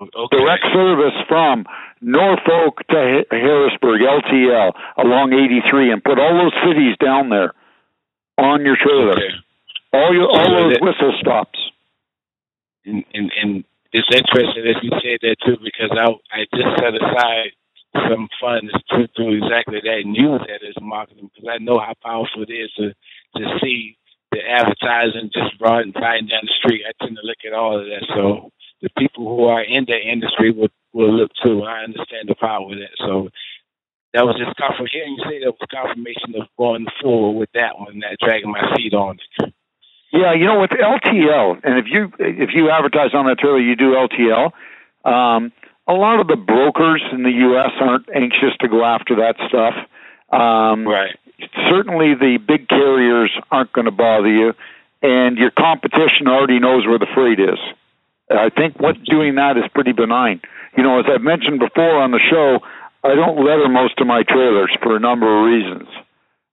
[0.00, 0.36] Okay.
[0.38, 1.66] Direct service from
[2.00, 7.52] Norfolk to Harrisburg, LTL, along 83, and put all those cities down there
[8.38, 9.12] on your trailer.
[9.12, 9.30] Okay.
[9.92, 11.58] All your all So those that- whistle stops.
[12.84, 16.94] and, and, and it's interesting that you said that too because I I just set
[16.94, 17.52] aside
[18.08, 21.94] some funds to do exactly that and use that as marketing because I know how
[22.02, 22.92] powerful it is to
[23.36, 23.96] to see
[24.32, 26.82] the advertising just riding riding down the street.
[26.88, 28.06] I tend to look at all of that.
[28.08, 28.50] So
[28.82, 31.62] the people who are in that industry will will look too.
[31.62, 32.94] I understand the power of that.
[32.98, 33.28] So
[34.12, 34.90] that was just confirmation.
[34.92, 38.74] Hearing you say that was confirmation of going forward with that one, that dragging my
[38.76, 39.54] feet on it.
[40.12, 43.74] Yeah, you know with LTL, and if you if you advertise on that trailer, you
[43.74, 44.52] do LTL.
[45.04, 45.52] Um,
[45.86, 47.70] a lot of the brokers in the U.S.
[47.80, 49.74] aren't anxious to go after that stuff.
[50.32, 51.18] Um, Right.
[51.68, 54.54] Certainly the big carriers aren't going to bother you,
[55.02, 57.58] and your competition already knows where the freight is.
[58.30, 60.40] I think what doing that is pretty benign.
[60.76, 62.60] You know, as I've mentioned before on the show,
[63.04, 65.88] I don't letter most of my trailers for a number of reasons.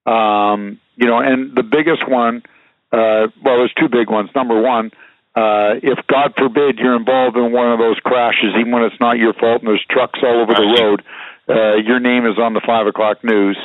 [0.05, 2.43] Um, you know, and the biggest one,
[2.91, 4.29] uh, well, there's two big ones.
[4.35, 4.91] Number one,
[5.33, 9.17] uh, if God forbid you're involved in one of those crashes, even when it's not
[9.17, 11.03] your fault and there's trucks all over the road,
[11.47, 13.57] uh, your name is on the five o'clock news.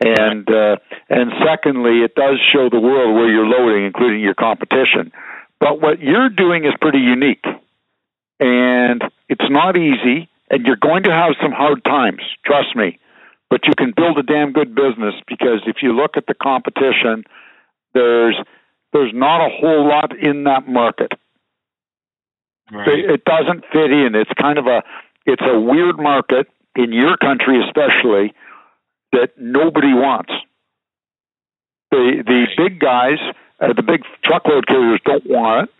[0.00, 0.76] And uh,
[1.08, 5.12] and secondly, it does show the world where you're loading, including your competition.
[5.58, 7.44] But what you're doing is pretty unique,
[8.38, 12.22] and it's not easy, and you're going to have some hard times.
[12.46, 12.98] Trust me.
[13.50, 17.24] But you can build a damn good business because if you look at the competition,
[17.92, 18.36] there's
[18.92, 21.12] there's not a whole lot in that market.
[22.70, 22.86] Right.
[22.86, 24.14] It it doesn't fit in.
[24.14, 24.84] It's kind of a
[25.26, 26.46] it's a weird market
[26.76, 28.32] in your country especially
[29.12, 30.32] that nobody wants.
[31.90, 33.18] The the big guys,
[33.60, 35.74] uh, the big truckload carriers don't want it.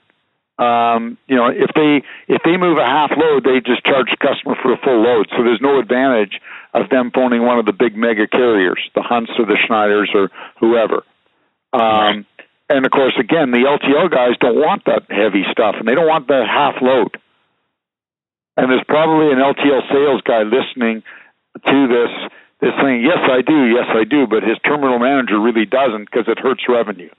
[0.59, 4.17] Um, you know, if they if they move a half load, they just charge the
[4.17, 5.29] customer for a full load.
[5.37, 6.41] So there's no advantage
[6.75, 10.31] of them phoning one of the big mega carriers, the Hunts or the Schneiders or
[10.59, 11.05] whoever.
[11.73, 12.27] Um,
[12.69, 16.09] and of course, again, the LTL guys don't want that heavy stuff, and they don't
[16.09, 17.17] want that half load.
[18.57, 21.03] And there's probably an LTL sales guy listening
[21.65, 22.31] to this,
[22.61, 23.67] this saying, "Yes, I do.
[23.67, 27.11] Yes, I do," but his terminal manager really doesn't because it hurts revenue.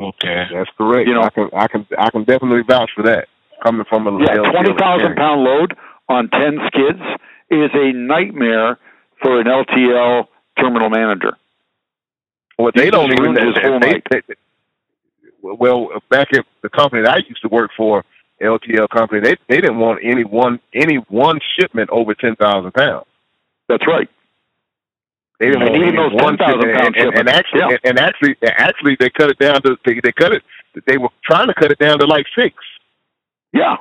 [0.00, 0.46] Okay.
[0.52, 1.08] That's correct.
[1.08, 3.28] You know- I can I can I can definitely vouch for that.
[3.62, 5.76] Coming from a Yeah, twenty thousand pound load
[6.08, 7.02] on ten skids
[7.50, 8.78] is a nightmare
[9.20, 10.28] for an LTL
[10.60, 11.36] terminal manager.
[12.58, 13.34] Well, He they don't just even.
[13.34, 14.06] ruined his whole they, night.
[14.10, 14.20] they,
[15.42, 18.04] well, back at the company that I used to work for,
[18.40, 23.06] LTL company, they they didn't want any one any one shipment over ten thousand pounds.
[23.68, 24.08] That's right.
[25.38, 26.78] They didn't And even any those one 10,000 shipment.
[26.78, 27.68] pound And, and, and actually, Yeah.
[27.68, 30.42] and, and actually, actually, they cut it down to they, they cut it.
[30.86, 32.54] They were trying to cut it down to like six.
[33.52, 33.76] Yeah,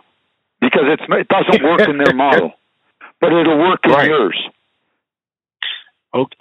[0.61, 2.53] because it's it doesn't work in their model,
[3.21, 4.07] but it'll work in Right.
[4.09, 4.37] yours.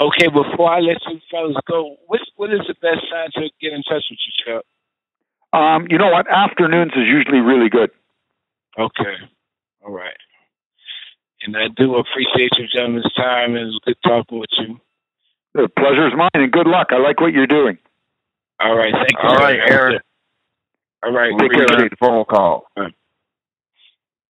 [0.00, 3.72] Okay, before I let you fellas go, what what is the best time to get
[3.72, 4.64] in touch with you, Chuck?
[5.52, 6.26] Um, you know what?
[6.30, 7.90] Afternoons is usually really good.
[8.78, 9.14] Okay,
[9.84, 10.16] all right.
[11.42, 13.56] And I do appreciate you gentlemen's time.
[13.56, 14.80] It was good talking with you.
[15.56, 16.88] The pleasure's mine, and good luck.
[16.90, 17.78] I like what you're doing.
[18.60, 19.28] All right, thank you.
[19.28, 19.64] All sir.
[19.68, 20.00] Aaron.
[21.02, 22.66] All right, We Take care, appreciate the phone call.
[22.76, 22.94] All right.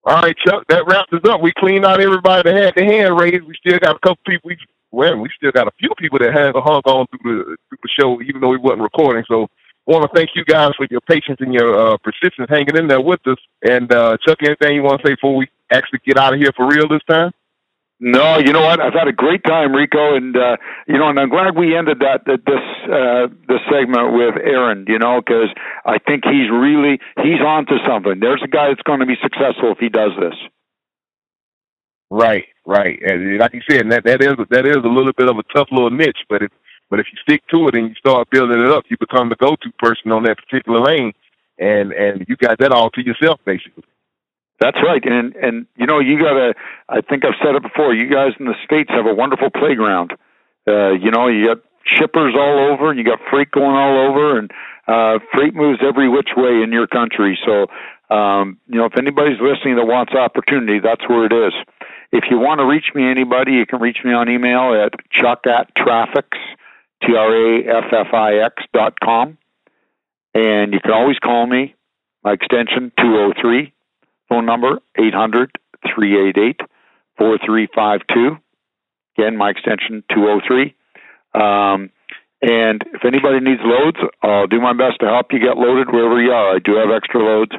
[0.05, 0.65] All right, Chuck.
[0.69, 1.41] That wraps us up.
[1.41, 3.43] We cleaned out everybody that had the hand raised.
[3.45, 4.49] We still got a couple people.
[4.49, 4.59] We
[4.91, 7.89] well, we still got a few people that have hung on through the through the
[7.99, 9.25] show, even though we wasn't recording.
[9.27, 9.49] So,
[9.87, 13.01] want to thank you guys for your patience and your uh, persistence hanging in there
[13.01, 13.39] with us.
[13.67, 16.53] And uh, Chuck, anything you want to say before we actually get out of here
[16.55, 17.33] for real this time?
[18.07, 18.81] No, you know what?
[18.81, 22.01] I've had a great time, Rico, and uh, you know, and I'm glad we ended
[22.01, 24.85] that, that this uh, this segment with Aaron.
[24.87, 25.49] You know, because
[25.87, 28.21] I think he's really he's onto something.
[28.21, 30.35] There's a guy that's going to be successful if he does this.
[32.11, 33.01] Right, right.
[33.01, 35.69] And like you said, that that is that is a little bit of a tough
[35.73, 36.51] little niche, but if
[36.91, 39.37] but if you stick to it and you start building it up, you become the
[39.37, 41.15] go-to person on that particular lane,
[41.59, 43.85] and and you got that all to yourself basically.
[44.65, 46.55] That's right, and and you know, you got to.
[46.89, 47.93] I think I've said it before.
[47.93, 50.16] You guys in the states have a wonderful playground.
[50.66, 54.39] Uh, you know, you got shippers all over, and you got freight going all over,
[54.39, 54.51] and
[54.89, 57.39] uh, freight moves every which way in your country.
[57.45, 57.66] So,
[58.09, 61.53] um, you know, if anybody's listening that wants opportunity, that's where it is.
[62.11, 65.47] If you want to reach me, anybody, you can reach me on email at chuck
[65.47, 66.32] at Traffix,
[67.05, 69.36] T R A F F I X dot com.
[70.32, 71.74] And you can always call me.
[72.24, 73.74] My extension 203,
[74.35, 75.51] phone number 800
[75.94, 76.61] 388
[77.19, 78.36] 4352.
[79.16, 80.74] Again, my extension 203.
[81.35, 81.90] Um,
[82.43, 86.20] and if anybody needs loads, I'll do my best to help you get loaded wherever
[86.20, 86.56] you are.
[86.56, 87.52] I do have extra loads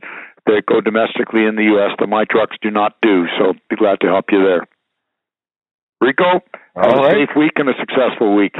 [0.46, 1.96] that go domestically in the U.S.
[2.00, 4.68] that my trucks do not do, so be glad to help you there.
[6.02, 6.44] Rico,
[6.76, 7.28] have a right.
[7.28, 8.54] safe week and a successful week.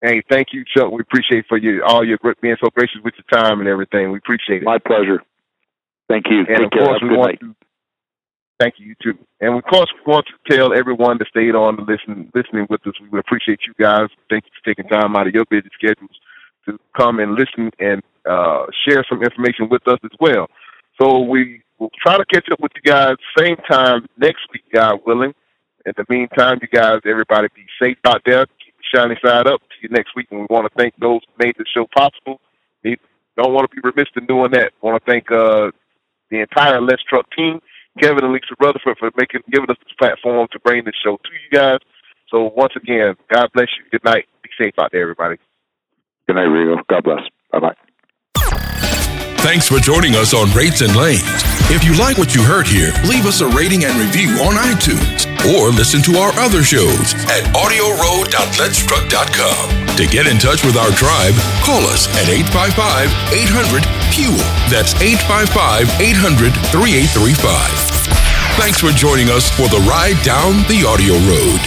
[0.00, 0.90] Hey, thank you, Chuck.
[0.90, 4.10] We appreciate for you all your being so gracious with your time and everything.
[4.10, 4.64] We appreciate it.
[4.64, 5.22] My pleasure.
[6.10, 6.40] Thank you.
[6.40, 6.84] And Take of care.
[6.86, 7.40] course, we want night.
[7.40, 7.54] to
[8.58, 9.18] thank you, you too.
[9.40, 12.84] And of course, we want to tell everyone that stayed on to listen, listening with
[12.84, 12.94] us.
[13.00, 14.08] We would appreciate you guys.
[14.28, 16.10] Thank you for taking time out of your busy schedules
[16.66, 20.48] to come and listen and uh, share some information with us as well.
[21.00, 25.00] So we will try to catch up with you guys same time next week, God
[25.06, 25.32] willing.
[25.86, 28.44] In the meantime, you guys, everybody be safe out there.
[28.46, 29.60] Keep your shiny side up.
[29.70, 30.26] See you next week.
[30.32, 32.40] And we want to thank those who made the show possible.
[32.84, 32.98] We
[33.36, 34.72] don't want to be remiss in doing that.
[34.82, 35.70] want to thank uh,
[36.30, 37.60] the entire Let's Truck team,
[38.00, 41.30] Kevin and Lisa Rutherford for making giving us this platform to bring this show to
[41.32, 41.78] you guys.
[42.30, 43.84] So once again, God bless you.
[43.90, 44.26] Good night.
[44.42, 45.36] Be safe out there, everybody.
[46.26, 46.82] Good night, Rico.
[46.88, 47.22] God bless.
[47.52, 47.74] Bye bye.
[49.42, 51.22] Thanks for joining us on Rates and Lanes.
[51.70, 55.29] If you like what you heard here, leave us a rating and review on iTunes
[55.48, 59.96] or listen to our other shows at audioroad.letstruck.com.
[59.96, 61.34] To get in touch with our tribe,
[61.64, 64.36] call us at 855 800 FUEL.
[64.68, 67.90] That's 855 800 3835.
[68.56, 71.60] Thanks for joining us for the ride down the audio road.